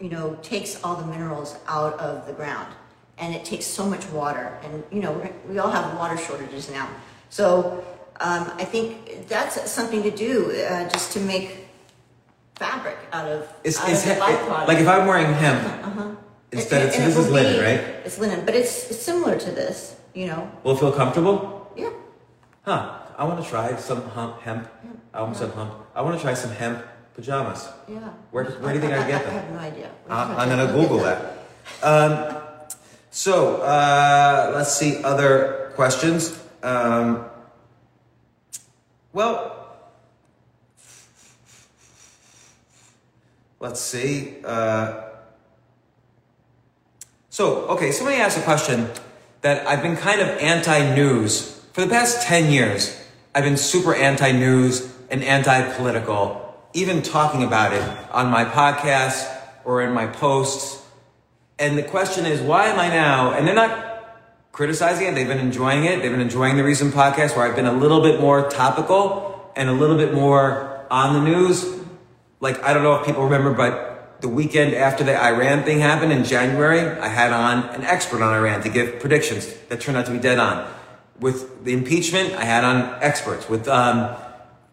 you 0.00 0.08
know, 0.08 0.36
takes 0.42 0.82
all 0.84 0.96
the 0.96 1.06
minerals 1.06 1.56
out 1.66 1.98
of 1.98 2.26
the 2.26 2.32
ground, 2.32 2.72
and 3.18 3.34
it 3.34 3.44
takes 3.44 3.66
so 3.66 3.84
much 3.84 4.06
water. 4.10 4.58
And 4.62 4.84
you 4.92 5.00
know, 5.00 5.12
we're- 5.12 5.58
all 5.58 5.70
have 5.70 5.96
water 5.98 6.16
shortages 6.16 6.70
now. 6.70 6.88
So 7.30 7.84
um, 8.20 8.50
I 8.56 8.64
think 8.64 9.28
that's 9.28 9.70
something 9.70 10.02
to 10.02 10.10
do, 10.10 10.50
uh, 10.52 10.88
just 10.88 11.12
to 11.12 11.20
make 11.20 11.66
fabric 12.56 12.96
out 13.12 13.28
of, 13.28 13.48
Is, 13.64 13.78
out 13.78 13.88
is 13.90 14.04
of 14.06 14.14
he- 14.14 14.20
like 14.70 14.78
if 14.78 14.88
I'm 14.88 15.06
wearing 15.06 15.32
hemp 15.32 16.18
instead, 16.52 16.80
And- 16.82 16.88
of, 16.88 16.94
so 16.94 17.00
and 17.02 17.12
this 17.12 17.16
is 17.16 17.30
linen, 17.30 17.52
be- 17.56 17.60
right? 17.62 17.80
It's 18.04 18.18
linen, 18.18 18.44
but 18.44 18.54
it's, 18.54 18.90
it's 18.90 19.00
similar 19.02 19.38
to 19.38 19.50
this, 19.52 19.96
you 20.14 20.26
know. 20.26 20.50
Will 20.64 20.72
it 20.74 20.80
feel 20.80 20.92
comfortable? 20.92 21.70
Yeah. 21.76 21.90
Huh. 22.64 22.94
I 23.16 23.24
want 23.24 23.42
to 23.42 23.48
try 23.48 23.74
some 23.76 24.08
hemp. 24.10 24.40
hemp. 24.42 24.68
I 25.12 25.18
almost 25.18 25.40
said 25.40 25.50
hemp. 25.52 25.72
I 25.94 26.02
want 26.02 26.16
to 26.16 26.22
try 26.22 26.34
some 26.34 26.50
hemp 26.52 26.84
pajamas. 27.18 27.68
Yeah. 27.88 27.98
Where, 28.30 28.44
where 28.44 28.72
do 28.72 28.78
you 28.78 28.80
think 28.80 28.92
I 28.92 29.08
get 29.08 29.22
I 29.22 29.24
them? 29.24 29.34
I 29.34 29.40
have 29.40 29.50
no 29.52 29.58
idea. 29.58 29.90
I- 30.08 30.34
I'm 30.36 30.48
gonna 30.48 30.72
Google 30.72 30.98
that. 31.00 31.38
Um, 31.82 32.36
so 33.10 33.56
uh, 33.56 34.52
let's 34.54 34.72
see 34.72 35.02
other 35.02 35.72
questions. 35.74 36.38
Um, 36.62 37.24
well, 39.12 39.66
let's 43.58 43.80
see. 43.80 44.36
Uh, 44.44 45.02
so 47.30 47.66
okay, 47.74 47.90
somebody 47.90 48.18
asked 48.18 48.38
a 48.38 48.42
question 48.42 48.88
that 49.40 49.66
I've 49.66 49.82
been 49.82 49.96
kind 49.96 50.20
of 50.20 50.28
anti-news 50.38 51.60
for 51.72 51.80
the 51.80 51.88
past 51.88 52.22
ten 52.22 52.52
years. 52.52 52.94
I've 53.34 53.42
been 53.44 53.56
super 53.56 53.92
anti-news 53.92 54.94
and 55.10 55.24
anti-political, 55.24 56.47
even 56.74 57.02
talking 57.02 57.42
about 57.42 57.72
it 57.72 57.82
on 58.12 58.30
my 58.30 58.44
podcast 58.44 59.34
or 59.64 59.82
in 59.82 59.92
my 59.92 60.06
posts. 60.06 60.84
And 61.58 61.76
the 61.76 61.82
question 61.82 62.26
is, 62.26 62.40
why 62.40 62.66
am 62.66 62.78
I 62.78 62.88
now? 62.88 63.32
And 63.32 63.46
they're 63.46 63.54
not 63.54 63.86
criticizing 64.52 65.06
it. 65.06 65.14
They've 65.14 65.26
been 65.26 65.38
enjoying 65.38 65.84
it. 65.84 66.02
They've 66.02 66.10
been 66.10 66.20
enjoying 66.20 66.56
the 66.56 66.64
recent 66.64 66.94
podcast 66.94 67.36
where 67.36 67.46
I've 67.46 67.56
been 67.56 67.66
a 67.66 67.72
little 67.72 68.00
bit 68.00 68.20
more 68.20 68.48
topical 68.48 69.52
and 69.56 69.68
a 69.68 69.72
little 69.72 69.96
bit 69.96 70.14
more 70.14 70.86
on 70.90 71.14
the 71.14 71.30
news. 71.30 71.64
Like, 72.40 72.62
I 72.62 72.72
don't 72.72 72.82
know 72.82 72.94
if 72.94 73.06
people 73.06 73.24
remember, 73.24 73.52
but 73.52 74.20
the 74.20 74.28
weekend 74.28 74.74
after 74.74 75.04
the 75.04 75.16
Iran 75.16 75.62
thing 75.62 75.80
happened 75.80 76.12
in 76.12 76.24
January, 76.24 76.80
I 76.80 77.08
had 77.08 77.32
on 77.32 77.68
an 77.70 77.82
expert 77.84 78.22
on 78.22 78.34
Iran 78.34 78.62
to 78.62 78.68
give 78.68 79.00
predictions 79.00 79.52
that 79.68 79.80
turned 79.80 79.96
out 79.96 80.06
to 80.06 80.12
be 80.12 80.18
dead 80.18 80.38
on. 80.38 80.68
With 81.20 81.64
the 81.64 81.72
impeachment, 81.72 82.34
I 82.34 82.44
had 82.44 82.64
on 82.64 83.02
experts. 83.02 83.48
With 83.48 83.66
um, 83.68 84.16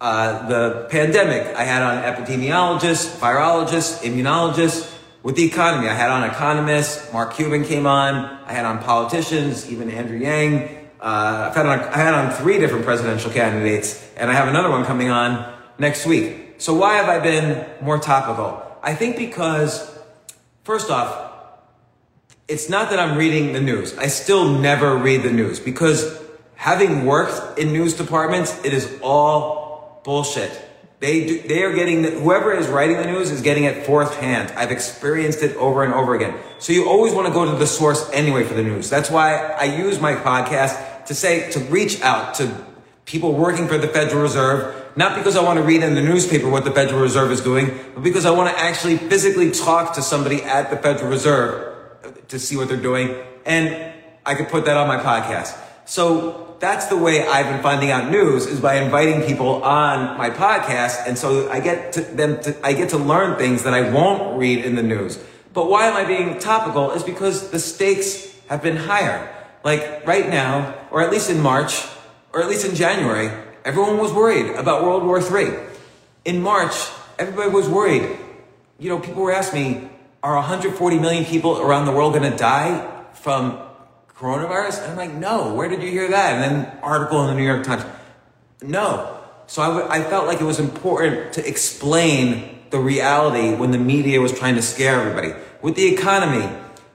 uh, 0.02 0.48
the 0.48 0.88
pandemic, 0.90 1.56
I 1.56 1.64
had 1.64 1.82
on 1.82 2.04
epidemiologists, 2.04 3.18
virologists, 3.18 4.00
immunologists. 4.00 4.92
With 5.24 5.36
the 5.36 5.46
economy, 5.46 5.88
I 5.88 5.94
had 5.94 6.12
on 6.12 6.24
economists. 6.24 7.12
Mark 7.12 7.36
Cuban 7.36 7.64
came 7.64 7.88
on. 7.88 8.14
I 8.46 8.54
had 8.54 8.66
on 8.66 8.80
politicians, 8.80 9.72
even 9.72 9.90
Andrew 9.90 10.18
Yang. 10.18 10.90
Uh, 11.00 11.48
I've 11.50 11.56
had 11.56 11.66
on, 11.66 11.80
I 11.80 11.98
had 11.98 12.14
on 12.14 12.32
three 12.32 12.60
different 12.60 12.86
presidential 12.86 13.32
candidates, 13.32 14.08
and 14.18 14.30
I 14.30 14.34
have 14.34 14.48
another 14.48 14.70
one 14.70 14.86
coming 14.86 15.10
on 15.10 15.54
next 15.80 16.06
week. 16.06 16.56
So 16.58 16.74
why 16.74 16.96
have 16.96 17.10
I 17.10 17.20
been 17.20 17.66
more 17.82 17.98
topical? 17.98 18.62
I 18.84 18.94
think 18.94 19.18
because, 19.18 19.98
first 20.64 20.92
off, 20.92 21.32
it's 22.48 22.70
not 22.70 22.92
that 22.92 23.00
I'm 23.00 23.18
reading 23.18 23.54
the 23.54 23.62
news. 23.62 23.98
I 23.98 24.08
still 24.08 24.60
never 24.60 24.96
read 24.96 25.24
the 25.24 25.32
news 25.32 25.60
because 25.60 26.22
having 26.56 27.06
worked 27.06 27.58
in 27.58 27.74
news 27.74 27.96
departments, 27.96 28.64
it 28.64 28.74
is 28.74 29.00
all 29.02 29.65
bullshit. 30.06 30.62
They 31.02 31.28
do, 31.28 31.42
they 31.42 31.64
are 31.64 31.74
getting 31.74 32.04
the, 32.04 32.12
whoever 32.12 32.54
is 32.54 32.68
writing 32.68 32.96
the 32.98 33.06
news 33.06 33.30
is 33.30 33.42
getting 33.42 33.66
it 33.66 33.86
fourth 33.86 34.16
hand. 34.16 34.54
I've 34.56 34.72
experienced 34.72 35.44
it 35.44 35.58
over 35.58 35.84
and 35.84 35.94
over 35.94 36.16
again. 36.16 36.40
So 36.60 36.72
you 36.72 36.88
always 36.88 37.14
want 37.14 37.28
to 37.28 37.34
go 37.34 37.44
to 37.44 37.58
the 37.58 37.68
source 37.68 38.10
anyway 38.12 38.46
for 38.46 38.54
the 38.54 38.64
news. 38.64 38.90
That's 38.90 39.12
why 39.12 39.36
I 39.36 39.66
use 39.66 40.00
my 40.00 40.14
podcast 40.16 41.06
to 41.08 41.14
say 41.14 41.52
to 41.52 41.60
reach 41.60 42.02
out 42.02 42.36
to 42.36 42.66
people 43.04 43.34
working 43.34 43.68
for 43.68 43.78
the 43.78 43.90
Federal 43.90 44.22
Reserve, 44.22 44.94
not 44.96 45.18
because 45.18 45.36
I 45.36 45.44
want 45.44 45.58
to 45.58 45.64
read 45.64 45.84
in 45.84 45.96
the 45.96 46.02
newspaper 46.02 46.50
what 46.50 46.64
the 46.64 46.72
Federal 46.72 47.02
Reserve 47.02 47.32
is 47.32 47.42
doing, 47.42 47.78
but 47.94 48.02
because 48.02 48.26
I 48.26 48.32
want 48.32 48.56
to 48.56 48.64
actually 48.64 48.98
physically 48.98 49.52
talk 49.52 49.96
to 49.96 50.02
somebody 50.02 50.42
at 50.44 50.70
the 50.70 50.78
Federal 50.78 51.12
Reserve 51.12 51.76
to 52.30 52.40
see 52.40 52.56
what 52.56 52.70
they're 52.70 52.78
doing. 52.78 53.16
And 53.46 53.94
I 54.26 54.34
could 54.34 54.48
put 54.48 54.66
that 54.66 54.78
on 54.78 54.88
my 54.88 54.98
podcast. 54.98 55.56
So 55.86 56.45
that's 56.60 56.88
the 56.88 56.98
way 56.98 57.28
I've 57.28 57.48
been 57.48 57.62
finding 57.62 57.92
out 57.92 58.10
news 58.10 58.46
is 58.46 58.60
by 58.60 58.76
inviting 58.76 59.24
people 59.24 59.64
on 59.64 60.18
my 60.18 60.30
podcast. 60.30 61.08
And 61.08 61.18
so 61.18 61.50
I 61.50 61.60
get 61.60 61.94
to 61.94 62.02
them 62.02 62.42
to, 62.42 62.56
I 62.66 62.74
get 62.74 62.90
to 62.90 62.98
learn 62.98 63.38
things 63.38 63.64
that 63.64 63.74
I 63.74 63.90
won't 63.92 64.38
read 64.38 64.64
in 64.64 64.76
the 64.76 64.84
news. 64.84 65.20
But 65.54 65.70
why 65.70 65.88
am 65.88 65.96
I 65.96 66.06
being 66.06 66.40
topical 66.40 66.92
is 66.92 67.04
because 67.04 67.52
the 67.52 67.60
stakes 67.60 68.36
have 68.48 68.62
been 68.62 68.78
higher. 68.78 69.32
Like 69.64 70.06
right 70.06 70.30
now, 70.30 70.76
or 70.92 71.02
at 71.02 71.12
least 71.12 71.30
in 71.30 71.42
March, 71.42 71.84
or 72.34 72.42
at 72.42 72.50
least 72.50 72.66
in 72.66 72.76
January, 72.76 73.32
everyone 73.64 73.98
was 73.98 74.14
worried 74.14 74.56
about 74.56 74.84
World 74.84 75.04
War 75.04 75.20
III. 75.20 75.58
In 76.26 76.42
March, 76.42 76.74
everybody 77.18 77.50
was 77.50 77.68
worried. 77.68 78.18
You 78.80 78.90
know, 78.90 79.00
people 79.00 79.24
were 79.24 79.34
asking 79.34 79.82
me, 79.82 79.90
are 80.22 80.36
140 80.36 81.00
million 81.00 81.24
people 81.26 81.60
around 81.60 81.86
the 81.86 81.92
world 81.92 82.14
going 82.14 82.30
to 82.30 82.38
die 82.38 83.06
from 83.14 83.60
coronavirus? 84.18 84.84
And 84.84 84.92
I'm 84.92 84.98
like, 84.98 85.14
no, 85.14 85.54
where 85.54 85.68
did 85.68 85.84
you 85.84 85.90
hear 85.92 86.10
that? 86.10 86.34
And 86.34 86.44
then 86.44 86.80
article 86.82 87.22
in 87.22 87.28
the 87.28 87.36
New 87.36 87.46
York 87.46 87.64
Times. 87.64 87.86
No. 88.62 89.20
So 89.48 89.62
I, 89.62 89.68
w- 89.68 89.88
I 89.90 90.02
felt 90.04 90.28
like 90.28 90.42
it 90.42 90.46
was 90.46 90.60
important 90.60 91.34
to 91.34 91.48
explain 91.48 92.64
the 92.72 92.80
reality 92.80 93.56
when 93.56 93.72
the 93.72 93.78
media 93.78 94.20
was 94.22 94.38
trying 94.38 94.56
to 94.56 94.62
scare 94.62 95.00
everybody. 95.00 95.34
With 95.62 95.76
the 95.76 95.94
economy, 95.94 96.50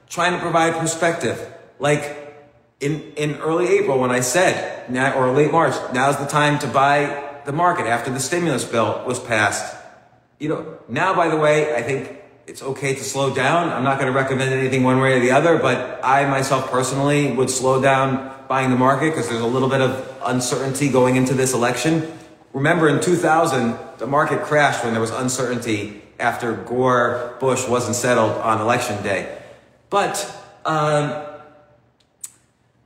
trying 0.09 0.33
to 0.33 0.39
provide 0.39 0.73
perspective. 0.75 1.39
Like 1.79 2.35
in, 2.79 3.01
in 3.15 3.35
early 3.37 3.67
April 3.67 3.99
when 3.99 4.11
I 4.11 4.19
said, 4.19 4.89
now, 4.89 5.13
or 5.13 5.31
late 5.31 5.51
March, 5.51 5.75
now's 5.93 6.17
the 6.17 6.25
time 6.25 6.59
to 6.59 6.67
buy 6.67 7.41
the 7.45 7.51
market 7.51 7.87
after 7.87 8.11
the 8.11 8.19
stimulus 8.19 8.65
bill 8.65 9.03
was 9.05 9.19
passed. 9.19 9.75
You 10.39 10.49
know, 10.49 10.77
now, 10.89 11.15
by 11.15 11.29
the 11.29 11.37
way, 11.37 11.73
I 11.75 11.81
think 11.81 12.20
it's 12.47 12.61
okay 12.61 12.95
to 12.95 13.03
slow 13.03 13.33
down. 13.33 13.69
I'm 13.69 13.83
not 13.83 13.99
going 13.99 14.11
to 14.11 14.17
recommend 14.17 14.53
anything 14.53 14.83
one 14.83 14.99
way 14.99 15.13
or 15.13 15.19
the 15.19 15.31
other, 15.31 15.57
but 15.57 15.99
I 16.03 16.25
myself 16.25 16.71
personally 16.71 17.31
would 17.31 17.49
slow 17.49 17.81
down 17.81 18.33
buying 18.47 18.69
the 18.69 18.75
market 18.75 19.11
because 19.11 19.29
there's 19.29 19.41
a 19.41 19.47
little 19.47 19.69
bit 19.69 19.81
of 19.81 20.17
uncertainty 20.25 20.89
going 20.89 21.15
into 21.15 21.33
this 21.33 21.53
election. 21.53 22.11
Remember 22.53 22.89
in 22.89 23.01
2000, 23.01 23.77
the 23.97 24.07
market 24.07 24.41
crashed 24.43 24.83
when 24.83 24.93
there 24.93 25.01
was 25.01 25.11
uncertainty 25.11 26.01
after 26.19 26.53
Gore 26.53 27.37
Bush 27.39 27.67
wasn't 27.67 27.95
settled 27.95 28.31
on 28.31 28.59
election 28.59 29.01
day. 29.03 29.37
But, 29.89 30.19
um, 30.65 31.25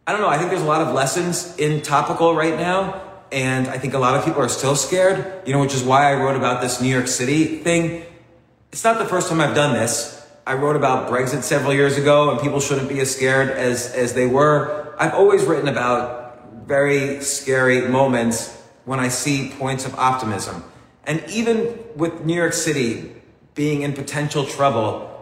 I 0.08 0.12
don't 0.12 0.22
know. 0.22 0.30
I 0.30 0.38
think 0.38 0.52
there's 0.52 0.62
a 0.62 0.66
lot 0.66 0.82
of 0.82 0.94
lessons 0.94 1.58
in 1.58 1.82
topical 1.82 2.36
right 2.36 2.56
now. 2.56 3.02
And 3.32 3.68
I 3.68 3.80
think 3.80 3.96
a 3.96 4.00
lot 4.00 4.16
of 4.16 4.24
people 4.24 4.42
are 4.42 4.50
still 4.50 4.76
scared, 4.76 5.48
you 5.48 5.54
know, 5.54 5.60
which 5.60 5.74
is 5.74 5.84
why 5.84 6.12
I 6.12 6.16
wrote 6.16 6.36
about 6.36 6.62
this 6.62 6.80
New 6.80 6.90
York 6.90 7.08
City 7.08 7.58
thing. 7.58 8.06
It's 8.76 8.84
not 8.84 9.00
the 9.00 9.06
first 9.06 9.30
time 9.30 9.40
I've 9.40 9.56
done 9.56 9.74
this. 9.74 10.22
I 10.46 10.56
wrote 10.56 10.76
about 10.76 11.10
Brexit 11.10 11.44
several 11.44 11.74
years 11.74 11.96
ago 11.96 12.32
and 12.32 12.42
people 12.42 12.60
shouldn't 12.60 12.90
be 12.90 13.00
as 13.00 13.16
scared 13.16 13.50
as, 13.50 13.94
as 13.94 14.14
they 14.14 14.26
were. 14.26 14.94
I've 15.00 15.14
always 15.14 15.46
written 15.46 15.70
about 15.70 16.68
very 16.68 17.22
scary 17.22 17.88
moments 17.88 18.54
when 18.84 19.00
I 19.00 19.08
see 19.08 19.54
points 19.58 19.86
of 19.86 19.96
optimism. 19.96 20.62
And 21.06 21.24
even 21.30 21.80
with 21.96 22.26
New 22.26 22.36
York 22.36 22.52
City 22.52 23.16
being 23.54 23.82
in 23.82 23.94
potential 23.94 24.46
trouble, 24.46 25.15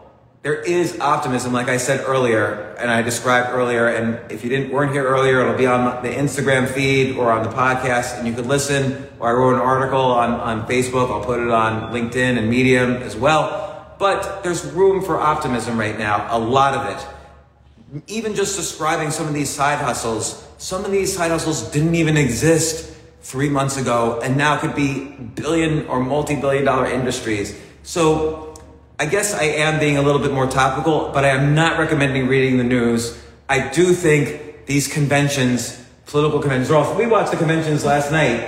there 0.44 0.56
is 0.56 1.00
optimism, 1.00 1.54
like 1.54 1.70
I 1.70 1.78
said 1.78 2.04
earlier, 2.06 2.76
and 2.78 2.92
I 2.92 3.02
described 3.02 3.56
earlier. 3.56 3.88
And 3.88 4.30
if 4.30 4.44
you 4.44 4.50
didn't 4.50 4.74
weren't 4.74 4.92
here 4.92 5.06
earlier, 5.06 5.40
it'll 5.40 5.58
be 5.58 5.66
on 5.66 6.04
the 6.04 6.10
Instagram 6.10 6.68
feed 6.68 7.16
or 7.16 7.32
on 7.32 7.44
the 7.44 7.50
podcast, 7.50 8.20
and 8.20 8.28
you 8.28 8.34
could 8.34 8.46
listen. 8.46 9.08
Or 9.20 9.30
I 9.30 9.32
wrote 9.32 9.56
an 9.56 9.62
article 9.62 10.02
on, 10.02 10.32
on 10.32 10.68
Facebook. 10.68 11.10
I'll 11.10 11.24
put 11.24 11.40
it 11.40 11.50
on 11.50 11.94
LinkedIn 11.94 12.38
and 12.38 12.50
Medium 12.50 12.92
as 12.98 13.16
well. 13.16 13.96
But 13.98 14.44
there's 14.44 14.66
room 14.66 15.02
for 15.02 15.18
optimism 15.18 15.80
right 15.80 15.98
now, 15.98 16.28
a 16.30 16.38
lot 16.38 16.74
of 16.74 16.98
it. 16.98 18.04
Even 18.08 18.36
just 18.36 18.58
describing 18.58 19.12
some 19.12 19.28
of 19.28 19.34
these 19.34 19.50
side 19.50 19.80
hustles, 19.80 20.46
some 20.58 20.84
of 20.84 20.92
these 20.92 21.16
side 21.16 21.32
hustles 21.32 21.72
didn't 21.72 21.96
even 21.96 22.18
exist 22.18 22.94
three 23.22 23.50
months 23.50 23.78
ago, 23.78 24.20
and 24.22 24.36
now 24.36 24.58
could 24.58 24.76
be 24.76 25.12
billion 25.36 25.88
or 25.88 26.02
multi-billion 26.02 26.66
dollar 26.66 26.88
industries. 26.88 27.58
So 27.84 28.53
I 29.00 29.08
guess 29.08 29.34
I 29.34 29.44
am 29.44 29.80
being 29.80 29.98
a 29.98 30.02
little 30.02 30.22
bit 30.22 30.32
more 30.32 30.48
topical, 30.48 31.10
but 31.14 31.26
I 31.26 31.30
am 31.30 31.56
not 31.56 31.80
recommending 31.80 32.28
reading 32.28 32.58
the 32.58 32.64
news. 32.64 33.20
I 33.50 33.70
do 33.70 33.94
think 33.94 34.68
these 34.68 34.88
conventions, 34.88 35.84
political 36.06 36.40
conventions, 36.40 36.70
are 36.70 36.84
all, 36.84 36.96
we 36.96 37.08
watched 37.08 37.32
the 37.32 37.38
conventions 37.38 37.84
last 37.84 38.12
night, 38.12 38.40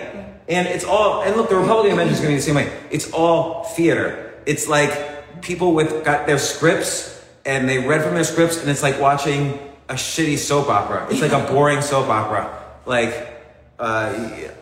and 0.47 0.67
it's 0.67 0.85
all, 0.85 1.23
and 1.23 1.35
look, 1.35 1.49
the 1.49 1.55
Republican 1.55 1.91
convention 1.91 2.13
is 2.13 2.19
going 2.19 2.29
to 2.29 2.33
be 2.33 2.37
the 2.37 2.41
same 2.41 2.55
way. 2.55 2.87
It's 2.91 3.11
all 3.11 3.63
theater. 3.63 4.33
It's 4.45 4.67
like 4.67 5.41
people 5.41 5.73
with, 5.73 6.05
got 6.05 6.27
their 6.27 6.37
scripts, 6.37 7.23
and 7.43 7.67
they 7.67 7.79
read 7.79 8.03
from 8.03 8.13
their 8.13 8.23
scripts, 8.23 8.61
and 8.61 8.69
it's 8.69 8.83
like 8.83 8.99
watching 8.99 9.59
a 9.89 9.95
shitty 9.95 10.37
soap 10.37 10.69
opera. 10.69 11.07
It's 11.09 11.21
like 11.21 11.31
a 11.31 11.45
boring 11.51 11.81
soap 11.81 12.07
opera. 12.07 12.63
Like, 12.85 13.43
uh, 13.79 14.13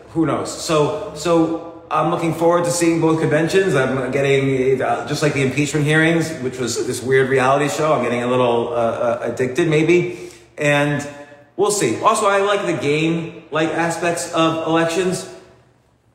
who 0.08 0.24
knows? 0.24 0.50
So, 0.50 1.12
so, 1.14 1.73
I'm 1.94 2.10
looking 2.10 2.34
forward 2.34 2.64
to 2.64 2.72
seeing 2.72 3.00
both 3.00 3.20
conventions. 3.20 3.76
I'm 3.76 4.10
getting, 4.10 4.82
uh, 4.82 5.06
just 5.06 5.22
like 5.22 5.32
the 5.32 5.42
impeachment 5.42 5.86
hearings, 5.86 6.28
which 6.42 6.58
was 6.58 6.84
this 6.88 7.00
weird 7.00 7.30
reality 7.30 7.68
show, 7.68 7.92
I'm 7.92 8.02
getting 8.02 8.24
a 8.24 8.26
little 8.26 8.70
uh, 8.70 8.72
uh, 8.72 9.18
addicted 9.22 9.68
maybe. 9.68 10.30
And 10.58 11.08
we'll 11.56 11.70
see. 11.70 12.00
Also, 12.02 12.26
I 12.26 12.38
like 12.38 12.66
the 12.66 12.72
game 12.82 13.44
like 13.52 13.68
aspects 13.68 14.32
of 14.32 14.66
elections. 14.66 15.32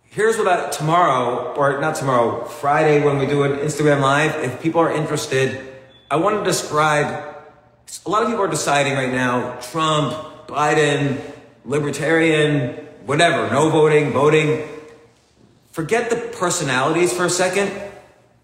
Here's 0.03 0.38
what 0.38 0.49
I, 0.49 0.69
tomorrow, 0.69 1.53
or 1.53 1.80
not 1.80 1.95
tomorrow, 1.95 2.43
Friday 2.43 3.01
when 3.01 3.17
we 3.17 3.25
do 3.25 3.43
an 3.43 3.53
Instagram 3.59 4.01
Live, 4.01 4.36
if 4.43 4.61
people 4.61 4.82
are 4.82 4.91
interested, 4.91 5.65
I 6.11 6.17
want 6.17 6.39
to 6.39 6.43
describe, 6.43 7.38
a 8.05 8.09
lot 8.09 8.23
of 8.23 8.27
people 8.27 8.43
are 8.43 8.49
deciding 8.49 8.95
right 8.95 9.13
now, 9.13 9.57
Trump, 9.61 10.13
Biden, 10.45 11.21
libertarian, 11.63 12.71
whatever, 13.05 13.49
no 13.49 13.69
voting, 13.69 14.11
voting. 14.11 14.67
Forget 15.72 16.09
the 16.09 16.15
personalities 16.38 17.13
for 17.13 17.26
a 17.26 17.30
second. 17.30 17.72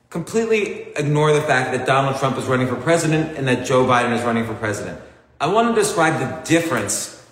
Completely 0.09 0.93
ignore 0.95 1.33
the 1.33 1.41
fact 1.41 1.75
that 1.75 1.85
Donald 1.85 2.17
Trump 2.17 2.37
is 2.37 2.45
running 2.45 2.67
for 2.67 2.75
president 2.75 3.37
and 3.37 3.47
that 3.47 3.65
Joe 3.65 3.85
Biden 3.85 4.15
is 4.17 4.23
running 4.23 4.45
for 4.45 4.53
president. 4.53 4.99
I 5.41 5.47
want 5.47 5.75
to 5.75 5.81
describe 5.81 6.19
the 6.19 6.49
difference, 6.49 7.25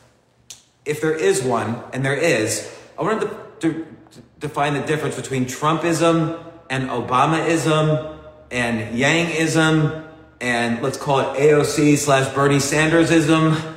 if 0.84 1.00
there 1.00 1.16
is 1.16 1.42
one, 1.42 1.82
and 1.94 2.04
there 2.04 2.16
is. 2.16 2.70
I 3.00 3.04
want 3.04 3.22
to, 3.22 3.28
to, 3.62 3.86
to 4.12 4.22
define 4.40 4.74
the 4.74 4.82
difference 4.82 5.16
between 5.16 5.46
Trumpism 5.46 6.44
and 6.70 6.90
Obamaism 6.90 8.18
and 8.52 8.98
Yangism 8.98 10.04
and 10.44 10.84
let's 10.84 10.98
call 10.98 11.22
it 11.22 11.40
AOC 11.40 11.98
slash 11.98 12.34
Bernie 12.36 12.58
Sandersism. 12.58 13.76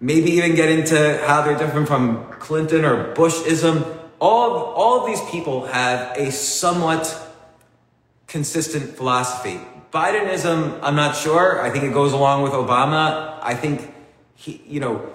Maybe 0.00 0.32
even 0.32 0.56
get 0.56 0.68
into 0.68 1.22
how 1.24 1.42
they're 1.42 1.56
different 1.56 1.86
from 1.86 2.24
Clinton 2.32 2.84
or 2.84 3.14
Bushism. 3.14 3.99
All, 4.20 4.52
all 4.74 5.00
of 5.00 5.06
these 5.06 5.20
people 5.30 5.66
have 5.66 6.16
a 6.16 6.30
somewhat 6.30 7.16
consistent 8.26 8.96
philosophy. 8.96 9.60
Bidenism, 9.92 10.78
I'm 10.82 10.94
not 10.94 11.16
sure. 11.16 11.60
I 11.60 11.70
think 11.70 11.84
it 11.84 11.92
goes 11.92 12.12
along 12.12 12.42
with 12.42 12.52
Obama. 12.52 13.38
I 13.42 13.54
think 13.54 13.92
he, 14.36 14.62
you 14.66 14.78
know, 14.78 15.10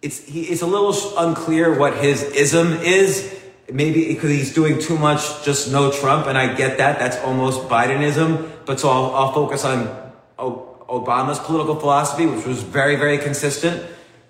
it's 0.00 0.24
he, 0.24 0.42
it's 0.42 0.62
a 0.62 0.66
little 0.66 0.94
unclear 1.18 1.76
what 1.76 1.96
his 1.96 2.22
ism 2.22 2.74
is. 2.74 3.40
Maybe 3.72 4.08
because 4.08 4.30
he's 4.30 4.52
doing 4.52 4.78
too 4.78 4.98
much, 4.98 5.44
just 5.44 5.72
no 5.72 5.90
Trump, 5.90 6.26
and 6.26 6.36
I 6.36 6.54
get 6.54 6.78
that. 6.78 6.98
That's 6.98 7.16
almost 7.18 7.68
Bidenism. 7.68 8.50
But 8.66 8.80
so 8.80 8.90
I'll, 8.90 9.14
I'll 9.14 9.32
focus 9.32 9.64
on 9.64 10.12
Obama's 10.38 11.38
political 11.38 11.76
philosophy, 11.76 12.26
which 12.26 12.44
was 12.44 12.62
very, 12.62 12.96
very 12.96 13.18
consistent. 13.18 13.82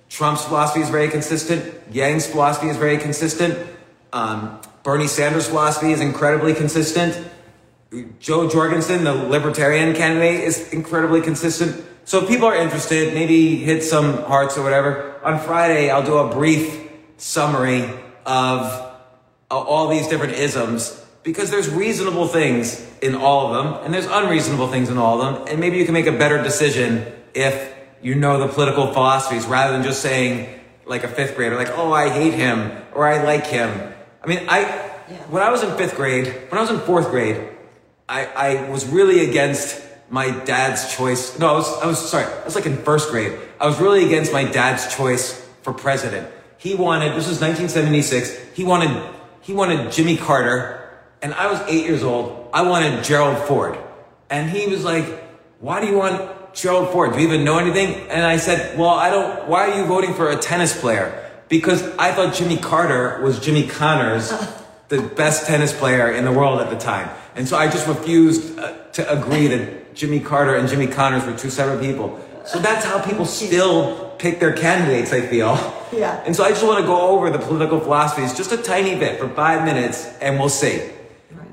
Trump's 0.09 0.45
philosophy 0.45 0.81
is 0.81 0.91
very 0.91 1.09
consistent. 1.09 1.75
Yang's 1.91 2.27
philosophy 2.27 2.69
is 2.69 2.77
very 2.77 2.99
consistent. 2.99 3.59
Um, 4.13 4.61
Bernie 4.83 5.07
Sanders' 5.07 5.49
philosophy 5.49 5.93
is 5.93 6.01
incredibly 6.01 6.55
consistent. 6.55 7.29
Jo 8.21 8.49
Jorgensen, 8.49 9.05
the 9.05 9.15
libertarian 9.15 9.95
candidate, 9.95 10.41
is 10.41 10.73
incredibly 10.73 11.21
consistent. 11.21 11.85
So 12.05 12.23
if 12.23 12.29
people 12.29 12.47
are 12.47 12.57
interested, 12.57 13.15
maybe 13.15 13.57
hit 13.57 13.85
some 13.85 14.23
hearts 14.25 14.59
or 14.59 14.65
whatever. 14.65 15.21
On 15.25 15.39
Friday, 15.39 15.91
I'll 15.91 16.05
do 16.05 16.19
a 16.19 16.33
brief 16.33 16.91
summary 17.17 17.89
of 18.27 18.67
uh, 19.51 19.59
all 19.59 19.89
these 19.89 20.09
different 20.09 20.35
isms 20.35 21.05
because 21.23 21.51
there's 21.51 21.69
reasonable 21.69 22.27
things 22.27 22.85
in 23.01 23.15
all 23.15 23.47
of 23.47 23.65
them 23.65 23.85
and 23.85 23.95
there's 23.95 24.07
unreasonable 24.07 24.69
things 24.69 24.89
in 24.89 24.99
all 24.99 25.21
of 25.21 25.35
them. 25.35 25.47
And 25.49 25.61
maybe 25.61 25.77
you 25.77 25.85
can 25.85 25.95
make 25.95 26.07
a 26.07 26.13
better 26.13 26.43
decision 26.43 27.07
if 27.35 27.73
you 28.03 28.17
know 28.17 28.39
the 28.39 28.49
political 28.49 28.93
philosophies 28.93 29.47
rather 29.47 29.75
than 29.75 29.85
just 29.85 30.03
saying 30.03 30.61
like 30.85 31.05
a 31.05 31.09
fifth 31.09 31.37
grader, 31.37 31.57
like, 31.57 31.71
oh, 31.79 31.93
I 31.93 32.09
hate 32.09 32.35
him 32.35 32.73
or 32.93 33.07
I 33.07 33.23
like 33.23 33.47
him. 33.47 33.95
I 34.23 34.27
mean, 34.27 34.47
I, 34.49 34.65
when 35.31 35.43
I 35.43 35.51
was 35.51 35.63
in 35.63 35.77
fifth 35.77 35.97
grade, 35.97 36.27
when 36.27 36.59
I 36.59 36.61
was 36.61 36.71
in 36.71 36.79
fourth 36.81 37.11
grade, 37.11 37.49
I, 38.09 38.27
I 38.27 38.71
was 38.71 38.87
really 38.87 39.29
against 39.29 39.83
my 40.11 40.31
dad's 40.31 40.95
choice. 40.95 41.39
No, 41.39 41.49
I 41.49 41.53
was, 41.53 41.83
I 41.83 41.87
was 41.87 42.11
sorry. 42.11 42.27
I 42.27 42.45
was 42.45 42.55
like 42.55 42.67
in 42.67 42.77
first 42.79 43.11
grade. 43.11 43.39
I 43.61 43.67
was 43.67 43.81
really 43.81 44.05
against 44.05 44.33
my 44.33 44.45
dad's 44.45 44.95
choice 44.95 45.41
for 45.63 45.73
president. 45.73 46.29
He 46.59 46.75
wanted, 46.75 47.17
this 47.17 47.29
was 47.29 47.41
1976. 47.41 48.55
He 48.55 48.65
wanted, 48.65 49.11
he 49.41 49.55
wanted 49.55 49.91
Jimmy 49.91 50.17
Carter 50.17 50.79
and 51.23 51.33
I 51.35 51.51
was 51.51 51.61
eight 51.69 51.85
years 51.87 52.03
old. 52.03 52.51
I 52.53 52.63
wanted 52.63 53.03
Gerald 53.05 53.39
Ford. 53.47 53.79
And 54.29 54.51
he 54.51 54.67
was 54.67 54.85
like, 54.85 55.05
why 55.61 55.81
do 55.81 55.87
you 55.87 55.97
want 55.97 56.55
Gerald 56.55 56.91
Ford? 56.91 57.13
Do 57.13 57.21
you 57.21 57.29
even 57.29 57.45
know 57.45 57.59
anything? 57.59 58.09
And 58.11 58.25
I 58.25 58.37
said, 58.37 58.79
well, 58.79 58.91
I 58.91 59.11
don't, 59.11 59.49
why 59.49 59.71
are 59.71 59.79
you 59.79 59.87
voting 59.87 60.15
for 60.15 60.31
a 60.31 60.37
tennis 60.37 60.79
player? 60.79 61.31
Because 61.53 61.83
I 61.99 62.13
thought 62.13 62.33
Jimmy 62.33 62.57
Carter 62.57 63.21
was 63.23 63.39
Jimmy 63.39 63.67
Connors, 63.67 64.33
the 64.89 65.03
best 65.03 65.47
tennis 65.47 65.71
player 65.71 66.11
in 66.11 66.25
the 66.25 66.33
world 66.33 66.63
at 66.63 66.71
the 66.71 66.79
time. 66.79 67.11
And 67.37 67.47
so 67.47 67.59
I 67.59 67.69
just 67.69 67.87
refused 67.87 68.59
uh, 68.59 68.73
to 68.93 69.13
agree 69.13 69.49
that 69.49 69.95
Jimmy 69.95 70.19
Carter 70.19 70.55
and 70.55 70.67
Jimmy 70.67 70.87
Connors 70.87 71.27
were 71.27 71.37
two 71.37 71.51
separate 71.51 71.83
people. 71.83 72.19
So 72.47 72.59
that's 72.59 72.87
how 72.87 73.05
people 73.05 73.27
still 73.43 74.15
pick 74.17 74.41
their 74.41 74.55
candidates, 74.55 75.13
I 75.13 75.21
feel. 75.21 75.59
Yeah. 75.93 76.23
And 76.25 76.35
so 76.35 76.43
I 76.43 76.49
just 76.49 76.65
want 76.65 76.81
to 76.81 76.87
go 76.87 76.99
over 77.09 77.29
the 77.29 77.39
political 77.39 77.81
philosophies 77.81 78.35
just 78.35 78.51
a 78.53 78.57
tiny 78.57 78.99
bit 78.99 79.21
for 79.21 79.29
five 79.29 79.67
minutes 79.67 80.07
and 80.23 80.39
we'll 80.39 80.49
see. 80.49 80.91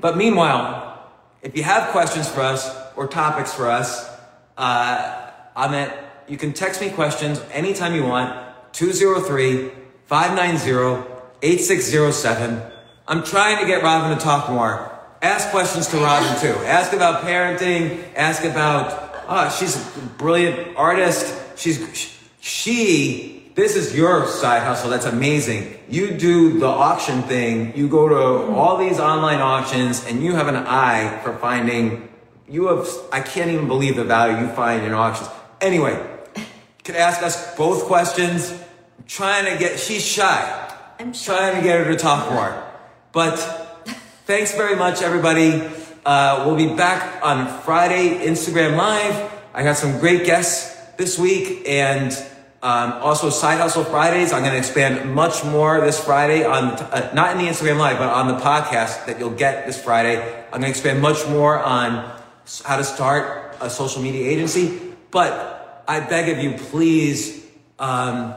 But 0.00 0.16
meanwhile, 0.16 1.10
if 1.42 1.54
you 1.54 1.62
have 1.64 1.90
questions 1.90 2.26
for 2.26 2.40
us 2.40 2.74
or 2.96 3.06
topics 3.06 3.52
for 3.52 3.68
us, 3.68 4.08
uh, 4.56 5.30
I'm 5.54 5.92
you 6.26 6.38
can 6.38 6.54
text 6.54 6.80
me 6.80 6.88
questions 6.88 7.42
anytime 7.52 7.94
you 7.94 8.04
want, 8.04 8.34
203 8.72 9.72
590 10.10 11.08
8607. 11.40 12.60
I'm 13.06 13.22
trying 13.22 13.60
to 13.60 13.66
get 13.66 13.84
Robin 13.84 14.18
to 14.18 14.20
talk 14.20 14.50
more. 14.50 14.90
Ask 15.22 15.50
questions 15.50 15.86
to 15.86 15.98
Robin 15.98 16.40
too. 16.40 16.58
Ask 16.64 16.92
about 16.92 17.22
parenting. 17.22 18.02
Ask 18.16 18.42
about, 18.42 19.24
oh, 19.28 19.56
she's 19.56 19.76
a 19.76 20.00
brilliant 20.18 20.76
artist. 20.76 21.32
She's, 21.56 22.18
she, 22.40 23.52
this 23.54 23.76
is 23.76 23.96
your 23.96 24.26
side 24.26 24.64
hustle. 24.64 24.90
That's 24.90 25.06
amazing. 25.06 25.78
You 25.88 26.10
do 26.10 26.58
the 26.58 26.66
auction 26.66 27.22
thing. 27.22 27.76
You 27.76 27.88
go 27.88 28.08
to 28.08 28.52
all 28.52 28.78
these 28.78 28.98
online 28.98 29.38
auctions 29.38 30.04
and 30.06 30.24
you 30.24 30.34
have 30.34 30.48
an 30.48 30.56
eye 30.56 31.20
for 31.22 31.38
finding, 31.38 32.08
you 32.48 32.66
have, 32.66 32.88
I 33.12 33.20
can't 33.20 33.52
even 33.52 33.68
believe 33.68 33.94
the 33.94 34.02
value 34.02 34.44
you 34.44 34.52
find 34.54 34.84
in 34.84 34.92
auctions. 34.92 35.30
Anyway, 35.60 36.04
could 36.82 36.96
ask 36.96 37.22
us 37.22 37.56
both 37.56 37.84
questions. 37.84 38.60
Trying 39.06 39.52
to 39.52 39.58
get, 39.58 39.78
she's 39.78 40.04
shy. 40.04 40.76
I'm 40.98 41.12
trying 41.12 41.56
to 41.56 41.62
get 41.62 41.84
her 41.84 41.92
to 41.92 41.96
talk 41.96 42.32
more. 42.32 42.62
But 43.12 43.36
thanks 44.26 44.54
very 44.54 44.76
much, 44.76 45.02
everybody. 45.02 45.68
Uh, 46.04 46.44
we'll 46.46 46.56
be 46.56 46.74
back 46.74 47.22
on 47.24 47.46
Friday, 47.62 48.26
Instagram 48.26 48.76
Live. 48.76 49.32
I 49.52 49.62
got 49.62 49.76
some 49.76 49.98
great 49.98 50.24
guests 50.24 50.76
this 50.96 51.18
week 51.18 51.68
and 51.68 52.12
um, 52.62 52.92
also 53.00 53.30
Side 53.30 53.58
Hustle 53.58 53.84
Fridays. 53.84 54.32
I'm 54.32 54.42
going 54.42 54.52
to 54.52 54.58
expand 54.58 55.14
much 55.14 55.44
more 55.44 55.80
this 55.80 56.02
Friday 56.02 56.44
on, 56.44 56.64
uh, 56.64 57.10
not 57.14 57.32
in 57.32 57.38
the 57.38 57.50
Instagram 57.50 57.78
Live, 57.78 57.98
but 57.98 58.08
on 58.08 58.28
the 58.28 58.36
podcast 58.36 59.06
that 59.06 59.18
you'll 59.18 59.30
get 59.30 59.66
this 59.66 59.82
Friday. 59.82 60.20
I'm 60.46 60.60
going 60.60 60.62
to 60.62 60.68
expand 60.68 61.00
much 61.00 61.26
more 61.28 61.58
on 61.58 62.20
how 62.64 62.76
to 62.76 62.84
start 62.84 63.56
a 63.60 63.70
social 63.70 64.02
media 64.02 64.28
agency. 64.28 64.78
But 65.10 65.84
I 65.88 66.00
beg 66.00 66.28
of 66.28 66.44
you, 66.44 66.56
please, 66.56 67.46
um, 67.78 68.34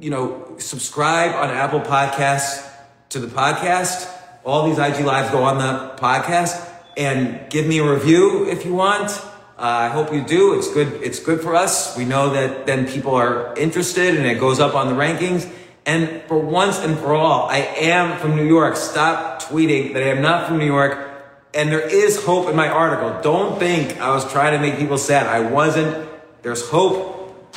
you 0.00 0.10
know, 0.10 0.56
subscribe 0.58 1.34
on 1.34 1.50
Apple 1.50 1.80
Podcasts 1.80 2.68
to 3.10 3.18
the 3.18 3.26
podcast. 3.26 4.10
All 4.44 4.68
these 4.68 4.78
IG 4.78 5.04
lives 5.04 5.30
go 5.30 5.42
on 5.42 5.58
the 5.58 5.94
podcast 6.00 6.70
and 6.96 7.48
give 7.50 7.66
me 7.66 7.78
a 7.78 7.90
review 7.90 8.48
if 8.48 8.64
you 8.64 8.74
want. 8.74 9.10
Uh, 9.58 9.62
I 9.62 9.88
hope 9.88 10.12
you 10.12 10.22
do. 10.22 10.58
It's 10.58 10.72
good. 10.72 11.02
It's 11.02 11.18
good 11.18 11.40
for 11.40 11.54
us. 11.54 11.96
We 11.96 12.04
know 12.04 12.30
that 12.30 12.66
then 12.66 12.86
people 12.86 13.14
are 13.14 13.54
interested 13.56 14.14
and 14.14 14.26
it 14.26 14.38
goes 14.38 14.60
up 14.60 14.74
on 14.74 14.88
the 14.88 14.94
rankings. 14.94 15.50
And 15.86 16.22
for 16.24 16.38
once 16.38 16.78
and 16.78 16.98
for 16.98 17.14
all, 17.14 17.48
I 17.48 17.58
am 17.58 18.18
from 18.18 18.36
New 18.36 18.46
York. 18.46 18.76
Stop 18.76 19.42
tweeting 19.42 19.94
that 19.94 20.02
I 20.02 20.08
am 20.08 20.20
not 20.20 20.46
from 20.46 20.58
New 20.58 20.66
York. 20.66 21.10
And 21.54 21.72
there 21.72 21.80
is 21.80 22.22
hope 22.22 22.48
in 22.50 22.56
my 22.56 22.68
article. 22.68 23.22
Don't 23.22 23.58
think 23.58 23.98
I 23.98 24.10
was 24.10 24.30
trying 24.30 24.52
to 24.52 24.58
make 24.58 24.78
people 24.78 24.98
sad. 24.98 25.26
I 25.26 25.40
wasn't. 25.40 26.06
There's 26.42 26.68
hope. 26.68 27.14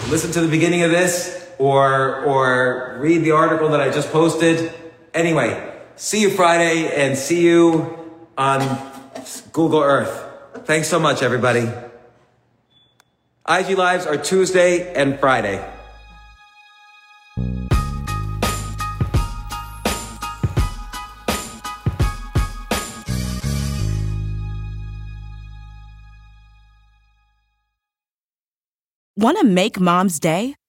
Listen 0.09 0.31
to 0.31 0.41
the 0.41 0.47
beginning 0.47 0.83
of 0.83 0.91
this 0.91 1.48
or 1.59 2.23
or 2.23 2.97
read 2.99 3.19
the 3.19 3.31
article 3.31 3.69
that 3.69 3.81
I 3.81 3.91
just 3.91 4.11
posted. 4.11 4.73
Anyway, 5.13 5.71
see 5.95 6.21
you 6.21 6.31
Friday 6.31 6.87
and 6.95 7.17
see 7.17 7.45
you 7.45 7.99
on 8.37 8.59
Google 9.51 9.81
Earth. 9.81 10.25
Thanks 10.65 10.87
so 10.87 10.99
much, 10.99 11.21
everybody. 11.21 11.69
IG 13.47 13.77
Lives 13.77 14.05
are 14.05 14.17
Tuesday 14.17 14.93
and 14.93 15.19
Friday. 15.19 15.63
Want 29.17 29.37
to 29.39 29.43
make 29.43 29.81
mom's 29.81 30.17
day? 30.17 30.55